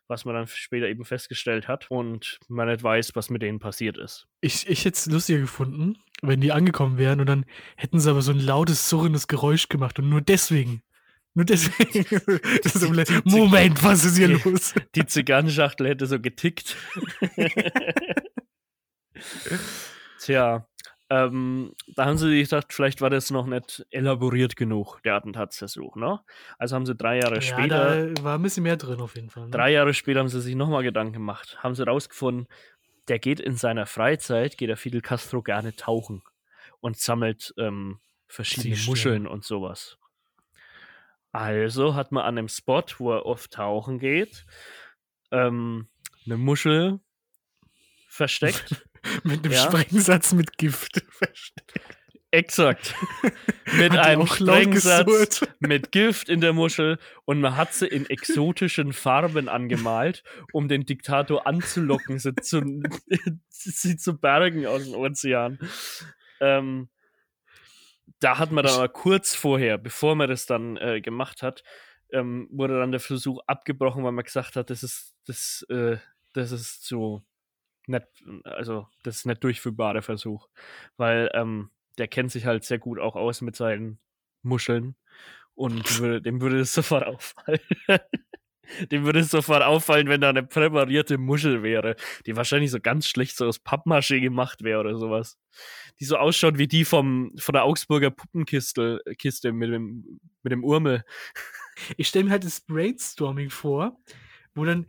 was 0.09 0.25
man 0.25 0.35
dann 0.35 0.47
später 0.47 0.87
eben 0.87 1.05
festgestellt 1.05 1.69
hat 1.69 1.91
und 1.91 2.39
man 2.49 2.69
nicht 2.69 2.83
weiß, 2.83 3.15
was 3.15 3.31
mit 3.31 3.43
denen 3.43 3.59
passiert 3.59 3.97
ist. 3.97 4.27
Ich, 4.41 4.69
ich 4.69 4.85
hätte 4.85 4.97
es 4.97 5.07
lustiger 5.07 5.41
gefunden, 5.41 5.99
wenn 6.23 6.41
die 6.41 6.53
angekommen 6.53 6.99
wären 6.99 7.21
und 7.21 7.27
dann 7.27 7.45
hätten 7.77 8.01
sie 8.01 8.11
aber 8.11 8.23
so 8.23 8.33
ein 8.33 8.41
lautes, 8.41 8.89
surrendes 8.89 9.29
Geräusch 9.29 9.69
gemacht 9.69 9.99
und 9.99 10.09
nur 10.09 10.21
deswegen. 10.21 10.83
Nur 11.35 11.45
deswegen. 11.47 12.05
Das 12.63 12.75
ist 12.77 12.83
Die- 12.85 13.23
die- 13.23 13.31
Moment, 13.39 13.83
was 13.83 14.05
ist 14.05 14.17
hier 14.19 14.29
die- 14.29 14.49
los? 14.49 14.75
Die 14.95 15.07
Zigarrenschachtel 15.07 15.89
hätte 15.89 16.07
so 16.07 16.21
getickt. 16.21 16.77
Tja, 20.19 20.67
ähm, 21.11 21.75
da 21.95 22.07
haben 22.07 22.17
sie 22.17 22.29
sich 22.31 22.49
gedacht, 22.49 22.73
vielleicht 22.73 23.01
war 23.01 23.11
das 23.11 23.31
noch 23.31 23.47
nicht 23.47 23.85
elaboriert 23.91 24.57
genug, 24.57 25.01
der 25.03 25.15
Attentatsversuch, 25.17 25.97
ne? 25.97 26.21
Also 26.59 26.75
haben 26.77 26.87
sie 26.87 26.95
drei 26.95 27.19
Jahre 27.19 27.37
Ja, 27.37 27.41
später, 27.43 28.07
da 28.13 28.23
war 28.25 28.39
ein 28.39 28.43
bisschen 28.43 28.63
mehr 28.63 28.77
drin 28.77 29.01
auf 29.01 29.15
jeden 29.17 29.29
Fall. 29.31 29.45
Ne? 29.45 29.51
drei 29.51 29.73
Jahre 29.73 29.95
später 29.95 30.21
haben 30.21 30.29
sie 30.29 30.41
sich 30.41 30.55
nochmal 30.55 30.83
Gedanken 30.83 31.13
gemacht, 31.13 31.59
haben 31.63 31.75
sie 31.75 31.85
rausgefunden, 31.87 32.47
der 33.09 33.19
geht 33.19 33.41
in 33.41 33.57
seiner 33.57 33.85
Freizeit, 33.87 34.57
geht 34.57 34.69
der 34.71 34.77
Fidel 34.77 35.01
Castro 35.03 35.43
gerne 35.43 35.75
tauchen 35.77 36.23
und 36.81 36.97
sammelt 36.99 37.53
ähm, 37.59 37.99
verschiedene. 38.29 38.77
Muscheln 38.87 39.27
und 39.27 39.45
sowas. 39.45 39.99
Also 41.33 41.95
hat 41.95 42.13
man 42.13 42.25
an 42.25 42.37
dem 42.37 42.49
Spot, 42.49 42.85
wo 42.99 43.13
er 43.13 43.27
oft 43.27 43.53
tauchen 43.53 43.99
geht, 43.99 44.45
ähm, 45.31 45.89
eine 46.27 46.37
Muschel 46.37 47.01
versteckt. 48.09 48.87
Mit 49.25 49.45
einem 49.45 49.53
Ja. 49.53 49.65
Sprengsatz 49.65 50.33
mit 50.33 50.59
Gift. 50.59 51.03
Exakt. 52.31 52.95
Mit 53.77 53.93
einem 53.93 54.27
Sprengsatz, 54.27 55.45
mit 55.61 55.93
Gift 55.93 56.29
in 56.29 56.41
der 56.41 56.53
Muschel 56.53 56.99
und 57.25 57.41
man 57.41 57.57
hat 57.57 57.75
sie 57.75 57.87
in 57.87 58.09
exotischen 58.09 58.93
Farben 58.93 59.49
angemalt, 59.49 60.23
um 60.53 60.67
den 60.69 60.87
Diktator 60.87 61.47
anzulocken, 61.47 62.19
sie 62.19 62.35
zu, 62.37 62.63
sie 63.49 63.97
zu 63.97 64.19
bergen 64.19 64.67
aus 64.67 64.85
dem 64.85 64.95
Ozean. 64.95 65.59
Ähm, 66.41 66.89
da 68.23 68.39
hat 68.39 68.53
man 68.53 68.65
dann 68.65 68.75
aber 68.75 68.89
kurz 68.89 69.35
vorher, 69.35 69.79
bevor 69.79 70.15
man 70.15 70.29
das 70.29 70.47
dann 70.47 70.77
äh, 70.77 71.01
gemacht 71.01 71.43
hat, 71.43 71.65
ähm, 72.13 72.49
wurde 72.51 72.79
dann 72.79 72.93
der 72.93 73.01
Versuch 73.01 73.41
abgebrochen, 73.47 74.05
weil 74.05 74.13
man 74.13 74.25
gesagt 74.25 74.57
hat, 74.57 74.71
das 74.71 74.83
ist, 74.83 75.15
das, 75.27 75.67
äh, 75.71 75.97
das 76.33 76.53
ist 76.53 76.85
zu 76.85 77.25
nicht, 77.87 78.07
also 78.45 78.87
das 79.03 79.17
ist 79.17 79.27
nicht 79.27 79.43
durchführbare 79.43 80.03
Versuch. 80.03 80.49
Weil 80.97 81.31
ähm, 81.35 81.71
der 81.99 82.09
kennt 82.09 82.31
sich 82.31 82.47
halt 82.47 82.65
sehr 82.65 82.79
gut 82.79 82.99
auch 82.99 83.17
aus 83.17 83.41
mit 83.41 83.57
seinen 83.57 83.99
Muscheln 84.43 84.95
und 85.55 85.99
würde, 86.01 86.23
dem 86.23 86.41
würde 86.41 86.61
es 86.61 86.73
sofort 86.75 87.05
auffallen. 87.05 87.61
Dem 88.91 89.05
würde 89.05 89.21
es 89.21 89.31
sofort 89.31 89.63
auffallen, 89.63 90.09
wenn 90.09 90.21
da 90.21 90.31
eine 90.31 90.43
präparierte 90.43 91.19
Muschel 91.19 91.63
wäre, 91.63 91.97
die 92.27 92.37
wahrscheinlich 92.37 92.71
so 92.71 92.81
ganz 92.81 93.07
schlecht 93.07 93.37
so 93.37 93.47
aus 93.47 93.59
Pappmaché 93.59 94.21
gemacht 94.21 94.63
wäre 94.63 94.81
oder 94.81 94.97
sowas. 94.97 95.39
Die 96.01 96.05
so 96.05 96.17
ausschaut 96.17 96.59
wie 96.59 96.69
die 96.69 96.85
vom, 96.85 97.33
von 97.39 97.53
der 97.53 97.65
Augsburger 97.65 98.11
Puppenkiste 98.11 99.01
Kiste 99.19 99.53
mit 99.53 99.71
dem, 99.71 100.21
mit 100.43 100.53
dem 100.53 100.65
Urmel. 100.65 101.05
Ich 101.97 102.09
stelle 102.09 102.27
mir 102.27 102.33
halt 102.33 102.45
das 102.45 102.61
Brainstorming 102.61 103.49
vor, 103.49 103.97
wo 104.55 104.67
dann, 104.67 104.87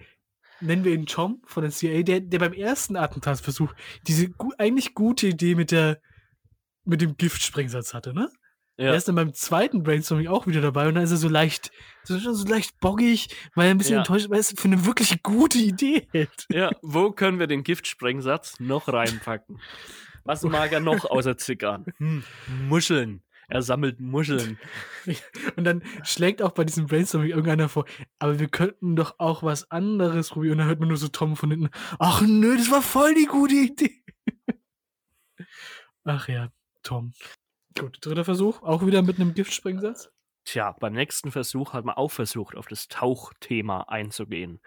nennen 0.60 0.84
wir 0.84 0.94
ihn 0.94 1.06
Tom 1.06 1.42
von 1.46 1.64
der 1.64 1.72
CIA, 1.72 2.04
der, 2.04 2.20
der 2.20 2.40
beim 2.40 2.52
ersten 2.52 2.98
Attentatsversuch 2.98 3.74
diese 4.06 4.30
gu 4.32 4.52
eigentlich 4.58 4.94
gute 4.94 5.28
Idee 5.28 5.56
mit 5.56 5.72
der 5.72 6.02
mit 6.84 7.00
dem 7.00 7.16
Giftsprengsatz 7.16 7.94
hatte, 7.94 8.14
ne? 8.14 8.30
Ja. 8.78 8.86
Er 8.88 8.96
ist 8.96 9.08
dann 9.08 9.16
beim 9.16 9.34
zweiten 9.34 9.84
Brainstorming 9.84 10.28
auch 10.28 10.48
wieder 10.48 10.62
dabei 10.62 10.88
und 10.88 10.96
dann 10.96 11.04
ist 11.04 11.12
er 11.12 11.18
so 11.18 11.30
leicht, 11.30 11.72
so, 12.04 12.18
so 12.18 12.48
leicht 12.48 12.80
boggig, 12.80 13.28
weil 13.54 13.66
er 13.68 13.72
ein 13.72 13.78
bisschen 13.78 13.94
Ja. 13.94 14.00
enttäuscht 14.00 14.26
ist, 14.26 14.30
weil 14.32 14.38
er 14.38 14.42
es 14.42 14.54
für 14.58 14.68
eine 14.68 14.86
wirklich 14.86 15.22
gute 15.22 15.60
Idee 15.60 16.08
hält. 16.12 16.48
Ja, 16.50 16.72
wo 16.82 17.12
können 17.12 17.38
wir 17.38 17.46
den 17.48 17.64
Giftsprengsatz 17.64 18.60
noch 18.60 18.88
reinpacken? 18.88 19.60
Was 20.24 20.42
mag 20.44 20.72
er 20.72 20.80
noch 20.80 21.06
außer 21.10 21.38
Zigarren? 21.38 21.86
Hm, 21.98 22.24
Muscheln. 22.68 23.22
Er 23.50 23.62
sammelt 23.62 24.00
Muscheln. 24.00 24.58
Und 25.58 25.66
dann 25.66 25.84
schlägt 26.04 26.42
auch 26.42 26.52
bei 26.54 26.64
diesem 26.64 26.88
Brainstorming 26.88 27.30
irgendeiner 27.30 27.70
vor, 27.70 27.86
aber 28.18 28.40
wir 28.40 28.48
könnten 28.48 28.96
doch 28.96 29.16
auch 29.20 29.44
was 29.44 29.70
anderes 29.70 30.30
probieren. 30.30 30.54
Und 30.54 30.58
dann 30.60 30.68
hört 30.68 30.80
man 30.80 30.88
nur 30.88 30.98
so 30.98 31.10
Tom 31.10 31.36
von 31.36 31.52
hinten, 31.52 31.70
ach 32.00 32.22
nö, 32.22 32.58
das 32.58 32.72
war 32.72 32.82
voll 32.82 33.14
die 33.14 33.26
gute 33.26 33.54
Idee. 33.56 34.02
Ach 36.06 36.28
ja, 36.28 36.50
Tom. 36.84 37.14
Gut, 37.78 37.98
dritter 38.02 38.26
Versuch, 38.26 38.62
auch 38.64 38.86
wieder 38.86 39.02
mit 39.02 39.20
einem 39.20 39.34
Giftsprengsatz. 39.34 40.12
Tja, 40.46 40.76
beim 40.80 40.94
nächsten 40.94 41.32
Versuch 41.32 41.74
hat 41.74 41.86
man 41.86 41.96
auch 41.96 42.12
versucht, 42.12 42.56
auf 42.56 42.68
das 42.68 42.88
Tauchthema 42.88 43.86
einzugehen. 43.88 44.60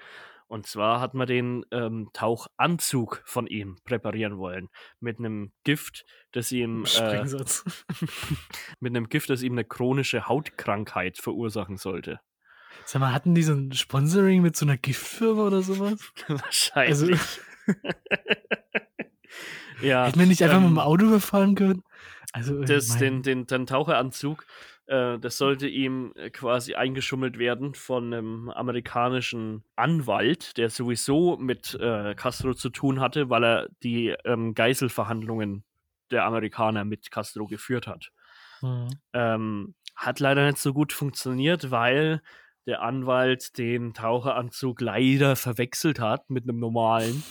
Und 0.48 0.66
zwar 0.66 1.00
hat 1.00 1.14
man 1.14 1.26
den 1.26 1.66
ähm, 1.72 2.08
Tauchanzug 2.12 3.22
von 3.24 3.48
ihm 3.48 3.78
präparieren 3.84 4.38
wollen. 4.38 4.68
Mit 5.00 5.18
einem 5.18 5.52
Gift, 5.64 6.04
das 6.32 6.52
ihm 6.52 6.84
äh, 6.98 7.24
mit 8.80 8.96
einem 8.96 9.08
Gift, 9.08 9.28
das 9.28 9.42
ihm 9.42 9.52
eine 9.52 9.64
chronische 9.64 10.28
Hautkrankheit 10.28 11.18
verursachen 11.18 11.76
sollte. 11.76 12.20
Sag 12.84 13.00
mal, 13.00 13.12
hatten 13.12 13.34
die 13.34 13.42
so 13.42 13.54
ein 13.54 13.72
Sponsoring 13.72 14.42
mit 14.42 14.56
so 14.56 14.66
einer 14.66 14.76
Giftfirma 14.76 15.46
oder 15.46 15.62
sowas? 15.62 15.98
Wahrscheinlich. 16.28 16.90
Also, 16.90 17.06
ja, 19.82 20.06
hätten 20.06 20.20
wir 20.20 20.26
nicht 20.26 20.42
einfach 20.42 20.58
ähm, 20.58 20.62
mit 20.62 20.70
dem 20.70 20.78
Auto 20.78 21.06
überfahren 21.06 21.56
können? 21.56 21.82
Also, 22.36 22.60
äh, 22.60 22.66
das, 22.66 22.98
den, 22.98 23.22
den, 23.22 23.46
den 23.46 23.66
Taucheranzug, 23.66 24.46
äh, 24.86 25.18
das 25.18 25.38
sollte 25.38 25.66
ihm 25.68 26.12
äh, 26.16 26.28
quasi 26.28 26.74
eingeschummelt 26.74 27.38
werden 27.38 27.74
von 27.74 28.12
einem 28.12 28.50
amerikanischen 28.50 29.64
Anwalt, 29.74 30.58
der 30.58 30.68
sowieso 30.68 31.38
mit 31.38 31.74
äh, 31.80 32.14
Castro 32.14 32.52
zu 32.52 32.68
tun 32.68 33.00
hatte, 33.00 33.30
weil 33.30 33.42
er 33.42 33.68
die 33.82 34.14
ähm, 34.26 34.54
Geiselverhandlungen 34.54 35.64
der 36.10 36.24
Amerikaner 36.24 36.84
mit 36.84 37.10
Castro 37.10 37.46
geführt 37.46 37.86
hat. 37.86 38.12
Mhm. 38.60 38.88
Ähm, 39.14 39.74
hat 39.94 40.20
leider 40.20 40.44
nicht 40.44 40.58
so 40.58 40.74
gut 40.74 40.92
funktioniert, 40.92 41.70
weil 41.70 42.20
der 42.66 42.82
Anwalt 42.82 43.56
den 43.56 43.94
Taucheranzug 43.94 44.82
leider 44.82 45.36
verwechselt 45.36 46.00
hat 46.00 46.28
mit 46.28 46.44
einem 46.44 46.58
normalen 46.58 47.22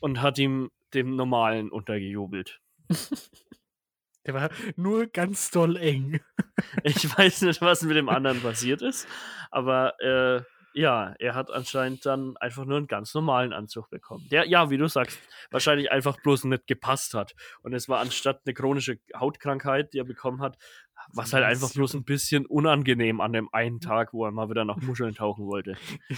und 0.00 0.22
hat 0.22 0.38
ihm 0.38 0.70
dem 0.94 1.16
Normalen 1.16 1.70
untergejubelt. 1.70 2.60
Der 4.26 4.34
war 4.34 4.50
nur 4.76 5.06
ganz 5.06 5.50
doll 5.50 5.76
eng. 5.76 6.20
Ich 6.84 7.16
weiß 7.16 7.42
nicht, 7.42 7.60
was 7.60 7.82
mit 7.82 7.96
dem 7.96 8.08
anderen 8.08 8.40
passiert 8.40 8.82
ist, 8.82 9.08
aber 9.50 9.98
äh, 10.00 10.42
ja, 10.74 11.14
er 11.18 11.34
hat 11.34 11.50
anscheinend 11.50 12.06
dann 12.06 12.36
einfach 12.38 12.64
nur 12.64 12.78
einen 12.78 12.86
ganz 12.86 13.14
normalen 13.14 13.52
Anzug 13.52 13.90
bekommen. 13.90 14.26
Der, 14.30 14.46
ja, 14.48 14.70
wie 14.70 14.78
du 14.78 14.88
sagst, 14.88 15.18
wahrscheinlich 15.50 15.90
einfach 15.90 16.20
bloß 16.22 16.44
nicht 16.44 16.66
gepasst 16.66 17.14
hat. 17.14 17.34
Und 17.62 17.74
es 17.74 17.88
war 17.88 18.00
anstatt 18.00 18.40
eine 18.44 18.54
chronische 18.54 18.98
Hautkrankheit, 19.14 19.92
die 19.92 19.98
er 19.98 20.04
bekommen 20.04 20.40
hat, 20.40 20.56
was 21.12 21.32
halt 21.32 21.44
einfach 21.44 21.72
bloß 21.72 21.94
ein 21.94 22.04
bisschen 22.04 22.46
unangenehm 22.46 23.20
an 23.20 23.32
dem 23.32 23.52
einen 23.52 23.80
Tag, 23.80 24.12
wo 24.12 24.24
er 24.24 24.30
mal 24.30 24.48
wieder 24.48 24.64
nach 24.64 24.78
Muscheln 24.78 25.14
tauchen 25.14 25.46
wollte. 25.46 25.76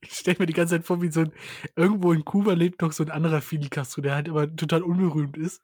Ich 0.00 0.20
stelle 0.20 0.36
mir 0.38 0.46
die 0.46 0.52
ganze 0.52 0.76
Zeit 0.76 0.86
vor, 0.86 1.02
wie 1.02 1.10
so 1.10 1.20
ein, 1.20 1.32
irgendwo 1.76 2.12
in 2.12 2.24
Kuba 2.24 2.52
lebt 2.52 2.80
noch 2.80 2.92
so 2.92 3.02
ein 3.04 3.10
anderer 3.10 3.40
Fidel 3.40 3.68
Castro, 3.68 4.00
der 4.00 4.14
halt 4.14 4.28
aber 4.28 4.54
total 4.54 4.82
unberühmt 4.82 5.36
ist. 5.36 5.62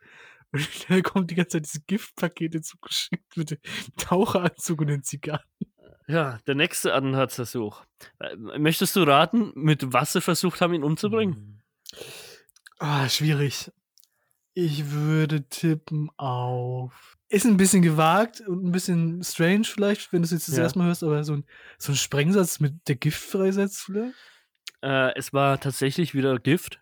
Und 0.52 0.68
dann 0.90 1.02
kommen 1.02 1.26
die 1.26 1.34
ganze 1.34 1.58
Zeit 1.58 1.66
diese 1.66 1.80
Giftpakete 1.86 2.60
zugeschickt 2.60 3.36
mit 3.36 3.50
dem 3.52 3.58
Taucheranzug 3.96 4.80
und 4.80 4.86
den 4.88 5.02
Zigarren. 5.04 5.44
Ja, 6.08 6.38
der 6.46 6.56
nächste 6.56 6.92
Attentatsversuch. 6.92 7.84
Äh, 8.18 8.34
Möchtest 8.58 8.96
du 8.96 9.02
raten, 9.04 9.52
mit 9.54 9.92
was 9.92 10.12
sie 10.12 10.20
versucht 10.20 10.60
haben, 10.60 10.74
ihn 10.74 10.82
umzubringen? 10.82 11.62
Ah, 12.78 13.08
schwierig. 13.08 13.70
Ich 14.54 14.90
würde 14.90 15.48
tippen 15.48 16.10
auf. 16.16 17.16
Ist 17.28 17.46
ein 17.46 17.56
bisschen 17.56 17.82
gewagt 17.82 18.40
und 18.40 18.64
ein 18.64 18.72
bisschen 18.72 19.22
strange 19.22 19.62
vielleicht, 19.64 20.12
wenn 20.12 20.22
du 20.22 20.26
es 20.26 20.32
jetzt 20.32 20.48
das 20.48 20.56
Ja. 20.56 20.64
erste 20.64 20.78
Mal 20.80 20.86
hörst, 20.88 21.04
aber 21.04 21.22
so 21.22 21.34
ein, 21.34 21.44
so 21.78 21.92
ein 21.92 21.96
Sprengsatz 21.96 22.58
mit 22.58 22.88
der 22.88 22.96
Gift 22.96 23.20
freisetzt 23.22 23.82
vielleicht? 23.82 24.16
Äh, 24.82 25.14
es 25.16 25.32
war 25.32 25.60
tatsächlich 25.60 26.14
wieder 26.14 26.38
Gift. 26.40 26.80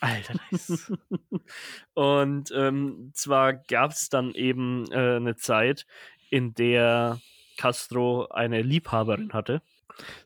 Alter, 0.00 0.34
nice. 0.50 0.92
Und 1.94 2.50
ähm, 2.54 3.10
zwar 3.14 3.54
gab 3.54 3.92
es 3.92 4.08
dann 4.08 4.34
eben 4.34 4.90
äh, 4.90 5.16
eine 5.16 5.36
Zeit, 5.36 5.86
in 6.30 6.54
der 6.54 7.20
Castro 7.56 8.28
eine 8.28 8.62
Liebhaberin 8.62 9.32
hatte. 9.32 9.62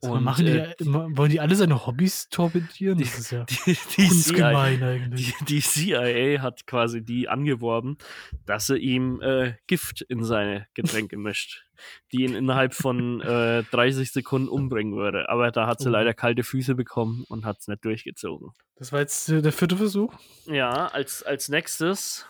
Mal, 0.03 0.11
Und, 0.11 0.25
machen 0.25 0.47
die, 0.47 0.53
äh, 0.53 0.75
wollen 0.81 1.31
die 1.31 1.41
alle 1.41 1.55
seine 1.57 1.87
Hobbys 1.87 2.29
torpedieren? 2.31 2.99
Das 2.99 3.19
ist 3.19 3.31
ja 3.33 3.45
Die, 3.49 3.55
die, 3.64 3.75
CIA, 3.75 4.09
kunstgemein 4.09 4.83
eigentlich. 4.83 5.35
die, 5.41 5.45
die 5.47 5.61
CIA 5.61 6.43
hat 6.43 6.67
quasi 6.67 7.03
die 7.05 7.29
angeworben, 7.29 7.99
dass 8.47 8.69
sie 8.69 8.77
ihm 8.79 9.21
äh, 9.21 9.55
Gift 9.67 10.01
in 10.03 10.25
seine 10.25 10.67
Getränke 10.75 11.17
mischt, 11.19 11.64
die 12.12 12.23
ihn 12.25 12.35
innerhalb 12.35 12.75
von 12.75 13.21
äh, 13.21 13.64
30 13.64 14.12
Sekunden 14.12 14.49
umbringen 14.49 14.97
würde. 14.97 15.29
Aber 15.29 15.51
da 15.51 15.67
hat 15.67 15.81
sie 15.81 15.89
Oh. 15.89 15.93
leider 15.93 16.14
kalte 16.14 16.43
Füße 16.43 16.75
bekommen 16.75 17.25
und 17.29 17.45
hat 17.45 17.59
es 17.61 17.69
nicht 17.69 17.85
durchgezogen. 17.85 18.51
Das 18.77 18.93
war 18.93 19.01
jetzt 19.01 19.29
äh, 19.29 19.43
der 19.43 19.53
vierte 19.53 19.77
Versuch. 19.77 20.14
Ja, 20.47 20.87
als, 20.87 21.23
als 21.23 21.49
nächstes 21.49 22.27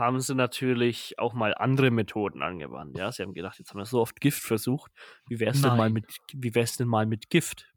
haben 0.00 0.20
sie 0.20 0.34
natürlich 0.34 1.18
auch 1.18 1.34
mal 1.34 1.54
andere 1.54 1.92
Methoden 1.92 2.42
angewandt. 2.42 2.98
Ja, 2.98 3.12
sie 3.12 3.22
haben 3.22 3.34
gedacht, 3.34 3.58
jetzt 3.58 3.70
haben 3.70 3.78
wir 3.78 3.84
so 3.84 4.00
oft 4.00 4.20
Gift 4.20 4.42
versucht. 4.42 4.90
Wie 5.28 5.38
wär's 5.38 5.62
denn 5.62 5.76
mal 5.76 5.90
mit, 5.90 6.06
wie 6.32 6.54
wär's 6.54 6.76
denn 6.76 6.88
mal 6.88 7.06
mit 7.06 7.30
Gift? 7.30 7.72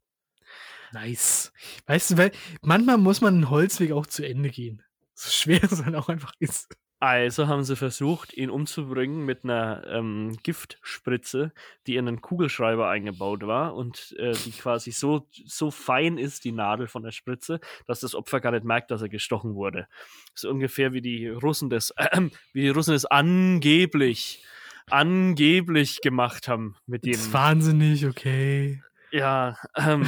Nice. 0.91 1.51
Weißt 1.85 2.11
du, 2.11 2.17
weil 2.17 2.31
manchmal 2.61 2.97
muss 2.97 3.21
man 3.21 3.35
einen 3.35 3.49
Holzweg 3.49 3.91
auch 3.91 4.07
zu 4.07 4.27
Ende 4.27 4.49
gehen. 4.49 4.81
So 5.13 5.29
schwer 5.29 5.63
es 5.63 5.83
dann 5.83 5.95
auch 5.95 6.09
einfach 6.09 6.33
ist. 6.39 6.75
Also 7.03 7.49
haben 7.49 7.65
sie 7.65 7.75
versucht, 7.75 8.31
ihn 8.33 8.49
umzubringen 8.49 9.25
mit 9.25 9.43
einer 9.43 9.85
ähm, 9.87 10.37
Giftspritze, 10.41 11.51
die 11.85 11.97
in 11.97 12.07
einen 12.07 12.21
Kugelschreiber 12.21 12.87
eingebaut 12.87 13.45
war 13.45 13.75
und 13.75 14.15
äh, 14.19 14.31
die 14.31 14.51
quasi 14.51 14.93
so, 14.93 15.27
so 15.45 15.69
fein 15.69 16.17
ist, 16.17 16.45
die 16.45 16.53
Nadel 16.53 16.87
von 16.87 17.03
der 17.03 17.11
Spritze, 17.11 17.59
dass 17.87 17.99
das 17.99 18.15
Opfer 18.15 18.39
gar 18.39 18.53
nicht 18.53 18.63
merkt, 18.63 18.89
dass 18.89 19.01
er 19.01 19.09
gestochen 19.09 19.53
wurde. 19.53 19.89
So 20.33 20.49
ungefähr 20.49 20.93
wie 20.93 21.01
die 21.01 21.27
Russen 21.27 21.69
das, 21.69 21.91
äh, 21.97 22.21
wie 22.53 22.61
die 22.61 22.69
Russen 22.69 22.95
es 22.95 23.03
angeblich, 23.03 24.41
angeblich 24.89 25.99
gemacht 25.99 26.47
haben 26.47 26.77
mit 26.85 27.03
Das 27.05 27.11
dem. 27.11 27.19
ist 27.19 27.33
wahnsinnig, 27.33 28.05
okay. 28.05 28.81
Ja, 29.11 29.57
ähm. 29.75 30.07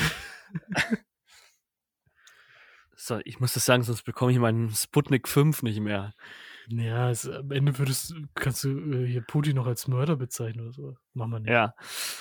So, 2.98 3.20
ich 3.26 3.39
muss 3.39 3.54
das 3.54 3.66
sagen, 3.66 3.84
sonst 3.84 4.04
bekomme 4.04 4.32
ich 4.32 4.39
meinen 4.39 4.72
Sputnik 4.72 5.28
5 5.28 5.62
nicht 5.62 5.80
mehr. 5.82 6.16
Ja, 6.70 7.09
es, 7.09 7.30
am 7.30 7.51
Ende 7.51 7.78
würdest, 7.78 8.16
kannst 8.34 8.63
du 8.63 8.70
äh, 8.70 9.07
hier 9.07 9.22
Putin 9.22 9.55
noch 9.55 9.68
als 9.68 9.88
Mörder 9.88 10.16
bezeichnen 10.16 10.61
oder 10.61 10.74
so. 10.74 10.97
Machen 11.13 11.32
wir 11.32 11.39
nicht. 11.39 11.51
Ja. 11.51 11.74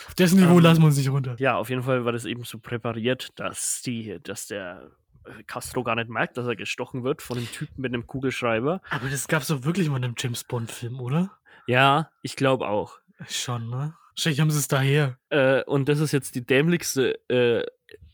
Auf 0.06 0.14
dessen 0.14 0.40
Niveau 0.40 0.58
Ähm, 0.58 0.62
lassen 0.62 0.80
wir 0.80 0.86
uns 0.86 0.96
nicht 0.96 1.10
runter. 1.10 1.36
Ja, 1.38 1.56
auf 1.56 1.70
jeden 1.70 1.82
Fall 1.82 2.04
war 2.04 2.12
das 2.12 2.24
eben 2.24 2.44
so 2.44 2.58
präpariert, 2.58 3.30
dass 3.36 3.82
die, 3.82 4.18
dass 4.22 4.46
der 4.46 4.90
äh, 5.24 5.42
Castro 5.44 5.82
gar 5.82 5.94
nicht 5.94 6.08
merkt, 6.10 6.36
dass 6.36 6.46
er 6.46 6.56
gestochen 6.56 7.04
wird 7.04 7.22
von 7.22 7.38
dem 7.38 7.50
Typen 7.50 7.80
mit 7.80 7.92
einem 7.92 8.06
Kugelschreiber. 8.06 8.80
Aber 8.90 9.08
das 9.08 9.28
gab 9.28 9.42
es 9.42 9.48
doch 9.48 9.64
wirklich 9.64 9.88
mal 9.88 9.96
in 9.96 10.04
einem 10.04 10.14
James 10.18 10.44
Bond-Film, 10.44 11.00
oder? 11.00 11.30
Ja, 11.66 12.10
ich 12.22 12.36
glaube 12.36 12.68
auch. 12.68 12.98
Schon, 13.28 13.70
ne? 13.70 13.94
Wahrscheinlich 14.14 14.40
haben 14.40 14.50
sie 14.50 14.58
es 14.58 14.68
daher. 14.68 15.18
Äh, 15.30 15.64
und 15.64 15.88
das 15.88 16.00
ist 16.00 16.12
jetzt 16.12 16.34
die 16.34 16.44
dämlichste 16.46 17.18
äh, 17.28 17.64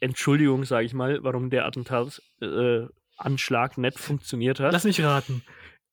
Entschuldigung, 0.01 0.65
sage 0.65 0.87
ich 0.87 0.95
mal, 0.95 1.23
warum 1.23 1.51
der 1.51 1.67
Attentatsanschlag 1.67 2.23
äh, 2.41 2.89
Anschlag 3.17 3.77
nicht 3.77 3.99
funktioniert 3.99 4.61
hat. 4.61 4.73
Lass 4.73 4.85
mich 4.85 5.03
raten. 5.03 5.43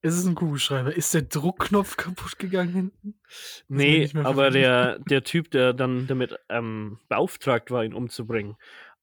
Es 0.02 0.16
ist 0.16 0.26
ein 0.26 0.36
Kugelschreiber. 0.36 0.95
Ist 0.95 1.14
der 1.14 1.24
Druckknopf 1.24 1.98
kaputt 1.98 2.38
gegangen 2.39 2.74
hinten? 2.74 3.20
nee, 3.68 4.10
aber 4.24 4.52
der, 4.52 5.00
der 5.10 5.24
Typ, 5.24 5.52
der 5.52 5.74
dann 5.74 6.08
damit 6.08 6.36
ähm, 6.50 7.00
beauftragt 7.10 7.72
war, 7.72 7.84
ihn 7.84 7.93
umzubringen, 7.93 8.56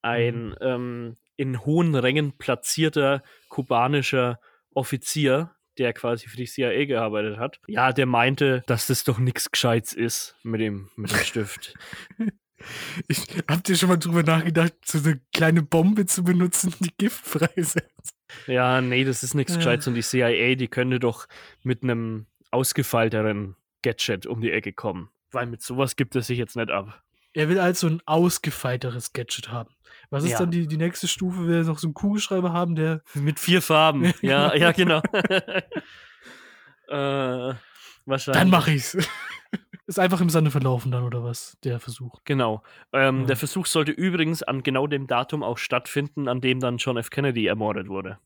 ein 0.03 0.49
Mhm. 0.51 0.57
ähm, 0.61 1.17
in 1.37 1.65
hohen 1.65 1.95
Rängen 1.95 2.37
platzierter 2.39 3.23
kubanischer 3.49 4.39
Offizier, 4.73 5.51
der 5.79 5.93
quasi 5.93 6.29
für 6.29 6.37
die 6.37 6.47
CIA 6.47 6.85
gearbeitet 6.85 7.39
hat, 7.39 7.61
ja, 7.67 7.93
der 7.93 8.07
meinte, 8.07 8.63
dass 8.67 8.87
das 8.87 9.03
doch 9.03 9.19
nichts 9.19 9.51
Gescheites 9.51 9.93
ist 9.93 10.37
mit 10.45 10.61
dem, 10.61 10.91
mit 10.97 11.11
dem 11.11 11.19
Stift. 11.19 11.75
Ich, 13.09 13.27
habt 13.49 13.69
ihr 13.69 13.77
schon 13.77 13.89
mal 13.89 13.97
drüber 13.99 14.23
nachgedacht, 14.23 14.73
so 14.85 14.99
eine 14.99 15.21
kleine 15.33 15.63
Bombe 15.63 16.07
zu 16.07 16.25
benutzen, 16.25 16.75
die 16.81 16.93
Gift 16.97 17.27
freisetzt? 17.27 18.15
ja, 18.47 18.81
nee, 18.81 19.05
das 19.05 19.23
ist 19.23 19.35
nichts. 19.35 19.57
Gescheites 19.57 19.87
und 19.87 19.95
die 19.95 20.03
CIA, 20.03 20.55
die 20.57 20.69
könnte 20.69 20.99
doch 21.01 21.27
mit 21.63 21.83
einem 21.83 22.27
ausgefeilteren 22.51 23.57
Gadget 23.83 24.27
um 24.27 24.41
die 24.41 24.51
Ecke 24.51 24.73
kommen. 24.73 25.11
Weil 25.33 25.47
mit 25.47 25.63
sowas 25.63 25.97
gibt 25.97 26.15
es 26.17 26.27
sich 26.29 26.39
jetzt 26.39 26.57
nicht 26.57 26.71
ab. 26.71 27.03
Er 27.33 27.49
will 27.49 27.59
also 27.59 27.89
ein 27.89 28.01
ausgefeilteres 28.07 29.13
Gadget 29.13 29.51
haben. 29.51 29.75
Was 30.11 30.23
ist 30.25 30.31
Ja. 30.31 30.39
dann 30.39 30.51
die, 30.53 30.67
die 30.69 30.77
nächste 30.77 31.09
Stufe? 31.09 31.47
Will 31.47 31.57
er 31.57 31.65
noch 31.65 31.79
so 31.79 31.89
einen 31.89 31.95
Kugelschreiber 31.95 32.53
haben, 32.53 32.77
der. 32.77 33.03
Mit 33.15 33.41
vier 33.41 33.61
Farben. 33.63 34.13
Ja, 34.23 34.55
ja, 34.55 34.71
genau. 34.73 35.03
äh, 36.89 37.55
wahrscheinlich. 38.07 38.41
Dann 38.41 38.51
mach 38.51 38.69
ich's. 38.69 38.97
Ist 39.87 39.99
einfach 39.99 40.21
im 40.21 40.31
Sande 40.31 40.51
verlaufen 40.51 40.91
dann, 40.91 41.05
oder 41.05 41.23
was? 41.25 41.57
Der 41.65 41.81
Versuch. 41.81 42.21
Genau. 42.25 42.63
Ähm, 42.93 43.21
Ja. 43.21 43.27
Der 43.27 43.37
Versuch 43.37 43.67
sollte 43.67 43.93
übrigens 43.93 44.43
an 44.43 44.63
genau 44.63 44.87
dem 44.87 45.07
Datum 45.07 45.43
auch 45.43 45.59
stattfinden, 45.59 46.29
an 46.29 46.41
dem 46.41 46.61
dann 46.61 46.79
John 46.79 46.97
F. 46.97 47.11
Kennedy 47.11 47.47
ermordet 47.47 47.89
wurde. 47.89 48.19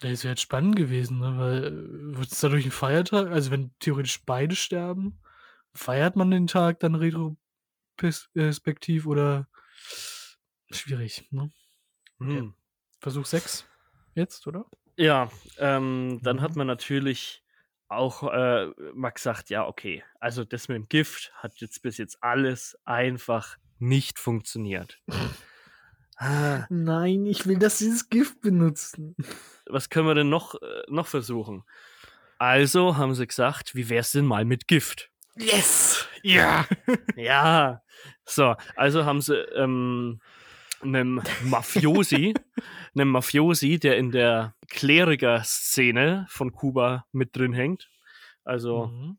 Das 0.00 0.24
wäre 0.24 0.32
jetzt 0.32 0.42
spannend 0.42 0.76
gewesen, 0.76 1.20
ne? 1.20 1.38
Weil 1.38 2.16
wird 2.16 2.32
es 2.32 2.40
dadurch 2.40 2.64
ein 2.64 2.70
Feiertag? 2.72 3.28
Also 3.30 3.50
wenn 3.50 3.72
theoretisch 3.78 4.24
beide 4.24 4.56
sterben, 4.56 5.20
feiert 5.74 6.16
man 6.16 6.30
den 6.30 6.46
Tag 6.48 6.80
dann 6.80 6.94
retrospektiv 6.96 9.06
oder 9.06 9.46
schwierig, 10.70 11.28
ne? 11.30 11.52
Hm. 12.18 12.54
Versuch 13.00 13.26
6 13.26 13.66
jetzt, 14.14 14.46
oder? 14.46 14.66
Ja, 14.96 15.30
ähm, 15.58 16.20
dann 16.22 16.40
hat 16.40 16.52
Mhm. 16.52 16.58
man 16.58 16.66
natürlich 16.66 17.42
auch 17.94 18.22
äh, 18.32 18.66
mal 18.94 19.10
gesagt, 19.10 19.50
ja, 19.50 19.66
okay, 19.66 20.02
also 20.20 20.44
das 20.44 20.68
mit 20.68 20.76
dem 20.76 20.88
Gift 20.88 21.32
hat 21.36 21.56
jetzt 21.60 21.82
bis 21.82 21.98
jetzt 21.98 22.22
alles 22.22 22.78
einfach 22.84 23.56
nicht 23.78 24.18
funktioniert. 24.18 25.00
Ah, 26.16 26.66
Nein, 26.70 27.26
ich 27.26 27.46
will, 27.46 27.58
dass 27.58 27.78
sie 27.78 27.90
das 27.90 28.08
Gift 28.08 28.40
benutzen. 28.40 29.16
was 29.66 29.90
können 29.90 30.06
wir 30.06 30.14
denn 30.14 30.28
noch, 30.28 30.54
äh, 30.54 30.82
noch 30.88 31.06
versuchen? 31.06 31.64
Also 32.38 32.96
haben 32.96 33.14
sie 33.14 33.26
gesagt, 33.26 33.74
wie 33.74 33.88
wär's 33.88 34.12
denn 34.12 34.26
mal 34.26 34.44
mit 34.44 34.68
Gift? 34.68 35.10
Yes! 35.36 36.06
Ja! 36.22 36.66
Ja, 37.16 37.82
so, 38.24 38.54
also 38.76 39.04
haben 39.04 39.20
sie 39.20 39.36
ähm, 39.36 40.20
einem 40.82 41.22
Mafiosi, 41.44 42.34
einem 42.94 43.10
Mafiosi, 43.10 43.78
der 43.78 43.96
in 43.96 44.10
der 44.10 44.54
Kleriker-Szene 44.68 46.26
von 46.28 46.52
Kuba 46.52 47.06
mit 47.12 47.36
drin 47.36 47.52
hängt, 47.52 47.88
also 48.44 48.86
Mhm. 48.88 49.16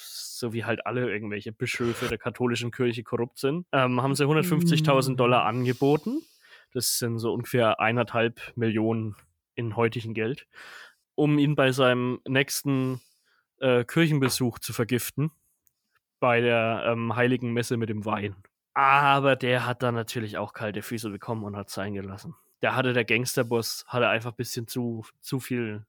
so 0.00 0.52
wie 0.52 0.64
halt 0.64 0.86
alle 0.86 1.10
irgendwelche 1.10 1.52
Bischöfe 1.52 2.08
der 2.08 2.18
katholischen 2.18 2.70
Kirche 2.70 3.02
korrupt 3.02 3.38
sind, 3.38 3.66
ähm, 3.72 4.00
haben 4.02 4.14
sie 4.14 4.26
150.000 4.26 5.16
Dollar 5.16 5.44
angeboten. 5.44 6.20
Das 6.72 6.98
sind 6.98 7.18
so 7.18 7.32
ungefähr 7.32 7.80
eineinhalb 7.80 8.40
Millionen 8.56 9.14
in 9.54 9.76
heutigen 9.76 10.14
Geld, 10.14 10.46
um 11.14 11.38
ihn 11.38 11.54
bei 11.54 11.72
seinem 11.72 12.20
nächsten 12.26 13.00
äh, 13.60 13.84
Kirchenbesuch 13.84 14.58
zu 14.58 14.72
vergiften 14.72 15.30
bei 16.20 16.40
der 16.40 16.84
ähm, 16.86 17.14
heiligen 17.16 17.52
Messe 17.52 17.76
mit 17.76 17.88
dem 17.88 18.04
Wein. 18.04 18.36
Aber 18.74 19.36
der 19.36 19.66
hat 19.66 19.82
dann 19.82 19.94
natürlich 19.94 20.38
auch 20.38 20.52
kalte 20.52 20.82
Füße 20.82 21.10
bekommen 21.10 21.44
und 21.44 21.56
hat 21.56 21.70
sein 21.70 21.94
gelassen. 21.94 22.34
der 22.62 22.76
hatte 22.76 22.92
der 22.92 23.04
Gangsterboss, 23.04 23.84
hatte 23.88 24.08
einfach 24.08 24.30
ein 24.30 24.36
bisschen 24.36 24.66
zu, 24.68 25.04
zu 25.20 25.40
viel 25.40 25.84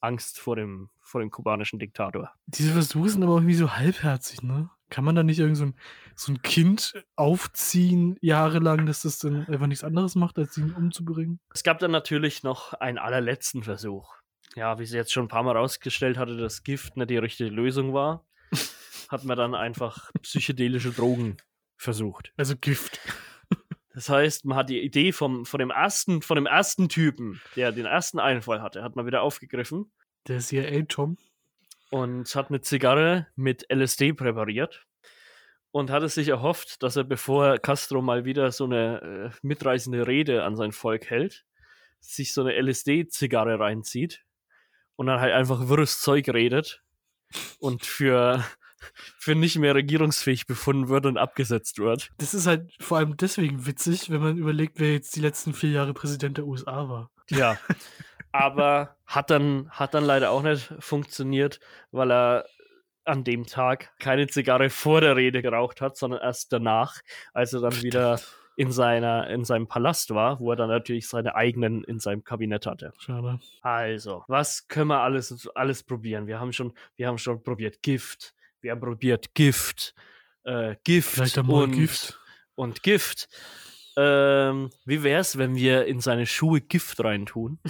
Angst 0.00 0.38
vor 0.38 0.56
dem, 0.56 0.90
vor 1.00 1.20
dem 1.20 1.30
kubanischen 1.30 1.78
Diktator. 1.78 2.32
Diese 2.46 2.72
Versuche 2.72 3.08
sind 3.08 3.22
aber 3.22 3.32
auch 3.32 3.38
irgendwie 3.38 3.54
so 3.54 3.74
halbherzig, 3.74 4.42
ne? 4.42 4.70
Kann 4.90 5.04
man 5.04 5.14
da 5.14 5.22
nicht 5.22 5.38
irgend 5.38 5.56
so 5.56 5.64
ein, 5.64 5.74
so 6.14 6.32
ein 6.32 6.40
Kind 6.40 6.94
aufziehen, 7.16 8.16
jahrelang, 8.20 8.86
dass 8.86 9.02
das 9.02 9.18
dann 9.18 9.46
einfach 9.46 9.66
nichts 9.66 9.84
anderes 9.84 10.14
macht, 10.14 10.38
als 10.38 10.56
ihn 10.56 10.72
umzubringen? 10.72 11.40
Es 11.52 11.62
gab 11.62 11.78
dann 11.78 11.90
natürlich 11.90 12.42
noch 12.42 12.72
einen 12.74 12.96
allerletzten 12.96 13.62
Versuch. 13.62 14.14
Ja, 14.54 14.78
wie 14.78 14.86
sie 14.86 14.96
jetzt 14.96 15.12
schon 15.12 15.26
ein 15.26 15.28
paar 15.28 15.42
Mal 15.42 15.56
rausgestellt 15.56 16.16
hatte, 16.16 16.36
dass 16.36 16.62
Gift 16.62 16.96
nicht 16.96 17.10
die 17.10 17.18
richtige 17.18 17.50
Lösung 17.50 17.92
war, 17.92 18.24
hat 19.08 19.24
man 19.24 19.36
dann 19.36 19.54
einfach 19.54 20.10
psychedelische 20.22 20.90
Drogen 20.90 21.36
versucht. 21.78 22.32
Also 22.36 22.54
Gift. 22.56 23.00
Das 23.94 24.10
heißt, 24.10 24.44
man 24.44 24.56
hat 24.56 24.68
die 24.68 24.80
Idee 24.80 25.10
vom, 25.10 25.44
von, 25.44 25.58
dem 25.58 25.70
ersten, 25.70 26.22
von 26.22 26.36
dem 26.36 26.46
ersten 26.46 26.88
Typen, 26.88 27.40
der 27.56 27.72
den 27.72 27.84
ersten 27.84 28.20
Einfall 28.20 28.62
hatte, 28.62 28.84
hat 28.84 28.94
man 28.94 29.06
wieder 29.06 29.22
aufgegriffen 29.22 29.90
Der 30.28 30.38
CIA-Tom. 30.38 31.16
und 31.90 32.32
hat 32.36 32.48
eine 32.48 32.60
Zigarre 32.60 33.26
mit 33.34 33.66
LSD 33.72 34.12
präpariert 34.12 34.86
und 35.72 35.90
hatte 35.90 36.08
sich 36.08 36.28
erhofft, 36.28 36.82
dass 36.84 36.94
er, 36.94 37.02
bevor 37.02 37.58
Castro 37.58 38.00
mal 38.00 38.24
wieder 38.24 38.52
so 38.52 38.66
eine 38.66 39.32
äh, 39.32 39.36
mitreißende 39.42 40.06
Rede 40.06 40.44
an 40.44 40.54
sein 40.54 40.70
Volk 40.70 41.10
hält, 41.10 41.44
sich 41.98 42.32
so 42.32 42.42
eine 42.42 42.54
LSD-Zigarre 42.54 43.58
reinzieht 43.58 44.24
und 44.94 45.06
dann 45.06 45.20
halt 45.20 45.32
einfach 45.32 45.68
wirres 45.68 46.00
Zeug 46.00 46.28
redet 46.28 46.84
und 47.58 47.84
für, 47.84 48.44
für 49.18 49.34
nicht 49.34 49.58
mehr 49.58 49.74
regierungsfähig 49.74 50.46
befunden 50.46 50.88
wird 50.88 51.06
und 51.06 51.18
abgesetzt 51.18 51.78
wird. 51.78 52.10
Das 52.18 52.34
ist 52.34 52.46
halt 52.46 52.72
vor 52.80 52.98
allem 52.98 53.16
deswegen 53.16 53.66
witzig, 53.66 54.10
wenn 54.10 54.20
man 54.20 54.36
überlegt, 54.36 54.78
wer 54.78 54.92
jetzt 54.92 55.16
die 55.16 55.20
letzten 55.20 55.52
vier 55.52 55.70
Jahre 55.70 55.94
Präsident 55.94 56.38
der 56.38 56.46
USA 56.46 56.88
war. 56.88 57.10
Ja. 57.30 57.58
Aber 58.32 58.96
hat 59.06 59.30
dann, 59.30 59.70
hat 59.70 59.94
dann 59.94 60.04
leider 60.04 60.30
auch 60.30 60.42
nicht 60.42 60.72
funktioniert, 60.80 61.60
weil 61.90 62.12
er 62.12 62.46
an 63.04 63.24
dem 63.24 63.46
Tag 63.46 63.90
keine 63.98 64.26
Zigarre 64.26 64.68
vor 64.68 65.00
der 65.00 65.16
Rede 65.16 65.40
geraucht 65.40 65.80
hat, 65.80 65.96
sondern 65.96 66.20
erst 66.20 66.52
danach, 66.52 67.00
als 67.32 67.54
er 67.54 67.60
dann 67.60 67.82
wieder 67.82 68.20
in, 68.58 68.72
seiner, 68.72 69.30
in 69.30 69.44
seinem 69.44 69.66
Palast 69.66 70.10
war, 70.10 70.40
wo 70.40 70.50
er 70.50 70.56
dann 70.56 70.68
natürlich 70.68 71.08
seine 71.08 71.36
eigenen 71.36 71.84
in 71.84 72.00
seinem 72.00 72.24
Kabinett 72.24 72.66
hatte. 72.66 72.92
Schade. 72.98 73.38
Also, 73.62 74.24
was 74.26 74.66
können 74.66 74.88
wir 74.88 75.00
alles, 75.00 75.48
alles 75.54 75.84
probieren? 75.84 76.26
Wir 76.26 76.40
haben 76.40 76.52
schon, 76.52 76.74
wir 76.96 77.06
haben 77.06 77.18
schon 77.18 77.42
probiert 77.42 77.82
Gift, 77.82 78.34
wir 78.60 78.72
haben 78.72 78.80
probiert 78.80 79.34
Gift, 79.34 79.94
äh, 80.44 80.76
Gift 80.84 81.38
und 81.38 81.72
Gift. 81.72 82.18
und 82.54 82.82
Gift. 82.82 83.28
Ähm, 83.96 84.70
wie 84.84 85.02
wär's, 85.02 85.38
wenn 85.38 85.56
wir 85.56 85.86
in 85.86 86.00
seine 86.00 86.26
Schuhe 86.26 86.60
Gift 86.60 87.02
reintun? 87.02 87.58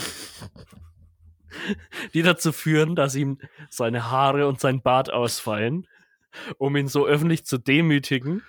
Die 2.14 2.22
dazu 2.22 2.52
führen, 2.52 2.94
dass 2.94 3.14
ihm 3.14 3.38
seine 3.70 4.10
Haare 4.10 4.46
und 4.46 4.60
sein 4.60 4.82
Bart 4.82 5.10
ausfallen, 5.10 5.86
um 6.58 6.76
ihn 6.76 6.88
so 6.88 7.06
öffentlich 7.06 7.46
zu 7.46 7.56
demütigen, 7.56 8.42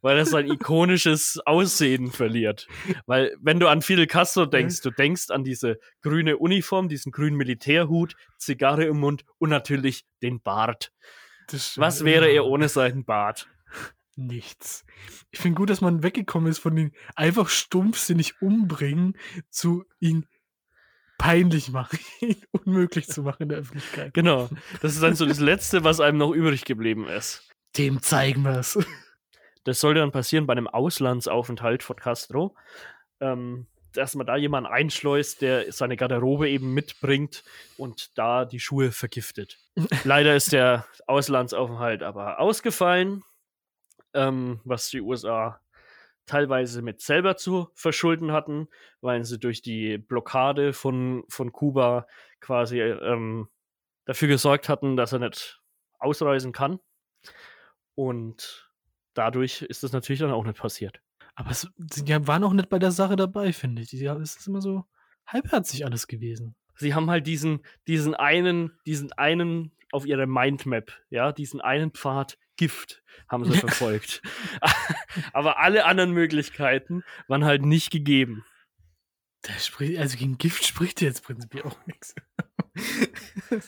weil 0.00 0.16
er 0.16 0.24
sein 0.24 0.46
ikonisches 0.50 1.38
Aussehen 1.44 2.10
verliert. 2.10 2.66
Weil, 3.04 3.36
wenn 3.40 3.60
du 3.60 3.68
an 3.68 3.82
Fidel 3.82 4.06
Castro 4.06 4.46
denkst, 4.46 4.80
du 4.80 4.90
denkst 4.90 5.30
an 5.30 5.44
diese 5.44 5.78
grüne 6.00 6.38
Uniform, 6.38 6.88
diesen 6.88 7.12
grünen 7.12 7.36
Militärhut, 7.36 8.16
Zigarre 8.38 8.84
im 8.86 8.98
Mund 8.98 9.24
und 9.38 9.50
natürlich 9.50 10.06
den 10.22 10.40
Bart. 10.40 10.90
Was 11.76 12.04
wäre 12.04 12.28
er 12.28 12.44
ohne 12.46 12.68
seinen 12.68 13.04
Bart? 13.04 13.48
Nichts. 14.16 14.84
Ich 15.30 15.40
finde 15.40 15.58
gut, 15.58 15.68
dass 15.68 15.82
man 15.82 16.02
weggekommen 16.02 16.50
ist 16.50 16.58
von 16.58 16.74
den 16.74 16.92
einfach 17.14 17.48
stumpfsinnig 17.48 18.40
umbringen 18.40 19.18
zu 19.50 19.84
ihn 20.00 20.26
peinlich 21.18 21.70
machen, 21.70 21.98
ihn 22.20 22.42
unmöglich 22.50 23.08
zu 23.08 23.22
machen 23.22 23.44
in 23.44 23.48
der 23.50 23.58
Öffentlichkeit. 23.58 24.14
Genau. 24.14 24.48
Das 24.80 24.94
ist 24.94 25.02
dann 25.02 25.14
so 25.14 25.26
das 25.26 25.38
Letzte, 25.38 25.84
was 25.84 26.00
einem 26.00 26.18
noch 26.18 26.32
übrig 26.32 26.64
geblieben 26.64 27.06
ist. 27.06 27.48
Dem 27.76 28.00
zeigen 28.00 28.42
wir 28.42 28.58
es. 28.58 28.78
Das 29.64 29.80
sollte 29.80 30.00
dann 30.00 30.12
passieren 30.12 30.46
bei 30.46 30.52
einem 30.52 30.68
Auslandsaufenthalt 30.68 31.82
von 31.82 31.96
Castro. 31.96 32.56
Ähm, 33.20 33.66
dass 33.96 34.14
man 34.14 34.26
da 34.26 34.36
jemanden 34.36 34.70
einschleust, 34.70 35.42
der 35.42 35.72
seine 35.72 35.96
Garderobe 35.96 36.48
eben 36.48 36.72
mitbringt 36.74 37.44
und 37.76 38.16
da 38.18 38.44
die 38.44 38.60
Schuhe 38.60 38.92
vergiftet. 38.92 39.58
Leider 40.04 40.34
ist 40.36 40.52
der 40.52 40.86
Auslandsaufenthalt 41.06 42.02
aber 42.02 42.40
ausgefallen, 42.40 43.22
ähm, 44.14 44.60
was 44.64 44.90
die 44.90 45.00
USA 45.00 45.60
teilweise 46.26 46.82
mit 46.82 47.00
selber 47.00 47.36
zu 47.36 47.68
verschulden 47.74 48.32
hatten, 48.32 48.68
weil 49.00 49.24
sie 49.24 49.38
durch 49.38 49.62
die 49.62 49.96
Blockade 49.98 50.72
von, 50.72 51.24
von 51.28 51.52
Kuba 51.52 52.06
quasi 52.40 52.80
ähm, 52.80 53.48
dafür 54.04 54.28
gesorgt 54.28 54.68
hatten, 54.68 54.96
dass 54.96 55.12
er 55.12 55.20
nicht 55.20 55.60
ausreisen 55.98 56.52
kann. 56.52 56.80
Und 57.94 58.70
dadurch 59.14 59.62
ist 59.62 59.82
das 59.82 59.92
natürlich 59.92 60.20
dann 60.20 60.32
auch 60.32 60.44
nicht 60.44 60.58
passiert. 60.58 61.00
Aber 61.36 61.50
es, 61.50 61.68
die 61.76 62.26
waren 62.26 62.44
auch 62.44 62.52
nicht 62.52 62.68
bei 62.68 62.78
der 62.78 62.90
Sache 62.90 63.14
dabei, 63.14 63.52
finde 63.52 63.82
ich. 63.82 63.92
Ja, 63.92 64.16
es 64.16 64.36
ist 64.36 64.48
immer 64.48 64.62
so 64.62 64.84
halbherzig 65.26 65.84
alles 65.84 66.08
gewesen. 66.08 66.56
Sie 66.76 66.94
haben 66.94 67.10
halt 67.10 67.26
diesen, 67.26 67.60
diesen 67.86 68.14
einen, 68.14 68.72
diesen 68.86 69.12
einen 69.12 69.72
auf 69.92 70.06
ihrer 70.06 70.26
Mindmap, 70.26 70.92
ja, 71.10 71.32
diesen 71.32 71.60
einen 71.60 71.92
Pfad 71.92 72.38
Gift 72.56 73.02
haben 73.28 73.44
sie 73.44 73.58
verfolgt. 73.58 74.22
Aber 75.32 75.58
alle 75.58 75.84
anderen 75.84 76.12
Möglichkeiten 76.12 77.02
waren 77.28 77.44
halt 77.44 77.62
nicht 77.62 77.90
gegeben. 77.90 78.44
Spricht, 79.58 79.98
also 79.98 80.16
gegen 80.16 80.38
Gift 80.38 80.66
spricht 80.66 81.00
jetzt 81.00 81.22
prinzipiell 81.22 81.64
auch 81.64 81.86
nichts. 81.86 82.14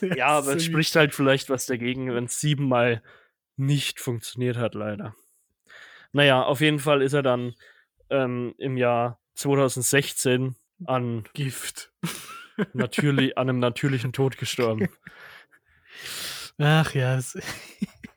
Ja, 0.01 0.27
aber 0.27 0.55
es 0.55 0.65
spricht 0.65 0.95
halt 0.95 1.15
vielleicht 1.15 1.49
was 1.49 1.65
dagegen, 1.65 2.13
wenn 2.13 2.25
es 2.25 2.39
siebenmal 2.39 3.01
nicht 3.55 3.99
funktioniert 3.99 4.57
hat, 4.57 4.75
leider. 4.75 5.15
Naja, 6.11 6.43
auf 6.43 6.61
jeden 6.61 6.79
Fall 6.79 7.01
ist 7.01 7.13
er 7.13 7.23
dann 7.23 7.53
ähm, 8.09 8.55
im 8.57 8.77
Jahr 8.77 9.19
2016 9.35 10.55
an, 10.85 11.23
Gift. 11.33 11.91
natürlich, 12.73 13.37
an 13.37 13.49
einem 13.49 13.59
natürlichen 13.59 14.13
Tod 14.13 14.37
gestorben. 14.37 14.89
Ach 16.57 16.93
ja, 16.93 17.17
es 17.17 17.37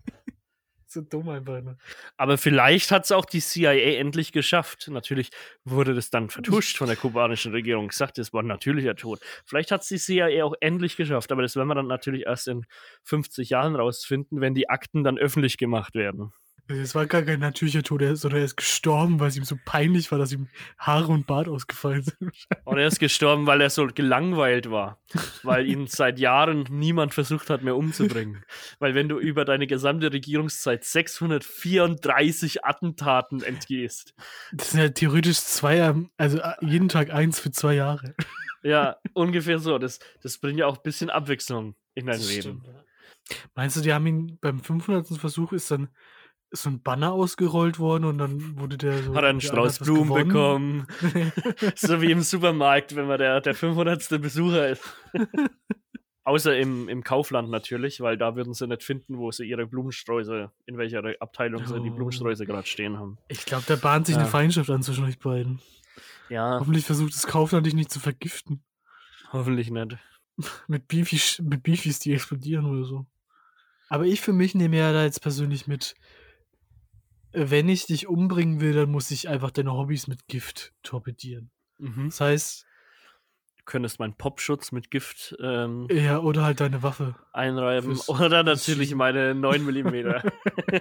so 0.87 1.01
dumm 1.01 1.29
einfach. 1.29 1.63
Ne? 1.63 1.79
Aber 2.17 2.39
vielleicht 2.39 2.91
hat 2.91 3.05
es 3.05 3.13
auch 3.13 3.25
die 3.25 3.41
CIA 3.41 3.73
endlich 3.99 4.33
geschafft. 4.33 4.89
Natürlich 4.89 5.31
wurde 5.65 5.95
das 5.95 6.11
dann 6.11 6.29
vertuscht 6.29 6.77
von 6.77 6.89
der 6.89 6.97
kubanischen 6.97 7.53
Regierung. 7.53 7.89
Gesagt, 7.89 8.19
es 8.19 8.33
war 8.33 8.43
ein 8.43 8.49
natürlicher 8.49 8.97
Tod. 8.97 9.21
Vielleicht 9.47 9.71
hat 9.71 9.83
es 9.83 9.89
die 9.89 9.99
CIA 9.99 10.45
auch 10.45 10.55
endlich 10.61 10.97
geschafft. 10.97 11.31
Aber 11.31 11.43
das 11.43 11.55
werden 11.55 11.69
wir 11.69 11.77
dann 11.77 11.87
natürlich 11.87 12.27
erst 12.27 12.49
in 12.49 12.67
50 13.05 13.51
Jahren 13.51 13.77
rausfinden, 13.77 14.41
wenn 14.41 14.55
die 14.55 14.69
Akten 14.69 15.05
dann 15.05 15.19
öffentlich 15.19 15.57
gemacht 15.57 15.95
werden. 15.95 16.33
Es 16.69 16.95
war 16.95 17.07
gar 17.07 17.23
kein 17.23 17.41
natürlicher 17.41 17.83
Tod, 17.83 18.01
er 18.03 18.17
sondern 18.17 18.41
er 18.41 18.45
ist 18.47 18.57
gestorben, 18.57 19.21
weil 19.21 19.29
es 19.29 19.37
ihm 19.37 19.45
so 19.45 19.57
peinlich 19.65 20.11
war, 20.11 20.19
dass 20.19 20.33
ihm 20.33 20.49
Haare 20.79 21.09
und 21.09 21.27
Bart 21.27 21.47
ausgefallen 21.49 22.03
sind. 22.03 22.33
Und 22.65 22.79
er 22.79 22.87
ist 22.87 22.99
gestorben, 23.01 23.47
weil 23.47 23.61
er 23.61 23.69
so 23.69 23.87
gelangweilt 23.89 24.71
war. 24.71 24.99
Weil 25.43 25.67
ihn 25.69 25.87
seit 25.87 26.19
Jahren 26.19 26.65
niemand 26.71 27.13
versucht 27.13 27.51
hat, 27.51 27.63
mehr 27.63 27.77
umzubringen. 27.77 28.43
Weil 28.79 28.95
wenn 28.95 29.09
du 29.09 29.19
über 29.19 29.45
deine 29.45 29.67
gesamte 29.67 30.13
Regierungszeit 30.13 30.85
634 31.67 32.65
Attentaten 32.65 33.43
entgehst, 33.43 34.15
Das 34.53 34.71
sind 34.71 34.81
ja 34.81 34.89
theoretisch 34.89 35.39
zwei, 35.41 35.83
am- 35.83 36.11
also 36.17 36.39
äh, 36.39 36.55
jeden 36.63 36.89
Tag 36.89 37.11
eins 37.13 37.39
für 37.41 37.51
zwei 37.51 37.75
Jahre. 37.75 38.15
ja, 38.63 38.97
ungefähr 39.15 39.59
so. 39.59 39.79
Das, 39.79 39.99
das 40.23 40.39
bringt 40.39 40.59
ja 40.59 40.67
auch 40.67 40.77
ein 40.79 40.83
bisschen 40.83 41.11
Abwechslung 41.11 41.75
in 41.95 42.07
dein 42.07 42.21
Leben. 42.21 42.65
Meinst 43.55 43.77
du, 43.77 43.81
die 43.81 43.93
haben 43.93 44.07
ihn 44.07 44.39
beim 44.41 44.61
500. 44.61 45.07
Versuch 45.19 45.53
ist 45.53 45.71
dann 45.71 45.89
so 46.53 46.69
ein 46.71 46.83
Banner 46.83 47.13
ausgerollt 47.13 47.79
worden 47.79 48.05
und 48.05 48.19
dann 48.19 48.59
wurde 48.59 48.77
der 48.79 49.03
so. 49.03 49.15
Hat 49.15 49.23
er 49.25 49.31
einen 49.31 49.41
Strauß 49.41 49.79
Blumen 49.81 50.13
bekommen. 50.29 50.87
so 51.77 52.01
wie 52.03 52.11
im 52.11 52.21
Supermarkt, 52.21 52.95
wenn 52.95 53.07
man 53.07 53.19
der, 53.19 53.41
der 53.41 53.55
500. 53.55 54.21
Besucher 54.21 54.69
ist. 54.69 54.83
Außer 56.25 56.57
im, 56.57 56.89
im 56.89 57.03
Kaufland 57.03 57.51
natürlich, 57.51 58.01
weil 58.01 58.17
da 58.17 58.37
würden 58.37 58.55
sie 58.55 58.69
nicht 58.69 58.85
finden, 58.85 59.19
wo 59.19 59.33
sie 59.33 59.45
ihre 59.45 59.67
Blumensträuße, 59.67 60.53
in 60.67 60.79
welcher 60.79 61.03
Abteilung 61.21 61.67
sie 61.67 61.81
die 61.81 61.91
Oh. 61.91 61.95
Blumensträuße 61.95 62.47
gerade 62.47 62.67
stehen 62.69 62.97
haben. 62.97 63.19
Ich 63.27 63.45
glaube, 63.45 63.65
da 63.67 63.75
bahnt 63.75 64.07
sich 64.07 64.15
eine 64.15 64.25
Ja. 64.27 64.31
Feindschaft 64.31 64.71
an 64.71 64.83
zwischen 64.83 65.05
euch 65.05 65.19
beiden. 65.19 65.61
Ja, 66.29 66.61
Hoffentlich 66.61 66.85
versucht 66.85 67.13
das 67.13 67.27
Kaufland 67.27 67.67
dich 67.67 67.75
nicht 67.75 67.91
zu 67.91 67.99
vergiften. 67.99 68.63
hoffentlich 69.33 69.71
nicht. 69.71 69.97
Mit 70.69 70.87
Beefies, 70.89 71.41
mit 71.43 71.63
Beefies, 71.65 71.99
die 71.99 72.13
explodieren 72.15 72.67
oder 72.67 72.85
so. 72.85 73.07
Aber 73.89 74.07
ich 74.07 74.21
für 74.23 74.33
mich 74.33 74.55
nehme 74.55 74.79
ja 74.79 74.93
da 74.93 75.03
jetzt 75.05 75.21
persönlich 75.21 75.67
mit, 75.67 75.95
wenn 77.33 77.69
ich 77.69 77.87
dich 77.87 78.07
umbringen 78.07 78.61
will, 78.61 78.73
dann 78.73 78.91
muss 78.91 79.11
ich 79.11 79.29
einfach 79.29 79.51
deine 79.51 79.73
Hobbys 79.73 80.07
mit 80.07 80.27
Gift 80.29 80.73
torpedieren. 80.83 81.51
Mhm. 81.79 82.07
Das 82.07 82.21
heißt, 82.21 82.67
Du 83.63 83.67
könntest 83.67 84.01
meinen 84.01 84.15
Popschutz 84.15 84.73
mit 84.73 84.91
Gift 84.91 85.37
ähm, 85.41 85.87
ja, 85.89 86.19
oder 86.19 86.43
halt 86.43 86.59
deine 86.59 86.83
Waffe. 86.83 87.15
einreiben. 87.33 87.97
Oder 88.09 88.43
natürlich 88.43 88.93
meine 88.93 89.37
9 89.37 89.65
mm. 89.65 90.31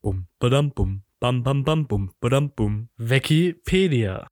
Bum, 0.00 0.26
badam, 0.38 0.70
bum, 0.70 1.02
bam, 1.20 1.42
bam, 1.42 1.64
bam, 1.64 1.86
bum, 1.86 2.14
badam, 2.18 2.50
bum. 2.54 2.88
Wikipedia. 2.96 4.26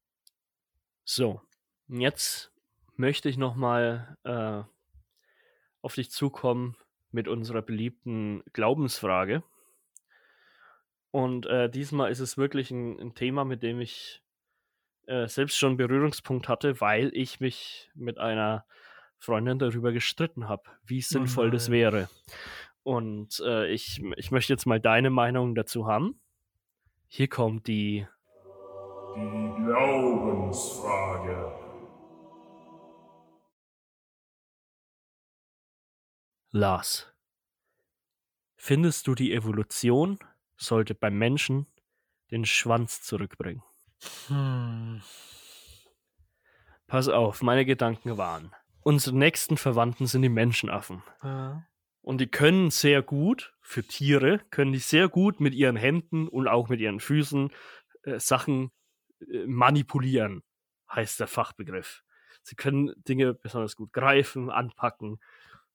so, 1.05 1.43
Jetzt 1.89 2.51
möchte 2.97 3.29
ich 3.29 3.37
nochmal 3.37 4.17
äh, 4.25 4.63
auf 5.83 5.95
dich 5.95 6.11
zukommen 6.11 6.77
mit 7.11 7.29
unserer 7.29 7.61
beliebten 7.61 8.43
Glaubensfrage. 8.55 9.43
Und 11.15 11.47
äh, 11.47 11.71
diesmal 11.71 12.11
ist 12.11 12.19
es 12.19 12.37
wirklich 12.37 12.73
ein, 12.73 12.99
ein 12.99 13.15
Thema, 13.15 13.45
mit 13.45 13.63
dem 13.63 13.79
ich 13.81 14.21
äh, 15.07 15.29
selbst 15.29 15.57
schon 15.57 15.77
Berührungspunkt 15.77 16.49
hatte, 16.49 16.81
weil 16.81 17.13
ich 17.15 17.39
mich 17.39 17.89
mit 17.95 18.19
einer 18.19 18.67
Freundin 19.19 19.61
darüber 19.61 19.93
gestritten 19.93 20.49
habe, 20.49 20.65
wie 20.85 21.03
sinnvoll 21.03 21.53
das 21.53 21.69
nein. 21.69 21.79
wäre. 21.79 22.09
Und 22.83 23.41
äh, 23.47 23.69
ich, 23.69 24.03
ich 24.17 24.33
möchte 24.33 24.53
jetzt 24.53 24.67
mal 24.67 24.81
deine 24.81 25.11
Meinung 25.11 25.55
dazu 25.55 25.87
haben. 25.87 26.19
Hier 27.07 27.29
kommt 27.29 27.69
die 27.69 28.09
Die 29.15 29.53
Glaubensfrage. 29.67 31.53
Lars. 36.51 37.15
Findest 38.57 39.07
du, 39.07 39.15
die 39.15 39.33
Evolution 39.33 40.19
sollte 40.57 40.95
beim 40.95 41.19
Menschen 41.19 41.67
den 42.31 42.45
Schwanz 42.45 43.03
zurückbringen? 43.03 43.63
Hm. 44.29 45.03
Pass 46.87 47.09
auf, 47.09 47.43
meine 47.43 47.65
Gedanken 47.65 48.19
waren. 48.19 48.55
Unsere 48.83 49.17
nächsten 49.17 49.57
Verwandten 49.57 50.07
sind 50.07 50.23
die 50.23 50.29
Menschenaffen. 50.29 51.03
Ja. 51.23 51.67
Und 52.03 52.19
die 52.21 52.27
können 52.27 52.71
sehr 52.71 53.01
gut, 53.03 53.55
für 53.63 53.83
Tiere, 53.83 54.41
können 54.51 54.73
die 54.73 54.79
sehr 54.79 55.09
gut 55.09 55.41
mit 55.41 55.55
ihren 55.55 55.77
Händen 55.77 56.29
und 56.29 56.49
auch 56.49 56.69
mit 56.69 56.81
ihren 56.81 57.01
Füßen 57.01 57.51
äh, 58.03 58.19
Sachen 58.19 58.71
äh, 59.21 59.47
manipulieren, 59.47 60.43
heißt 60.93 61.19
der 61.19 61.29
Fachbegriff. 61.29 62.03
Sie 62.43 62.57
können 62.57 62.93
Dinge 63.09 63.33
besonders 63.33 63.75
gut 63.75 63.93
greifen, 63.95 64.51
anpacken, 64.51 65.19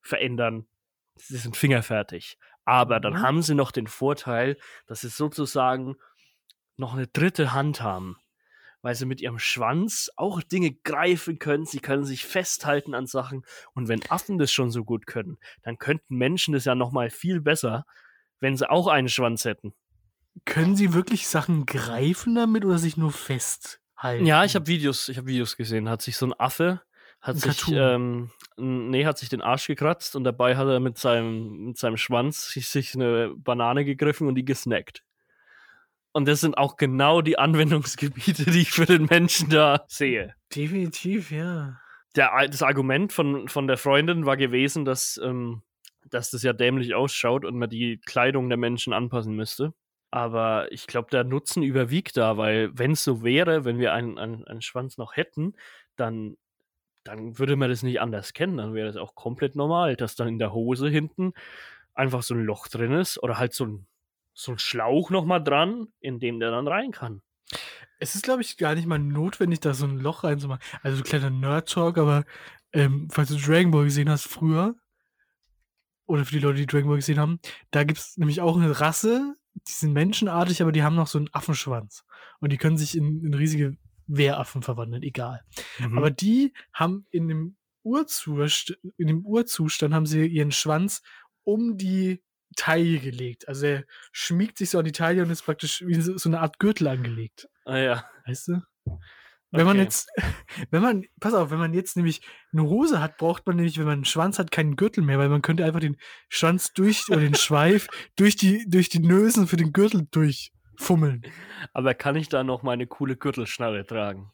verändern. 0.01 0.67
Sie 1.15 1.37
sind 1.37 1.57
fingerfertig. 1.57 2.37
Aber 2.69 2.99
dann 2.99 3.13
Mhm. 3.13 3.21
haben 3.23 3.41
sie 3.41 3.55
noch 3.55 3.71
den 3.71 3.87
Vorteil, 3.87 4.57
dass 4.85 5.01
sie 5.01 5.09
sozusagen 5.09 5.95
noch 6.77 6.93
eine 6.93 7.07
dritte 7.07 7.51
Hand 7.51 7.81
haben. 7.81 8.17
Weil 8.81 8.95
sie 8.95 9.05
mit 9.05 9.19
ihrem 9.19 9.39
Schwanz 9.39 10.09
auch 10.15 10.41
Dinge 10.41 10.71
greifen 10.71 11.37
können. 11.39 11.65
Sie 11.65 11.79
können 11.79 12.05
sich 12.05 12.25
festhalten 12.25 12.93
an 12.93 13.07
Sachen. 13.07 13.43
Und 13.73 13.87
wenn 13.89 14.09
Affen 14.09 14.37
das 14.37 14.51
schon 14.53 14.71
so 14.71 14.85
gut 14.85 15.05
können, 15.07 15.37
dann 15.63 15.77
könnten 15.77 16.15
Menschen 16.15 16.53
das 16.53 16.63
ja 16.63 16.75
noch 16.75 16.91
mal 16.91 17.09
viel 17.09 17.41
besser, 17.41 17.85
wenn 18.39 18.55
sie 18.55 18.69
auch 18.69 18.87
einen 18.87 19.09
Schwanz 19.09 19.43
hätten. 19.45 19.73
Können 20.45 20.75
sie 20.77 20.93
wirklich 20.93 21.27
Sachen 21.27 21.65
greifen 21.65 22.35
damit 22.35 22.63
oder 22.63 22.77
sich 22.77 22.95
nur 22.95 23.11
festhalten? 23.11 24.25
Ja, 24.25 24.45
ich 24.45 24.55
habe 24.55 24.67
Videos, 24.67 25.09
ich 25.09 25.17
habe 25.17 25.27
Videos 25.27 25.57
gesehen. 25.57 25.89
Hat 25.89 26.01
sich 26.01 26.15
so 26.15 26.27
ein 26.27 26.39
Affe, 26.39 26.81
hat 27.21 27.35
Ein 27.35 27.51
sich, 27.51 27.67
ähm, 27.71 28.31
nee, 28.57 29.05
hat 29.05 29.17
sich 29.17 29.29
den 29.29 29.41
Arsch 29.41 29.67
gekratzt 29.67 30.15
und 30.15 30.23
dabei 30.23 30.55
hat 30.55 30.67
er 30.67 30.79
mit 30.79 30.97
seinem, 30.97 31.67
mit 31.67 31.77
seinem 31.77 31.97
Schwanz 31.97 32.49
sich, 32.51 32.69
sich 32.69 32.95
eine 32.95 33.33
Banane 33.35 33.83
gegriffen 33.83 34.27
und 34.27 34.35
die 34.35 34.45
gesnackt. 34.45 35.03
Und 36.11 36.27
das 36.27 36.41
sind 36.41 36.57
auch 36.57 36.77
genau 36.77 37.21
die 37.21 37.37
Anwendungsgebiete, 37.37 38.45
die 38.51 38.61
ich 38.61 38.71
für 38.71 38.85
den 38.85 39.05
Menschen 39.05 39.49
da 39.49 39.85
sehe. 39.87 40.33
Definitiv, 40.55 41.31
ja. 41.31 41.79
Der, 42.15 42.47
das 42.47 42.63
Argument 42.63 43.13
von, 43.13 43.47
von 43.47 43.67
der 43.67 43.77
Freundin 43.77 44.25
war 44.25 44.35
gewesen, 44.35 44.85
dass, 44.85 45.19
ähm, 45.23 45.61
dass 46.05 46.31
das 46.31 46.41
ja 46.41 46.53
dämlich 46.53 46.95
ausschaut 46.95 47.45
und 47.45 47.57
man 47.57 47.69
die 47.69 47.99
Kleidung 48.05 48.49
der 48.49 48.57
Menschen 48.57 48.93
anpassen 48.93 49.35
müsste. 49.35 49.73
Aber 50.11 50.71
ich 50.71 50.87
glaube, 50.87 51.09
der 51.11 51.23
Nutzen 51.23 51.61
überwiegt 51.61 52.17
da, 52.17 52.37
weil 52.37 52.71
wenn 52.73 52.93
es 52.93 53.03
so 53.03 53.23
wäre, 53.23 53.63
wenn 53.63 53.77
wir 53.77 53.93
einen, 53.93 54.17
einen, 54.17 54.43
einen 54.45 54.61
Schwanz 54.61 54.97
noch 54.97 55.15
hätten, 55.15 55.53
dann, 55.95 56.35
dann 57.09 57.39
würde 57.39 57.55
man 57.55 57.69
das 57.69 57.83
nicht 57.83 57.99
anders 58.01 58.33
kennen. 58.33 58.57
Dann 58.57 58.73
wäre 58.73 58.87
das 58.87 58.97
auch 58.97 59.15
komplett 59.15 59.55
normal, 59.55 59.95
dass 59.95 60.15
dann 60.15 60.27
in 60.27 60.39
der 60.39 60.53
Hose 60.53 60.89
hinten 60.89 61.33
einfach 61.93 62.23
so 62.23 62.33
ein 62.33 62.45
Loch 62.45 62.67
drin 62.67 62.93
ist 62.93 63.21
oder 63.21 63.37
halt 63.37 63.53
so 63.53 63.65
ein, 63.65 63.87
so 64.33 64.51
ein 64.51 64.59
Schlauch 64.59 65.09
nochmal 65.09 65.43
dran, 65.43 65.87
in 65.99 66.19
dem 66.19 66.39
der 66.39 66.51
dann 66.51 66.67
rein 66.67 66.91
kann. 66.91 67.21
Es 67.99 68.15
ist, 68.15 68.23
glaube 68.23 68.41
ich, 68.41 68.57
gar 68.57 68.75
nicht 68.75 68.87
mal 68.87 68.99
notwendig, 68.99 69.59
da 69.59 69.73
so 69.73 69.85
ein 69.85 69.97
Loch 69.97 70.23
reinzumachen. 70.23 70.61
Also, 70.83 70.97
so 70.97 71.03
kleiner 71.03 71.31
Nerd-Talk, 71.31 71.97
aber 71.97 72.23
ähm, 72.71 73.09
falls 73.11 73.29
du 73.29 73.37
Dragon 73.37 73.71
Ball 73.71 73.85
gesehen 73.85 74.09
hast 74.09 74.27
früher, 74.27 74.75
oder 76.05 76.25
für 76.25 76.33
die 76.33 76.39
Leute, 76.39 76.59
die 76.59 76.67
Dragon 76.67 76.87
Ball 76.87 76.97
gesehen 76.97 77.19
haben, 77.19 77.39
da 77.71 77.83
gibt 77.83 77.99
es 77.99 78.17
nämlich 78.17 78.39
auch 78.39 78.55
eine 78.55 78.79
Rasse, 78.79 79.35
die 79.55 79.71
sind 79.71 79.93
menschenartig, 79.93 80.61
aber 80.61 80.71
die 80.71 80.83
haben 80.83 80.95
noch 80.95 81.07
so 81.07 81.17
einen 81.17 81.29
Affenschwanz. 81.33 82.05
Und 82.39 82.51
die 82.51 82.57
können 82.57 82.77
sich 82.77 82.95
in, 82.95 83.25
in 83.25 83.33
riesige 83.33 83.77
Wehraffen 84.09 84.61
verwandeln, 84.61 85.03
egal. 85.03 85.41
Mhm. 85.79 85.97
Aber 85.97 86.11
die 86.11 86.53
haben 86.73 87.05
in 87.11 87.27
dem 87.27 87.55
Urzustand, 87.83 88.79
in 88.97 89.07
dem 89.07 89.25
Urzustand 89.25 89.93
haben 89.93 90.05
sie 90.05 90.25
ihren 90.25 90.51
Schwanz 90.51 91.01
um 91.43 91.77
die 91.77 92.21
Taille 92.55 92.99
gelegt. 92.99 93.47
Also 93.47 93.67
er 93.67 93.83
schmiegt 94.11 94.57
sich 94.57 94.71
so 94.71 94.79
an 94.79 94.85
die 94.85 94.91
Taille 94.91 95.23
und 95.23 95.29
ist 95.29 95.43
praktisch 95.43 95.83
wie 95.85 96.01
so, 96.01 96.29
eine 96.29 96.39
Art 96.41 96.59
Gürtel 96.59 96.87
angelegt. 96.87 97.47
ah 97.65 97.77
ja. 97.77 98.05
Weißt 98.25 98.49
du? 98.49 98.61
Wenn 99.51 99.65
man 99.65 99.77
Okay. 99.77 99.83
jetzt, 99.83 100.09
wenn 100.71 100.81
man, 100.81 101.05
pass 101.19 101.33
auf, 101.33 101.51
wenn 101.51 101.57
man 101.57 101.73
jetzt 101.73 101.95
nämlich 101.95 102.21
eine 102.51 102.63
Hose 102.63 103.01
hat, 103.01 103.17
braucht 103.17 103.45
man 103.47 103.55
nämlich, 103.55 103.77
wenn 103.77 103.85
man 103.85 103.93
einen 103.99 104.05
Schwanz 104.05 104.37
hat, 104.39 104.51
keinen 104.51 104.75
Gürtel 104.75 105.03
mehr, 105.03 105.17
weil 105.17 105.29
man 105.29 105.41
könnte 105.41 105.65
einfach 105.65 105.79
den 105.79 105.97
Schwanz 106.27 106.73
durch, 106.73 107.05
oder 107.09 107.21
den 107.21 107.33
Schweif 107.35 107.87
durch 108.15 108.35
die, 108.35 108.65
durch 108.69 108.89
die 108.89 108.99
Nösen 108.99 109.47
für 109.47 109.57
den 109.57 109.73
Gürtel 109.73 110.07
durchfummeln. 110.79 111.23
Aber 111.73 111.93
kann 111.93 112.15
ich 112.15 112.29
da 112.29 112.43
noch 112.43 112.63
meine 112.63 112.87
coole 112.87 113.15
Gürtelschnarre 113.15 113.85
tragen? 113.85 114.31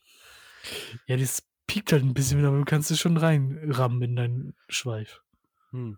Ja, 1.08 1.18
das 1.18 1.44
piekt 1.68 1.92
halt 1.92 2.04
ein 2.04 2.14
bisschen, 2.14 2.46
aber 2.46 2.58
du 2.58 2.66
kannst 2.66 2.92
es 2.92 3.00
schon 3.00 3.18
reinrammen 3.18 4.02
in 4.02 4.16
deinen 4.16 4.56
Schweif. 4.70 5.22
Hm. 5.72 5.98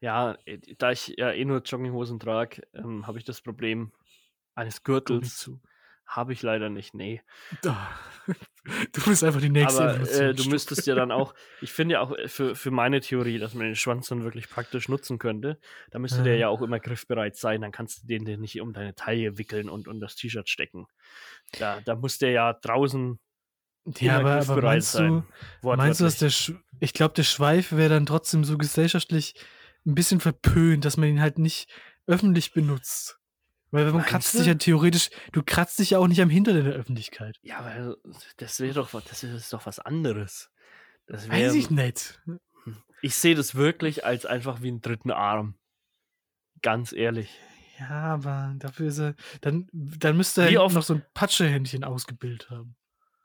Ja, 0.00 0.36
äh, 0.44 0.58
da 0.78 0.92
ich 0.92 1.14
ja 1.16 1.32
eh 1.32 1.44
nur 1.44 1.62
Jogginghosen 1.62 2.20
trage, 2.20 2.62
ähm, 2.74 3.06
habe 3.06 3.18
ich 3.18 3.24
das 3.24 3.40
Problem 3.40 3.92
eines 4.54 4.82
Gürtels. 4.82 5.50
Habe 6.06 6.32
ich 6.32 6.42
leider 6.42 6.70
nicht, 6.70 6.94
nee. 6.94 7.20
Du 8.92 9.04
bist 9.04 9.22
einfach 9.22 9.40
die 9.40 9.48
nächste 9.48 9.90
Aber 9.90 10.10
äh, 10.10 10.34
du 10.34 10.48
müsstest 10.48 10.86
ja 10.88 10.96
dann 10.96 11.12
auch, 11.12 11.34
ich 11.60 11.72
finde 11.72 11.94
ja 11.94 12.00
auch 12.00 12.16
äh, 12.16 12.26
für, 12.26 12.56
für 12.56 12.72
meine 12.72 13.00
Theorie, 13.00 13.38
dass 13.38 13.54
man 13.54 13.66
den 13.66 13.76
Schwanz 13.76 14.08
dann 14.08 14.24
wirklich 14.24 14.48
praktisch 14.48 14.88
nutzen 14.88 15.18
könnte, 15.18 15.60
da 15.92 16.00
müsste 16.00 16.24
der 16.24 16.34
Ja. 16.34 16.40
ja 16.40 16.48
auch 16.48 16.62
immer 16.62 16.80
griffbereit 16.80 17.36
sein. 17.36 17.60
Dann 17.60 17.70
kannst 17.70 18.02
du 18.02 18.06
den, 18.08 18.24
den 18.24 18.40
nicht 18.40 18.60
um 18.60 18.72
deine 18.72 18.94
Taille 18.96 19.38
wickeln 19.38 19.68
und, 19.68 19.86
und 19.86 20.00
das 20.00 20.16
T-Shirt 20.16 20.48
stecken. 20.48 20.86
Da, 21.60 21.80
da 21.84 21.94
muss 21.94 22.18
der 22.18 22.30
ja 22.32 22.52
draußen 22.54 23.20
Ja, 24.00 24.18
aber, 24.18 24.40
aber 24.40 24.60
meinst 24.62 24.94
du, 24.94 24.98
sein. 24.98 25.24
meinst 25.62 26.00
du, 26.00 26.04
dass 26.04 26.18
der 26.18 26.30
Sch 26.30 26.52
ich 26.80 26.92
glaube, 26.92 27.14
der 27.14 27.22
Schweif 27.22 27.72
wäre 27.72 27.90
dann 27.90 28.04
trotzdem 28.06 28.44
so 28.44 28.58
gesellschaftlich 28.58 29.34
ein 29.86 29.94
bisschen 29.94 30.20
verpönt, 30.20 30.84
dass 30.84 30.96
man 30.96 31.08
ihn 31.08 31.20
halt 31.20 31.38
nicht 31.38 31.70
öffentlich 32.06 32.52
benutzt. 32.52 33.18
Weil 33.76 33.92
man 33.92 34.02
kratzt 34.02 34.34
du? 34.34 34.38
dich 34.38 34.46
ja 34.48 34.54
theoretisch, 34.54 35.10
du 35.32 35.42
kratzt 35.42 35.78
dich 35.78 35.90
ja 35.90 35.98
auch 35.98 36.08
nicht 36.08 36.20
am 36.22 36.30
Hintern 36.30 36.56
in 36.56 36.64
der 36.64 36.74
Öffentlichkeit. 36.74 37.36
Ja, 37.42 37.64
weil 37.64 37.96
das 38.38 38.58
wäre 38.60 38.74
doch, 38.74 38.92
was- 38.94 39.04
das 39.04 39.22
ist 39.22 39.52
doch 39.52 39.66
was 39.66 39.78
anderes. 39.78 40.50
Das 41.06 41.28
Weiß 41.28 41.52
wär- 41.52 41.54
ich 41.54 41.70
nicht. 41.70 42.20
Ich 43.02 43.14
sehe 43.14 43.34
das 43.34 43.54
wirklich 43.54 44.04
als 44.04 44.26
einfach 44.26 44.62
wie 44.62 44.68
einen 44.68 44.80
dritten 44.80 45.10
Arm. 45.10 45.54
Ganz 46.62 46.92
ehrlich. 46.92 47.30
Ja, 47.78 47.90
aber 48.14 48.54
dafür 48.58 48.86
ist 48.88 48.98
er, 48.98 49.14
dann, 49.42 49.68
dann 49.72 50.16
müsste 50.16 50.42
er 50.42 50.50
Wie 50.50 50.58
oft- 50.58 50.74
noch 50.74 50.82
so 50.82 50.94
ein 50.94 51.04
Patschehändchen 51.14 51.84
ausgebildet 51.84 52.48
haben. 52.50 52.74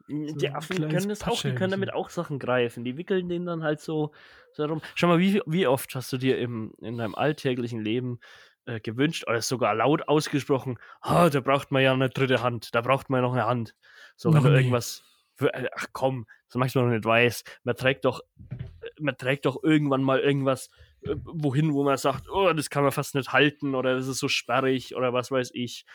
Die 0.09 0.49
ein 0.49 0.55
Affen 0.57 0.89
können 0.89 1.07
das 1.07 1.23
auch, 1.23 1.41
die 1.41 1.53
können 1.55 1.71
damit 1.71 1.93
auch 1.93 2.09
Sachen 2.09 2.37
greifen. 2.37 2.83
Die 2.83 2.97
wickeln 2.97 3.29
den 3.29 3.45
dann 3.45 3.63
halt 3.63 3.79
so, 3.79 4.11
so 4.51 4.63
herum. 4.63 4.81
Schau 4.95 5.07
mal, 5.07 5.19
wie, 5.19 5.41
wie 5.45 5.67
oft 5.67 5.95
hast 5.95 6.11
du 6.11 6.17
dir 6.17 6.37
im, 6.37 6.73
in 6.81 6.97
deinem 6.97 7.15
alltäglichen 7.15 7.81
Leben 7.81 8.19
äh, 8.65 8.79
gewünscht 8.79 9.25
oder 9.27 9.41
sogar 9.41 9.75
laut 9.75 10.07
ausgesprochen, 10.07 10.77
ah, 11.01 11.29
da 11.29 11.39
braucht 11.39 11.71
man 11.71 11.81
ja 11.81 11.93
eine 11.93 12.09
dritte 12.09 12.41
Hand, 12.41 12.73
da 12.75 12.81
braucht 12.81 13.09
man 13.09 13.19
ja 13.19 13.27
noch 13.27 13.33
eine 13.33 13.45
Hand. 13.45 13.75
So, 14.15 14.33
wenn 14.33 14.43
du 14.43 14.49
nie. 14.49 14.57
irgendwas, 14.57 15.03
für, 15.35 15.53
äh, 15.53 15.69
ach 15.75 15.87
komm, 15.93 16.27
so 16.47 16.59
manchmal 16.59 16.85
noch 16.85 16.91
nicht 16.91 17.05
weiß, 17.05 17.43
man 17.63 17.75
trägt 17.75 18.05
doch, 18.05 18.21
äh, 18.49 18.55
man 18.99 19.17
trägt 19.17 19.45
doch 19.45 19.63
irgendwann 19.63 20.03
mal 20.03 20.19
irgendwas 20.19 20.69
äh, 21.01 21.15
wohin, 21.23 21.73
wo 21.73 21.83
man 21.83 21.97
sagt, 21.97 22.29
oh, 22.29 22.53
das 22.53 22.69
kann 22.69 22.83
man 22.83 22.91
fast 22.91 23.15
nicht 23.15 23.33
halten 23.33 23.75
oder 23.75 23.95
das 23.95 24.07
ist 24.07 24.19
so 24.19 24.27
sperrig 24.27 24.95
oder 24.95 25.13
was 25.13 25.31
weiß 25.31 25.51
ich. 25.53 25.85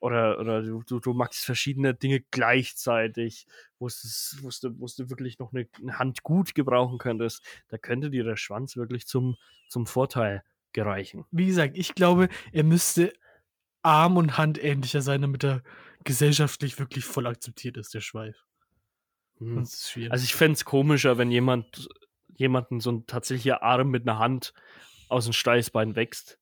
Oder, 0.00 0.40
oder 0.40 0.62
du, 0.62 0.82
du, 0.82 0.98
du 0.98 1.12
magst 1.12 1.44
verschiedene 1.44 1.94
Dinge 1.94 2.20
gleichzeitig, 2.32 3.46
wo 3.78 3.86
du 3.86 5.10
wirklich 5.10 5.38
noch 5.38 5.52
eine, 5.52 5.68
eine 5.80 5.98
Hand 6.00 6.24
gut 6.24 6.56
gebrauchen 6.56 6.98
könntest. 6.98 7.44
Da 7.68 7.78
könnte 7.78 8.10
dir 8.10 8.24
der 8.24 8.36
Schwanz 8.36 8.76
wirklich 8.76 9.06
zum, 9.06 9.36
zum 9.68 9.86
Vorteil 9.86 10.42
gereichen. 10.72 11.24
Wie 11.30 11.46
gesagt, 11.46 11.76
ich 11.76 11.94
glaube, 11.94 12.28
er 12.52 12.64
müsste 12.64 13.12
Arm 13.82 14.16
und 14.16 14.38
Hand 14.38 14.62
ähnlicher 14.62 15.02
sein, 15.02 15.22
damit 15.22 15.44
er 15.44 15.62
gesellschaftlich 16.04 16.78
wirklich 16.78 17.04
voll 17.04 17.26
akzeptiert 17.26 17.76
ist, 17.76 17.94
der 17.94 18.00
Schweif. 18.00 18.36
Hm. 19.38 19.58
Also 19.58 20.24
ich 20.24 20.34
fände 20.34 20.54
es 20.54 20.64
komischer, 20.64 21.18
wenn 21.18 21.30
jemand 21.30 21.88
jemanden 22.36 22.80
so 22.80 22.90
ein 22.92 23.06
tatsächlicher 23.06 23.62
Arm 23.62 23.90
mit 23.90 24.08
einer 24.08 24.18
Hand 24.18 24.54
aus 25.08 25.24
dem 25.24 25.32
Steißbein 25.32 25.96
wächst. 25.96 26.38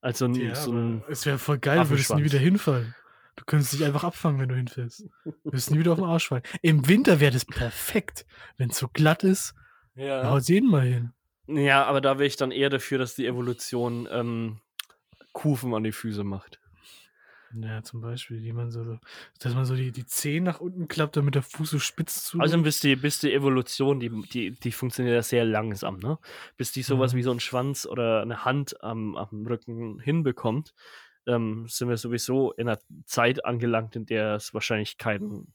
Also 0.00 0.26
ein, 0.26 0.34
ja, 0.34 0.54
so 0.54 0.72
ein 0.72 1.02
es 1.08 1.26
wäre 1.26 1.38
voll 1.38 1.58
geil, 1.58 1.78
du 1.78 1.90
würdest 1.90 2.10
nie 2.10 2.16
Affenschwanz. 2.16 2.32
wieder 2.32 2.42
hinfallen. 2.42 2.94
Du 3.36 3.44
könntest 3.44 3.72
dich 3.72 3.84
einfach 3.84 4.04
abfangen, 4.04 4.38
wenn 4.38 4.48
du 4.48 4.54
hinfällst. 4.54 5.08
Du 5.24 5.52
wirst 5.52 5.70
nie 5.70 5.78
wieder 5.78 5.92
auf 5.92 5.98
den 5.98 6.06
Arsch 6.06 6.28
fallen. 6.28 6.44
Im 6.62 6.86
Winter 6.86 7.18
wäre 7.18 7.32
das 7.32 7.44
perfekt. 7.44 8.26
Wenn 8.58 8.70
es 8.70 8.78
so 8.78 8.88
glatt 8.88 9.24
ist, 9.24 9.54
da 9.96 10.30
haut 10.30 10.48
jeden 10.48 10.70
mal 10.70 10.82
hin. 10.82 11.13
Ja, 11.46 11.84
aber 11.84 12.00
da 12.00 12.18
wäre 12.18 12.26
ich 12.26 12.36
dann 12.36 12.50
eher 12.50 12.70
dafür, 12.70 12.98
dass 12.98 13.14
die 13.14 13.26
Evolution 13.26 14.08
ähm, 14.10 14.60
Kufen 15.32 15.74
an 15.74 15.84
die 15.84 15.92
Füße 15.92 16.24
macht. 16.24 16.60
Ja, 17.56 17.82
zum 17.82 18.00
Beispiel, 18.00 18.40
die 18.40 18.52
man 18.52 18.72
so, 18.72 18.98
dass 19.38 19.54
man 19.54 19.64
so 19.64 19.76
die, 19.76 19.92
die 19.92 20.06
Zehen 20.06 20.42
nach 20.42 20.58
unten 20.60 20.88
klappt, 20.88 21.16
damit 21.16 21.36
der 21.36 21.42
Fuß 21.42 21.70
so 21.70 21.78
spitz 21.78 22.24
zu. 22.24 22.40
Also 22.40 22.60
bis 22.60 22.80
die, 22.80 22.96
bis 22.96 23.20
die 23.20 23.32
Evolution, 23.32 24.00
die, 24.00 24.10
die, 24.32 24.50
die 24.52 24.72
funktioniert 24.72 25.14
ja 25.14 25.22
sehr 25.22 25.44
langsam, 25.44 25.98
ne? 25.98 26.18
Bis 26.56 26.72
die 26.72 26.82
sowas 26.82 27.12
Mhm. 27.12 27.18
wie 27.18 27.22
so 27.22 27.30
ein 27.30 27.40
Schwanz 27.40 27.86
oder 27.86 28.22
eine 28.22 28.44
Hand 28.44 28.82
am, 28.82 29.14
am 29.16 29.46
Rücken 29.46 30.00
hinbekommt, 30.00 30.74
ähm, 31.26 31.66
sind 31.68 31.88
wir 31.88 31.96
sowieso 31.96 32.52
in 32.52 32.68
einer 32.68 32.80
Zeit 33.04 33.44
angelangt, 33.44 33.94
in 33.94 34.06
der 34.06 34.34
es 34.34 34.52
wahrscheinlich 34.52 34.98
keinen, 34.98 35.54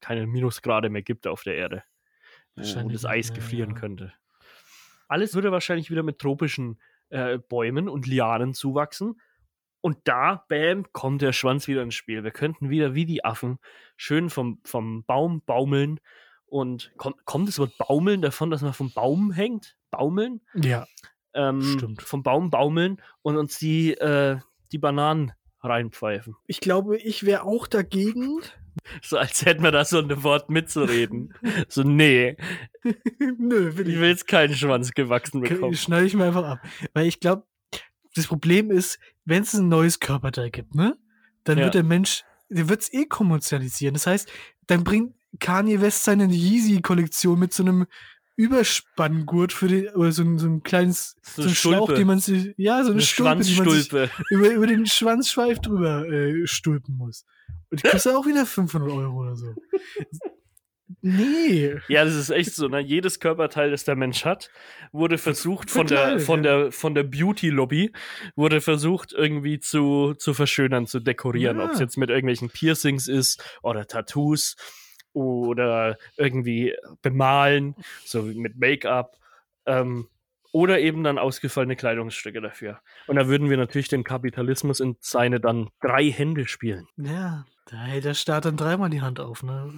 keine 0.00 0.26
Minusgrade 0.28 0.90
mehr 0.90 1.02
gibt 1.02 1.26
auf 1.26 1.42
der 1.42 1.56
Erde. 1.56 1.82
Wo 2.54 2.60
Wahrscheinlich 2.60 2.94
das 2.94 3.04
Eis 3.04 3.30
mehr, 3.30 3.36
gefrieren 3.36 3.70
ja. 3.70 3.76
könnte. 3.76 4.12
Alles 5.12 5.34
würde 5.34 5.52
wahrscheinlich 5.52 5.90
wieder 5.90 6.02
mit 6.02 6.18
tropischen 6.18 6.80
äh, 7.10 7.36
Bäumen 7.36 7.90
und 7.90 8.06
Lianen 8.06 8.54
zuwachsen. 8.54 9.20
Und 9.82 9.98
da, 10.04 10.46
bam, 10.48 10.90
kommt 10.92 11.20
der 11.20 11.34
Schwanz 11.34 11.68
wieder 11.68 11.82
ins 11.82 11.94
Spiel. 11.94 12.24
Wir 12.24 12.30
könnten 12.30 12.70
wieder 12.70 12.94
wie 12.94 13.04
die 13.04 13.22
Affen 13.22 13.58
schön 13.98 14.30
vom, 14.30 14.60
vom 14.64 15.04
Baum 15.04 15.42
baumeln. 15.44 16.00
Und 16.46 16.94
kommt, 16.96 17.26
kommt 17.26 17.48
das 17.48 17.58
Wort 17.58 17.76
baumeln 17.76 18.22
davon, 18.22 18.50
dass 18.50 18.62
man 18.62 18.72
vom 18.72 18.90
Baum 18.94 19.32
hängt? 19.32 19.76
Baumeln? 19.90 20.40
Ja, 20.54 20.86
Ähm, 21.34 21.60
Stimmt. 21.60 22.00
Vom 22.00 22.22
Baum 22.22 22.48
baumeln 22.48 23.02
und 23.20 23.36
uns 23.36 23.58
die, 23.58 23.92
äh, 23.92 24.38
die 24.72 24.78
Bananen 24.78 25.32
reinpfeifen. 25.60 26.36
ich 26.46 26.60
glaube, 26.60 26.96
ich 26.96 27.26
wäre 27.26 27.42
auch 27.42 27.66
dagegen. 27.66 28.40
So 29.02 29.18
als 29.18 29.44
hätten 29.44 29.62
wir 29.62 29.70
da 29.70 29.84
so 29.84 29.98
ein 29.98 30.22
Wort 30.22 30.50
mitzureden. 30.50 31.34
so, 31.68 31.82
nee, 31.82 32.36
Nö, 33.38 33.76
will 33.76 33.88
ich 33.88 33.94
ich 33.94 34.00
will 34.00 34.08
jetzt 34.08 34.26
keinen 34.26 34.54
Schwanz 34.54 34.92
gewachsen 34.92 35.40
bekommen. 35.40 35.74
Schneide 35.74 36.06
ich 36.06 36.14
mir 36.14 36.24
einfach 36.24 36.44
ab. 36.44 36.58
Weil 36.94 37.06
ich 37.06 37.20
glaube, 37.20 37.44
das 38.14 38.26
Problem 38.26 38.70
ist, 38.70 38.98
wenn 39.24 39.42
es 39.42 39.54
ein 39.54 39.68
neues 39.68 40.00
Körperteil 40.00 40.50
gibt, 40.50 40.74
ne? 40.74 40.96
Dann 41.44 41.58
Ja. 41.58 41.64
wird 41.64 41.74
der 41.74 41.82
Mensch, 41.84 42.24
der 42.48 42.68
wird 42.68 42.82
es 42.82 42.92
eh 42.92 43.06
kommerzialisieren. 43.06 43.94
Das 43.94 44.06
heißt, 44.06 44.30
dann 44.66 44.84
bringt 44.84 45.14
Kanye 45.40 45.80
West 45.80 46.04
seine 46.04 46.26
Yeezy-Kollektion 46.26 47.38
mit 47.38 47.52
so 47.54 47.62
einem 47.62 47.86
Überspanngurt 48.36 49.52
für 49.52 49.68
den, 49.68 49.88
oder 49.90 50.12
so 50.12 50.22
ein, 50.22 50.38
so 50.38 50.46
ein 50.46 50.62
kleines, 50.62 51.16
so, 51.22 51.42
eine 51.42 51.50
ein 51.50 51.54
Schlauch, 51.54 51.84
Stulpe. 51.84 51.94
den 51.94 52.06
man 52.06 52.18
sich, 52.18 52.54
ja, 52.56 52.82
so 52.82 52.90
eine, 52.90 52.92
Eine 52.92 53.02
Stulpe, 53.02 53.42
die 53.42 53.56
man 53.56 53.70
sich 53.70 53.92
über, 54.30 54.50
über 54.50 54.66
den 54.66 54.86
Schwanzschweif 54.86 55.58
drüber 55.60 56.08
äh, 56.08 56.46
stulpen 56.46 56.96
muss. 56.96 57.26
Und 57.70 57.82
die 57.82 57.88
kostet 57.88 58.14
auch 58.14 58.26
wieder 58.26 58.46
500 58.46 58.90
Euro 58.90 59.20
oder 59.20 59.36
so. 59.36 59.54
Nee. 61.04 61.74
Ja, 61.88 62.04
das 62.04 62.14
ist 62.14 62.30
echt 62.30 62.54
so. 62.54 62.68
Ne? 62.68 62.78
Jedes 62.78 63.18
Körperteil, 63.18 63.72
das 63.72 63.84
der 63.84 63.96
Mensch 63.96 64.24
hat, 64.24 64.50
wurde 64.92 65.18
versucht 65.18 65.68
von 65.68 65.86
der, 65.86 66.20
von 66.20 66.44
ja. 66.44 66.58
der, 66.64 66.72
von 66.72 66.94
der 66.94 67.02
Beauty-Lobby, 67.02 67.92
wurde 68.36 68.60
versucht 68.60 69.12
irgendwie 69.12 69.58
zu, 69.58 70.14
zu 70.14 70.32
verschönern, 70.32 70.86
zu 70.86 71.00
dekorieren. 71.00 71.58
Ja. 71.58 71.64
Ob 71.64 71.72
es 71.72 71.80
jetzt 71.80 71.96
mit 71.96 72.10
irgendwelchen 72.10 72.50
Piercings 72.50 73.08
ist 73.08 73.42
oder 73.62 73.86
Tattoos 73.86 74.56
oder 75.12 75.98
irgendwie 76.16 76.74
bemalen, 77.02 77.74
so 78.04 78.28
wie 78.28 78.34
mit 78.34 78.56
Make-up. 78.58 79.16
Ähm, 79.66 80.08
oder 80.54 80.80
eben 80.80 81.02
dann 81.02 81.16
ausgefallene 81.18 81.76
Kleidungsstücke 81.76 82.42
dafür. 82.42 82.80
Und 83.06 83.16
da 83.16 83.26
würden 83.26 83.48
wir 83.48 83.56
natürlich 83.56 83.88
den 83.88 84.04
Kapitalismus 84.04 84.80
in 84.80 84.96
seine 85.00 85.40
dann 85.40 85.70
drei 85.80 86.10
Hände 86.10 86.46
spielen. 86.46 86.86
Ja, 86.98 87.46
da 87.70 87.76
hält 87.78 88.04
der 88.04 88.12
Staat 88.12 88.44
dann 88.44 88.58
dreimal 88.58 88.90
die 88.90 89.00
Hand 89.00 89.18
auf, 89.18 89.42
ne? 89.42 89.72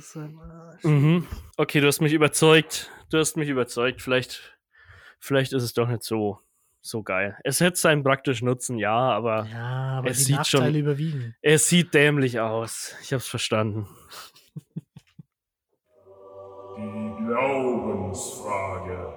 Mhm. 0.82 1.26
Okay, 1.56 1.80
du 1.80 1.86
hast 1.86 2.00
mich 2.00 2.12
überzeugt. 2.12 2.90
Du 3.10 3.18
hast 3.18 3.36
mich 3.36 3.48
überzeugt. 3.48 4.02
Vielleicht, 4.02 4.58
vielleicht 5.20 5.52
ist 5.52 5.62
es 5.62 5.74
doch 5.74 5.86
nicht 5.88 6.02
so, 6.02 6.40
so 6.80 7.04
geil. 7.04 7.38
Es 7.44 7.60
hätte 7.60 7.76
seinen 7.76 8.02
praktischen 8.02 8.46
Nutzen, 8.48 8.76
ja, 8.76 8.96
aber 8.96 9.46
Ja, 9.52 9.98
aber 9.98 10.10
Es 10.10 10.24
sieht 10.24 10.44
schon- 10.46 10.60
Nachteile 10.60 10.78
überwiegen. 10.80 11.36
es 11.40 11.68
sieht 11.68 11.94
dämlich 11.94 12.40
aus. 12.40 12.96
Ich 13.02 13.12
hab's 13.12 13.28
verstanden. 13.28 13.86
Die 16.76 17.24
Glaubensfrage. 17.24 19.12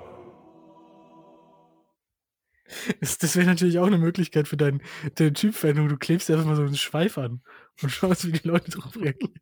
Das, 2.99 3.35
wäre 3.35 3.45
natürlich 3.47 3.79
auch 3.79 3.87
eine 3.87 3.97
Möglichkeit 3.97 4.47
für 4.47 4.57
deinen, 4.57 4.81
deinen 5.15 5.33
Typ-Fan. 5.33 5.87
Du 5.87 5.97
klebst 5.97 6.29
einfach 6.29 6.45
mal 6.45 6.55
so 6.57 6.63
einen 6.63 6.75
Schweif 6.75 7.17
an 7.17 7.41
und 7.81 7.89
schaust, 7.91 8.27
wie 8.27 8.33
die 8.33 8.47
Leute 8.47 8.71
darauf 8.71 8.95
reagieren. 8.97 9.39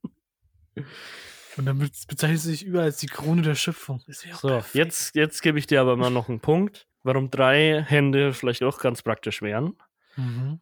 Und 1.57 1.65
dann 1.65 1.79
be- 1.79 1.89
bezeichnest 2.07 2.45
du 2.45 2.49
dich 2.51 2.65
überall 2.65 2.85
als 2.85 2.97
die 2.97 3.07
Krone 3.07 3.41
der 3.41 3.55
Schöpfung. 3.55 4.03
So, 4.07 4.47
perfekt. 4.49 4.75
jetzt, 4.75 5.15
jetzt 5.15 5.41
gebe 5.41 5.57
ich 5.57 5.65
dir 5.67 5.81
aber 5.81 5.95
mal 5.95 6.11
noch 6.11 6.29
einen 6.29 6.39
Punkt, 6.41 6.87
warum 7.03 7.31
drei 7.31 7.81
Hände 7.87 8.33
vielleicht 8.33 8.61
auch 8.63 8.77
ganz 8.79 9.01
praktisch 9.01 9.41
wären. 9.41 9.73
Mhm. 10.17 10.59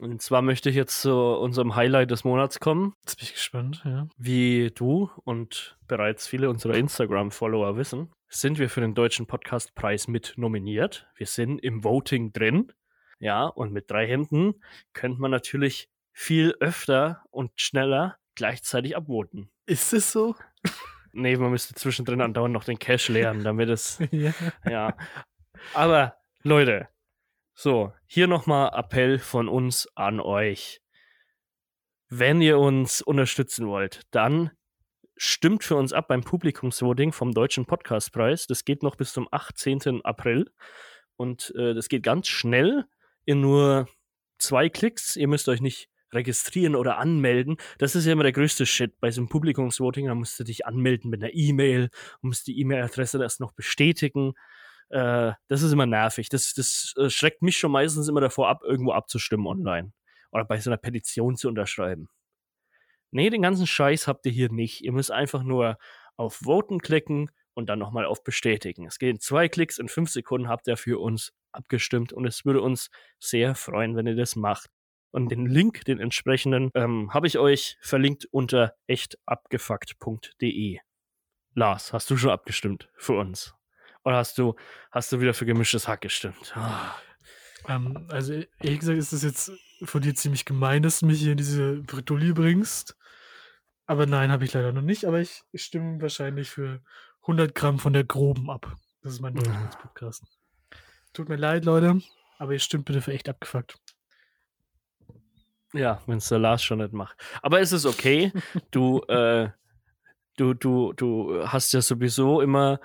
Und 0.00 0.22
zwar 0.22 0.42
möchte 0.42 0.70
ich 0.70 0.76
jetzt 0.76 1.00
zu 1.00 1.12
unserem 1.12 1.76
Highlight 1.76 2.10
des 2.10 2.24
Monats 2.24 2.60
kommen. 2.60 2.94
Jetzt 3.04 3.16
bin 3.16 3.24
ich 3.26 3.34
gespannt, 3.34 3.82
ja. 3.84 4.08
Wie 4.16 4.70
du 4.74 5.10
und 5.24 5.76
bereits 5.86 6.26
viele 6.26 6.48
unserer 6.48 6.74
Instagram-Follower 6.74 7.76
wissen, 7.76 8.10
sind 8.28 8.58
wir 8.58 8.70
für 8.70 8.80
den 8.80 8.94
Deutschen 8.94 9.26
Podcastpreis 9.26 10.08
mit 10.08 10.34
nominiert. 10.36 11.06
Wir 11.16 11.26
sind 11.26 11.58
im 11.58 11.84
Voting 11.84 12.32
drin. 12.32 12.72
Ja, 13.18 13.44
und 13.44 13.72
mit 13.72 13.90
drei 13.90 14.06
Händen 14.06 14.54
könnte 14.94 15.20
man 15.20 15.30
natürlich 15.30 15.88
viel 16.12 16.54
öfter 16.60 17.22
und 17.30 17.52
schneller 17.56 18.16
gleichzeitig 18.34 18.96
abvoten. 18.96 19.50
Ist 19.66 19.92
es 19.92 20.12
so? 20.12 20.34
Nee, 21.14 21.36
man 21.36 21.50
müsste 21.50 21.74
zwischendrin 21.74 22.22
andauernd 22.22 22.54
noch 22.54 22.64
den 22.64 22.78
Cache 22.78 23.12
leeren, 23.12 23.44
damit 23.44 23.68
es 23.68 23.98
ja. 24.10 24.32
ja. 24.64 24.96
Aber 25.74 26.16
Leute, 26.42 26.88
so, 27.54 27.92
hier 28.06 28.26
nochmal 28.26 28.70
Appell 28.74 29.18
von 29.18 29.48
uns 29.48 29.88
an 29.94 30.20
euch. 30.20 30.80
Wenn 32.08 32.40
ihr 32.40 32.58
uns 32.58 33.02
unterstützen 33.02 33.66
wollt, 33.68 34.02
dann 34.10 34.50
stimmt 35.16 35.64
für 35.64 35.76
uns 35.76 35.92
ab 35.92 36.08
beim 36.08 36.22
Publikumsvoting 36.22 37.12
vom 37.12 37.32
Deutschen 37.32 37.66
Podcastpreis. 37.66 38.46
Das 38.46 38.64
geht 38.64 38.82
noch 38.82 38.96
bis 38.96 39.12
zum 39.12 39.28
18. 39.30 40.04
April. 40.04 40.50
Und 41.16 41.54
äh, 41.56 41.74
das 41.74 41.88
geht 41.88 42.02
ganz 42.02 42.28
schnell 42.28 42.86
in 43.24 43.40
nur 43.40 43.88
zwei 44.38 44.68
Klicks. 44.68 45.16
Ihr 45.16 45.28
müsst 45.28 45.48
euch 45.48 45.60
nicht 45.60 45.88
registrieren 46.12 46.74
oder 46.74 46.98
anmelden. 46.98 47.56
Das 47.78 47.94
ist 47.94 48.06
ja 48.06 48.12
immer 48.12 48.22
der 48.22 48.32
größte 48.32 48.66
Shit 48.66 48.98
bei 49.00 49.10
so 49.10 49.20
einem 49.20 49.28
Publikumsvoting. 49.28 50.06
Da 50.06 50.14
musst 50.14 50.38
du 50.38 50.44
dich 50.44 50.66
anmelden 50.66 51.10
mit 51.10 51.22
einer 51.22 51.32
E-Mail 51.32 51.90
musst 52.20 52.46
die 52.46 52.58
E-Mail-Adresse 52.60 53.22
erst 53.22 53.40
noch 53.40 53.52
bestätigen. 53.52 54.34
Äh, 54.92 55.32
das 55.48 55.62
ist 55.62 55.72
immer 55.72 55.86
nervig. 55.86 56.28
Das, 56.28 56.52
das 56.54 56.94
äh, 56.98 57.08
schreckt 57.08 57.42
mich 57.42 57.56
schon 57.58 57.72
meistens 57.72 58.08
immer 58.08 58.20
davor 58.20 58.48
ab, 58.48 58.62
irgendwo 58.62 58.92
abzustimmen 58.92 59.46
online. 59.46 59.92
Oder 60.30 60.44
bei 60.44 60.60
so 60.60 60.70
einer 60.70 60.76
Petition 60.76 61.36
zu 61.36 61.48
unterschreiben. 61.48 62.08
Nee, 63.10 63.30
den 63.30 63.42
ganzen 63.42 63.66
Scheiß 63.66 64.06
habt 64.06 64.24
ihr 64.26 64.32
hier 64.32 64.50
nicht. 64.50 64.82
Ihr 64.82 64.92
müsst 64.92 65.10
einfach 65.10 65.42
nur 65.42 65.78
auf 66.16 66.44
Voten 66.44 66.80
klicken 66.80 67.30
und 67.54 67.68
dann 67.68 67.78
nochmal 67.78 68.04
auf 68.04 68.22
Bestätigen. 68.22 68.86
Es 68.86 68.98
geht 68.98 69.10
in 69.10 69.20
zwei 69.20 69.48
Klicks, 69.48 69.78
in 69.78 69.88
fünf 69.88 70.10
Sekunden 70.10 70.48
habt 70.48 70.66
ihr 70.66 70.76
für 70.76 71.00
uns 71.00 71.32
abgestimmt 71.52 72.12
und 72.12 72.26
es 72.26 72.44
würde 72.44 72.60
uns 72.62 72.90
sehr 73.18 73.54
freuen, 73.54 73.96
wenn 73.96 74.06
ihr 74.06 74.16
das 74.16 74.36
macht. 74.36 74.70
Und 75.10 75.30
den 75.30 75.46
Link, 75.46 75.84
den 75.84 76.00
entsprechenden, 76.00 76.70
ähm, 76.74 77.12
habe 77.12 77.26
ich 77.26 77.38
euch 77.38 77.76
verlinkt 77.82 78.26
unter 78.30 78.74
echtabgefuckt.de. 78.86 80.78
Lars, 81.54 81.92
hast 81.92 82.10
du 82.10 82.16
schon 82.16 82.30
abgestimmt 82.30 82.88
für 82.96 83.18
uns? 83.18 83.54
Oder 84.04 84.16
hast 84.16 84.38
du, 84.38 84.54
hast 84.90 85.12
du 85.12 85.20
wieder 85.20 85.34
für 85.34 85.46
gemischtes 85.46 85.88
Hack 85.88 86.00
gestimmt? 86.00 86.52
Ah. 86.56 86.94
Ähm, 87.68 88.06
also, 88.08 88.32
ehrlich 88.32 88.80
gesagt, 88.80 88.98
ist 88.98 89.12
das 89.12 89.22
jetzt 89.22 89.52
von 89.84 90.02
dir 90.02 90.14
ziemlich 90.14 90.44
gemein, 90.44 90.82
dass 90.82 91.00
du 91.00 91.06
mich 91.06 91.20
hier 91.20 91.32
in 91.32 91.38
diese 91.38 91.76
Bredouille 91.82 92.34
bringst. 92.34 92.96
Aber 93.86 94.06
nein, 94.06 94.30
habe 94.30 94.44
ich 94.44 94.52
leider 94.52 94.72
noch 94.72 94.82
nicht. 94.82 95.04
Aber 95.04 95.20
ich 95.20 95.44
stimme 95.54 96.00
wahrscheinlich 96.00 96.50
für 96.50 96.80
100 97.22 97.54
Gramm 97.54 97.78
von 97.78 97.92
der 97.92 98.04
groben 98.04 98.50
ab. 98.50 98.76
Das 99.02 99.12
ist 99.12 99.20
mein 99.20 99.34
Durchschnittspodcast. 99.34 100.24
Tut 101.12 101.28
mir 101.28 101.36
leid, 101.36 101.64
Leute, 101.64 102.00
aber 102.38 102.52
ihr 102.52 102.58
stimmt 102.58 102.86
bitte 102.86 103.02
für 103.02 103.12
echt 103.12 103.28
abgefuckt. 103.28 103.76
Ja, 105.72 106.00
wenn 106.06 106.18
es 106.18 106.28
der 106.28 106.38
Lars 106.38 106.62
schon 106.62 106.78
nicht 106.78 106.92
macht. 106.92 107.16
Aber 107.42 107.60
es 107.60 107.72
ist 107.72 107.86
okay. 107.86 108.32
Du, 108.70 109.00
äh, 109.08 109.50
du, 110.36 110.54
du, 110.54 110.92
du 110.92 111.46
hast 111.46 111.72
ja 111.72 111.80
sowieso 111.80 112.40
immer, 112.40 112.80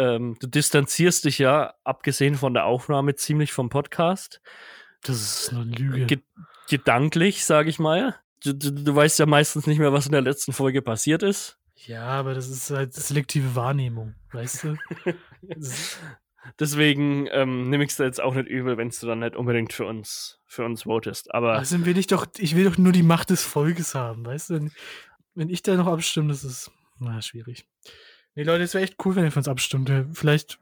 ähm, 0.00 0.36
du 0.40 0.46
distanzierst 0.46 1.24
dich 1.26 1.38
ja, 1.38 1.74
abgesehen 1.84 2.34
von 2.34 2.54
der 2.54 2.64
Aufnahme, 2.64 3.14
ziemlich 3.14 3.52
vom 3.52 3.68
Podcast. 3.68 4.40
Das 5.02 5.16
ist 5.20 5.52
eine 5.52 5.64
Lüge. 5.64 6.06
Ge 6.06 6.18
gedanklich, 6.68 7.44
sage 7.44 7.68
ich 7.68 7.78
mal. 7.78 8.16
Du, 8.44 8.54
du, 8.54 8.70
du 8.70 8.94
weißt 8.94 9.18
ja 9.18 9.26
meistens 9.26 9.66
nicht 9.66 9.78
mehr, 9.78 9.92
was 9.92 10.06
in 10.06 10.12
der 10.12 10.22
letzten 10.22 10.52
Folge 10.52 10.82
passiert 10.82 11.22
ist. 11.22 11.58
ja, 11.74 12.04
aber 12.04 12.32
das 12.34 12.48
ist 12.48 12.70
halt 12.70 12.94
selektive 12.94 13.54
Wahrnehmung, 13.54 14.14
weißt 14.32 14.64
du? 14.64 14.76
Deswegen 16.58 17.26
ähm, 17.32 17.68
nehme 17.68 17.84
ich 17.84 17.90
es 17.90 17.98
jetzt 17.98 18.20
auch 18.20 18.34
nicht 18.34 18.48
übel, 18.48 18.76
wenn 18.78 18.88
du 18.90 19.06
dann 19.06 19.18
nicht 19.18 19.36
unbedingt 19.36 19.72
für 19.72 19.84
uns, 19.84 20.40
für 20.46 20.64
uns 20.64 20.84
votest. 20.84 21.34
Aber 21.34 21.54
Also 21.54 21.84
will 21.84 21.98
ich 21.98 22.06
doch, 22.06 22.26
ich 22.38 22.56
will 22.56 22.64
doch 22.64 22.78
nur 22.78 22.92
die 22.92 23.02
Macht 23.02 23.30
des 23.30 23.44
Volkes 23.44 23.94
haben, 23.94 24.24
weißt 24.24 24.50
du? 24.50 24.54
Wenn, 24.54 24.72
wenn 25.34 25.50
ich 25.50 25.62
da 25.62 25.74
noch 25.74 25.86
abstimme, 25.86 26.28
das 26.28 26.44
ist, 26.44 26.70
na, 26.98 27.20
schwierig. 27.20 27.66
Nee, 28.34 28.44
Leute, 28.44 28.64
es 28.64 28.74
wäre 28.74 28.84
echt 28.84 28.96
cool, 29.04 29.16
wenn 29.16 29.24
ihr 29.24 29.32
für 29.32 29.40
uns 29.40 29.48
abstimmt. 29.48 29.90
Vielleicht 30.12 30.58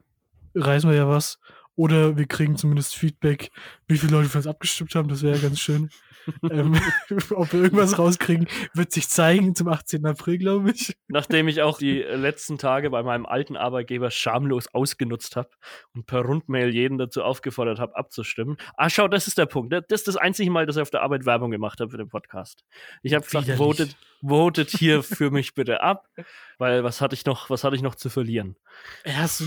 reißen 0.55 0.89
wir 0.89 0.97
ja 0.97 1.07
was. 1.07 1.39
Oder 1.79 2.17
wir 2.17 2.25
kriegen 2.25 2.57
zumindest 2.57 2.93
Feedback, 2.97 3.51
wie 3.87 3.97
viele 3.97 4.11
Leute 4.11 4.27
für 4.27 4.39
uns 4.39 4.47
abgestimmt 4.47 4.93
haben. 4.95 5.07
Das 5.07 5.23
wäre 5.23 5.37
ja 5.37 5.41
ganz 5.41 5.61
schön. 5.61 5.89
ähm, 6.51 6.77
ob 7.29 7.53
wir 7.53 7.63
irgendwas 7.63 7.97
rauskriegen, 7.97 8.49
wird 8.73 8.91
sich 8.91 9.07
zeigen 9.07 9.55
zum 9.55 9.69
18. 9.69 10.05
April, 10.05 10.39
glaube 10.39 10.71
ich. 10.71 10.97
nachdem 11.07 11.47
ich 11.47 11.61
auch 11.61 11.77
die 11.77 12.03
äh, 12.03 12.15
letzten 12.17 12.57
Tage 12.57 12.89
bei 12.89 13.01
meinem 13.01 13.25
alten 13.25 13.55
Arbeitgeber 13.55 14.11
schamlos 14.11 14.67
ausgenutzt 14.73 15.37
habe 15.37 15.51
und 15.95 16.05
per 16.05 16.19
Rundmail 16.19 16.67
jeden 16.73 16.97
dazu 16.97 17.23
aufgefordert 17.23 17.79
habe, 17.79 17.95
abzustimmen. 17.95 18.57
Ah, 18.75 18.89
schau, 18.89 19.07
das 19.07 19.27
ist 19.27 19.37
der 19.37 19.45
Punkt. 19.45 19.71
Das 19.71 19.83
ist 19.87 20.09
das 20.09 20.17
einzige 20.17 20.51
Mal, 20.51 20.65
dass 20.65 20.75
ich 20.75 20.81
auf 20.81 20.89
der 20.89 21.01
Arbeit 21.01 21.25
Werbung 21.25 21.49
gemacht 21.49 21.79
habe 21.79 21.91
für 21.91 21.97
den 21.97 22.09
Podcast. 22.09 22.65
Ich 23.03 23.13
habe 23.13 23.23
gesagt, 23.23 23.47
votet, 23.51 23.95
votet 24.21 24.69
hier 24.69 25.01
für 25.01 25.31
mich 25.31 25.53
bitte 25.53 25.81
ab, 25.81 26.09
weil 26.57 26.83
was 26.83 26.99
hatte 26.99 27.15
ich 27.15 27.23
noch, 27.23 27.49
was 27.49 27.63
hatte 27.63 27.77
ich 27.77 27.81
noch 27.81 27.95
zu 27.95 28.09
verlieren? 28.09 28.57
Erst, 29.05 29.45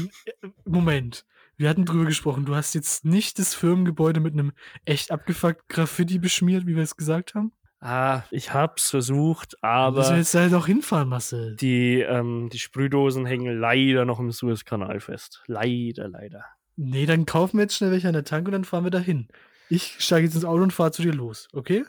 Moment. 0.65 1.27
Wir 1.63 1.69
hatten 1.71 1.85
drüber 1.87 2.05
gesprochen. 2.07 2.45
Du 2.45 2.55
hast 2.57 2.75
jetzt 2.75 3.05
nicht 3.05 3.39
das 3.39 3.55
Firmengebäude 3.55 4.19
mit 4.21 4.33
einem 4.35 4.53
echt 4.85 5.11
abgefuckt 5.13 5.69
Graffiti 5.69 6.19
beschmiert, 6.19 6.67
wie 6.67 6.75
wir 6.77 6.83
es 6.83 6.97
gesagt 6.97 7.35
haben. 7.35 7.53
Ah, 7.81 8.23
ich 8.31 8.53
hab's 8.53 8.91
versucht, 8.91 9.57
Aber 9.63 9.99
müssen 9.99 10.11
wir 10.13 10.19
jetzt 10.19 10.35
halt 10.35 10.55
auch 10.55 10.67
hinfahren, 10.67 11.09
Marcel. 11.09 11.57
die, 11.57 12.01
ähm, 12.01 12.49
die 12.53 12.59
Sprühdosen 12.59 13.27
hängen 13.27 13.59
leider 13.59 14.05
noch 14.05 14.21
im 14.21 14.31
Suezkanal 14.31 15.01
fest. 15.01 15.43
Leider, 15.47 16.09
leider. 16.09 16.45
Nee, 16.77 17.07
dann 17.07 17.27
kaufen 17.27 17.59
wir 17.59 17.63
jetzt 17.63 17.77
schnell 17.77 17.91
welche 17.91 18.09
an 18.09 18.15
der 18.15 18.25
Tank 18.25 18.47
und 18.47 18.53
dann 18.53 18.65
fahren 18.65 18.85
wir 18.85 18.91
dahin. 18.91 19.29
Ich 19.69 19.97
steige 19.99 20.27
jetzt 20.27 20.35
ins 20.35 20.45
Auto 20.45 20.63
und 20.63 20.73
fahre 20.73 20.93
zu 20.93 21.03
dir 21.03 21.13
los, 21.13 21.49
okay? 21.53 21.85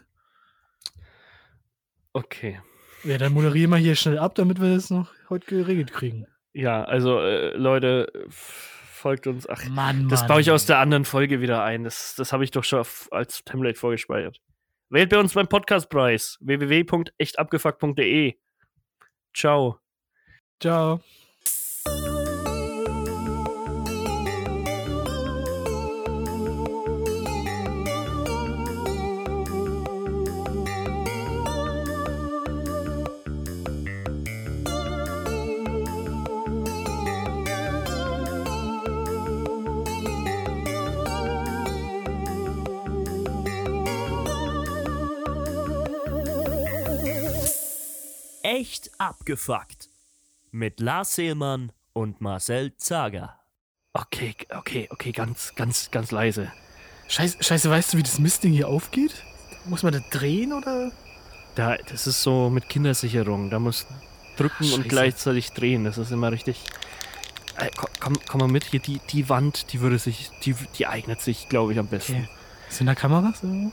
Okay. 2.13 2.59
Ja, 3.03 3.17
dann 3.17 3.33
moderiere 3.33 3.67
mal 3.69 3.79
hier 3.79 3.95
schnell 3.95 4.17
ab, 4.17 4.35
damit 4.35 4.61
wir 4.61 4.73
das 4.73 4.89
noch 4.89 5.11
heute 5.29 5.45
geregelt 5.47 5.91
kriegen. 5.93 6.25
Ja, 6.53 6.83
also 6.83 7.19
äh, 7.19 7.55
Leute, 7.57 8.11
f- 8.27 8.82
folgt 9.03 9.27
uns. 9.27 9.47
Ach, 9.47 9.63
Mann, 9.67 10.09
das 10.09 10.21
Mann. 10.21 10.29
baue 10.29 10.41
ich 10.41 10.49
aus 10.49 10.65
der 10.65 10.79
anderen 10.79 11.05
Folge 11.05 11.41
wieder 11.41 11.63
ein. 11.63 11.83
Das, 11.83 12.15
das 12.15 12.33
habe 12.33 12.43
ich 12.43 12.51
doch 12.51 12.63
schon 12.63 12.79
auf, 12.79 13.09
als 13.11 13.43
Template 13.43 13.77
vorgespeichert. 13.77 14.41
Wählt 14.89 15.09
bei 15.09 15.19
uns 15.19 15.33
beim 15.33 15.47
Podcastpreis 15.47 16.37
www.echtabgefuckt.de. 16.41 18.35
Ciao. 19.33 19.79
Ciao. 20.59 21.01
Echt 48.55 48.91
abgefuckt. 48.99 49.89
Mit 50.51 50.79
Lars 50.79 51.15
Seelmann 51.15 51.71
und 51.91 52.21
Marcel 52.21 52.77
Zager. 52.77 53.39
Okay, 53.93 54.35
okay, 54.55 54.87
okay, 54.91 55.11
ganz, 55.11 55.55
ganz, 55.55 55.89
ganz 55.89 56.11
leise. 56.11 56.51
Scheiße, 57.07 57.41
Scheiße, 57.41 57.67
weißt 57.67 57.93
du, 57.93 57.97
wie 57.97 58.03
das 58.03 58.19
Mistding 58.19 58.53
hier 58.53 58.67
aufgeht? 58.67 59.23
Muss 59.65 59.81
man 59.81 59.93
das 59.93 60.07
drehen 60.11 60.53
oder? 60.53 60.91
Da, 61.55 61.77
das 61.77 62.05
ist 62.05 62.21
so 62.21 62.51
mit 62.51 62.69
Kindersicherung. 62.69 63.49
Da 63.49 63.57
muss 63.57 63.87
drücken 64.37 64.65
und 64.65 64.69
Scheiße. 64.69 64.87
gleichzeitig 64.87 65.49
drehen. 65.53 65.83
Das 65.83 65.97
ist 65.97 66.11
immer 66.11 66.31
richtig. 66.31 66.63
Äh, 67.57 67.71
komm, 67.99 68.19
komm, 68.29 68.39
mal 68.39 68.47
mit 68.47 68.65
hier. 68.65 68.81
Die, 68.81 69.01
die 69.09 69.29
Wand, 69.29 69.73
die 69.73 69.79
würde 69.79 69.97
sich, 69.97 70.29
die, 70.43 70.53
die 70.77 70.85
eignet 70.85 71.21
sich, 71.21 71.49
glaube 71.49 71.73
ich, 71.73 71.79
am 71.79 71.87
besten. 71.87 72.17
Okay. 72.17 72.29
Sind 72.69 72.85
da 72.85 72.93
Kameras? 72.93 73.43
oder? 73.43 73.71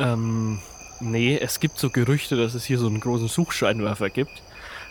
Ähm, 0.00 0.60
nee, 1.00 1.38
es 1.38 1.60
gibt 1.60 1.78
so 1.78 1.90
Gerüchte, 1.90 2.36
dass 2.36 2.54
es 2.54 2.64
hier 2.64 2.78
so 2.78 2.86
einen 2.86 3.00
großen 3.00 3.28
Suchscheinwerfer 3.28 4.10
gibt. 4.10 4.42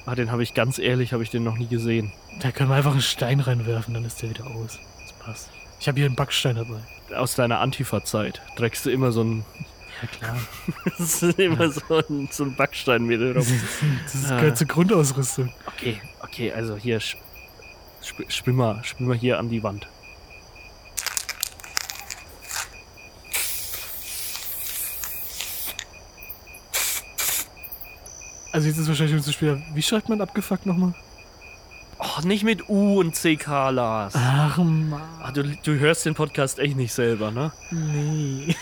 Aber 0.06 0.16
den 0.16 0.32
habe 0.32 0.42
ich 0.44 0.54
ganz 0.54 0.80
ehrlich, 0.80 1.12
habe 1.14 1.24
ich 1.24 1.30
den 1.30 1.44
noch 1.44 1.58
nie 1.58 1.68
gesehen. 1.68 2.12
Da 2.40 2.52
können 2.52 2.70
wir 2.70 2.76
einfach 2.76 2.94
einen 2.94 3.02
Stein 3.02 3.40
reinwerfen, 3.42 3.94
dann 3.94 4.06
ist 4.06 4.22
der 4.22 4.30
wieder 4.30 4.48
aus. 4.48 4.80
Das 5.02 5.14
passt. 5.20 5.50
Ich 5.80 5.88
habe 5.88 5.98
hier 5.98 6.06
einen 6.06 6.16
Backstein 6.16 6.56
dabei. 6.56 6.80
Aus 7.16 7.36
deiner 7.36 7.60
Antifa-Zeit 7.60 8.42
trägst 8.56 8.86
du 8.86 8.90
immer 8.90 9.12
so 9.12 9.22
einen, 9.22 9.46
Ja, 10.02 10.08
klar. 10.08 10.38
das 10.98 11.22
ist 11.24 11.40
immer 11.40 11.70
so 11.72 11.82
ein, 12.10 12.30
so 12.32 12.44
ein 12.46 12.56
Backstein 12.56 13.04
mit 13.06 13.20
rum. 13.20 13.34
Das 13.34 13.50
ist, 13.50 14.32
Ah. 14.32 14.40
gehört 14.40 14.58
zur 14.58 14.68
Grundausrüstung. 14.68 15.52
Okay, 15.68 16.02
okay, 16.22 16.52
also 16.54 16.78
hier, 16.78 16.98
sp 17.04 17.20
sp 18.00 18.24
spiel, 18.30 18.54
mal, 18.54 18.82
spiel 18.86 19.08
mal 19.08 19.18
hier 19.18 19.40
an 19.40 19.50
die 19.50 19.62
Wand. 19.64 19.88
Also 28.58 28.70
jetzt 28.70 28.80
ist 28.80 28.88
wahrscheinlich 28.88 29.14
schon 29.14 29.24
zu 29.24 29.34
spät. 29.34 29.60
Wie 29.76 29.84
schreibt 29.84 30.10
man 30.10 30.20
abgefuckt 30.20 30.66
nochmal? 30.66 30.96
Oh, 32.00 32.26
nicht 32.26 32.44
mit 32.44 32.68
U 32.70 33.00
und 33.00 33.14
CK, 33.14 33.70
Lars. 33.70 34.16
Ach 34.18 34.58
Mann. 34.58 35.00
Ah, 35.22 35.30
du, 35.32 35.44
du 35.44 35.78
hörst 35.78 36.08
den 36.08 36.16
Podcast 36.16 36.58
echt 36.58 36.76
nicht 36.76 36.92
selber, 36.92 37.30
ne? 37.30 37.52
Nee. 37.70 38.56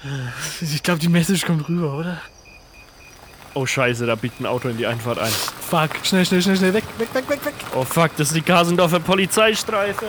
ich 0.62 0.82
glaube, 0.82 1.00
die 1.00 1.10
Message 1.10 1.44
kommt 1.44 1.68
rüber, 1.68 1.98
oder? 1.98 2.22
Oh 3.52 3.66
scheiße, 3.66 4.06
da 4.06 4.14
biegt 4.14 4.40
ein 4.40 4.46
Auto 4.46 4.70
in 4.70 4.78
die 4.78 4.86
Einfahrt 4.86 5.18
ein. 5.18 5.30
Fuck, 5.30 5.90
schnell, 6.02 6.24
schnell, 6.24 6.40
schnell, 6.40 6.56
schnell, 6.56 6.72
weg, 6.72 6.84
weg, 6.96 7.12
weg, 7.12 7.28
weg, 7.28 7.44
weg. 7.44 7.54
Oh 7.74 7.84
fuck, 7.84 8.16
das 8.16 8.28
ist 8.28 8.36
die 8.36 8.40
Kasendorfer 8.40 9.00
Polizeistreife. 9.00 10.06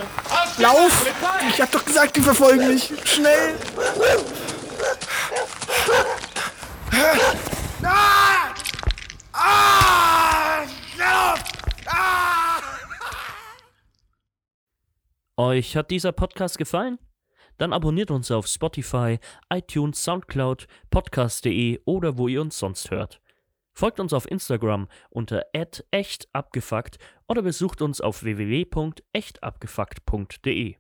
Lauf! 0.57 1.05
Ich 1.49 1.61
hab 1.61 1.70
doch 1.70 1.84
gesagt, 1.84 2.16
die 2.16 2.22
verfolgen 2.22 2.66
mich. 2.66 2.93
Schnell! 3.03 3.55
Euch 15.38 15.75
hat 15.75 15.91
dieser 15.91 16.13
Podcast 16.13 16.57
gefallen? 16.57 16.97
Dann 17.57 17.73
abonniert 17.73 18.09
uns 18.09 18.31
auf 18.31 18.47
Spotify, 18.47 19.19
iTunes, 19.53 20.01
Soundcloud, 20.03 20.65
podcast.de 20.89 21.81
oder 21.86 22.17
wo 22.17 22.27
ihr 22.27 22.41
uns 22.41 22.57
sonst 22.57 22.89
hört. 22.91 23.21
Folgt 23.73 23.99
uns 23.99 24.13
auf 24.13 24.31
Instagram 24.31 24.88
unter 25.09 25.43
@echtabgefuckt 25.91 26.97
oder 27.27 27.41
besucht 27.41 27.81
uns 27.81 27.99
auf 27.99 28.23
www.echtabgefuckt.de. 28.23 30.77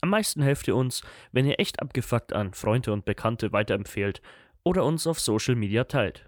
Am 0.00 0.10
meisten 0.10 0.42
helft 0.42 0.68
ihr 0.68 0.76
uns, 0.76 1.02
wenn 1.32 1.46
ihr 1.46 1.58
echt 1.58 1.82
abgefuckt 1.82 2.32
an 2.32 2.54
Freunde 2.54 2.92
und 2.92 3.04
Bekannte 3.04 3.52
weiterempfehlt 3.52 4.22
oder 4.62 4.84
uns 4.84 5.08
auf 5.08 5.18
Social 5.18 5.56
Media 5.56 5.82
teilt. 5.84 6.27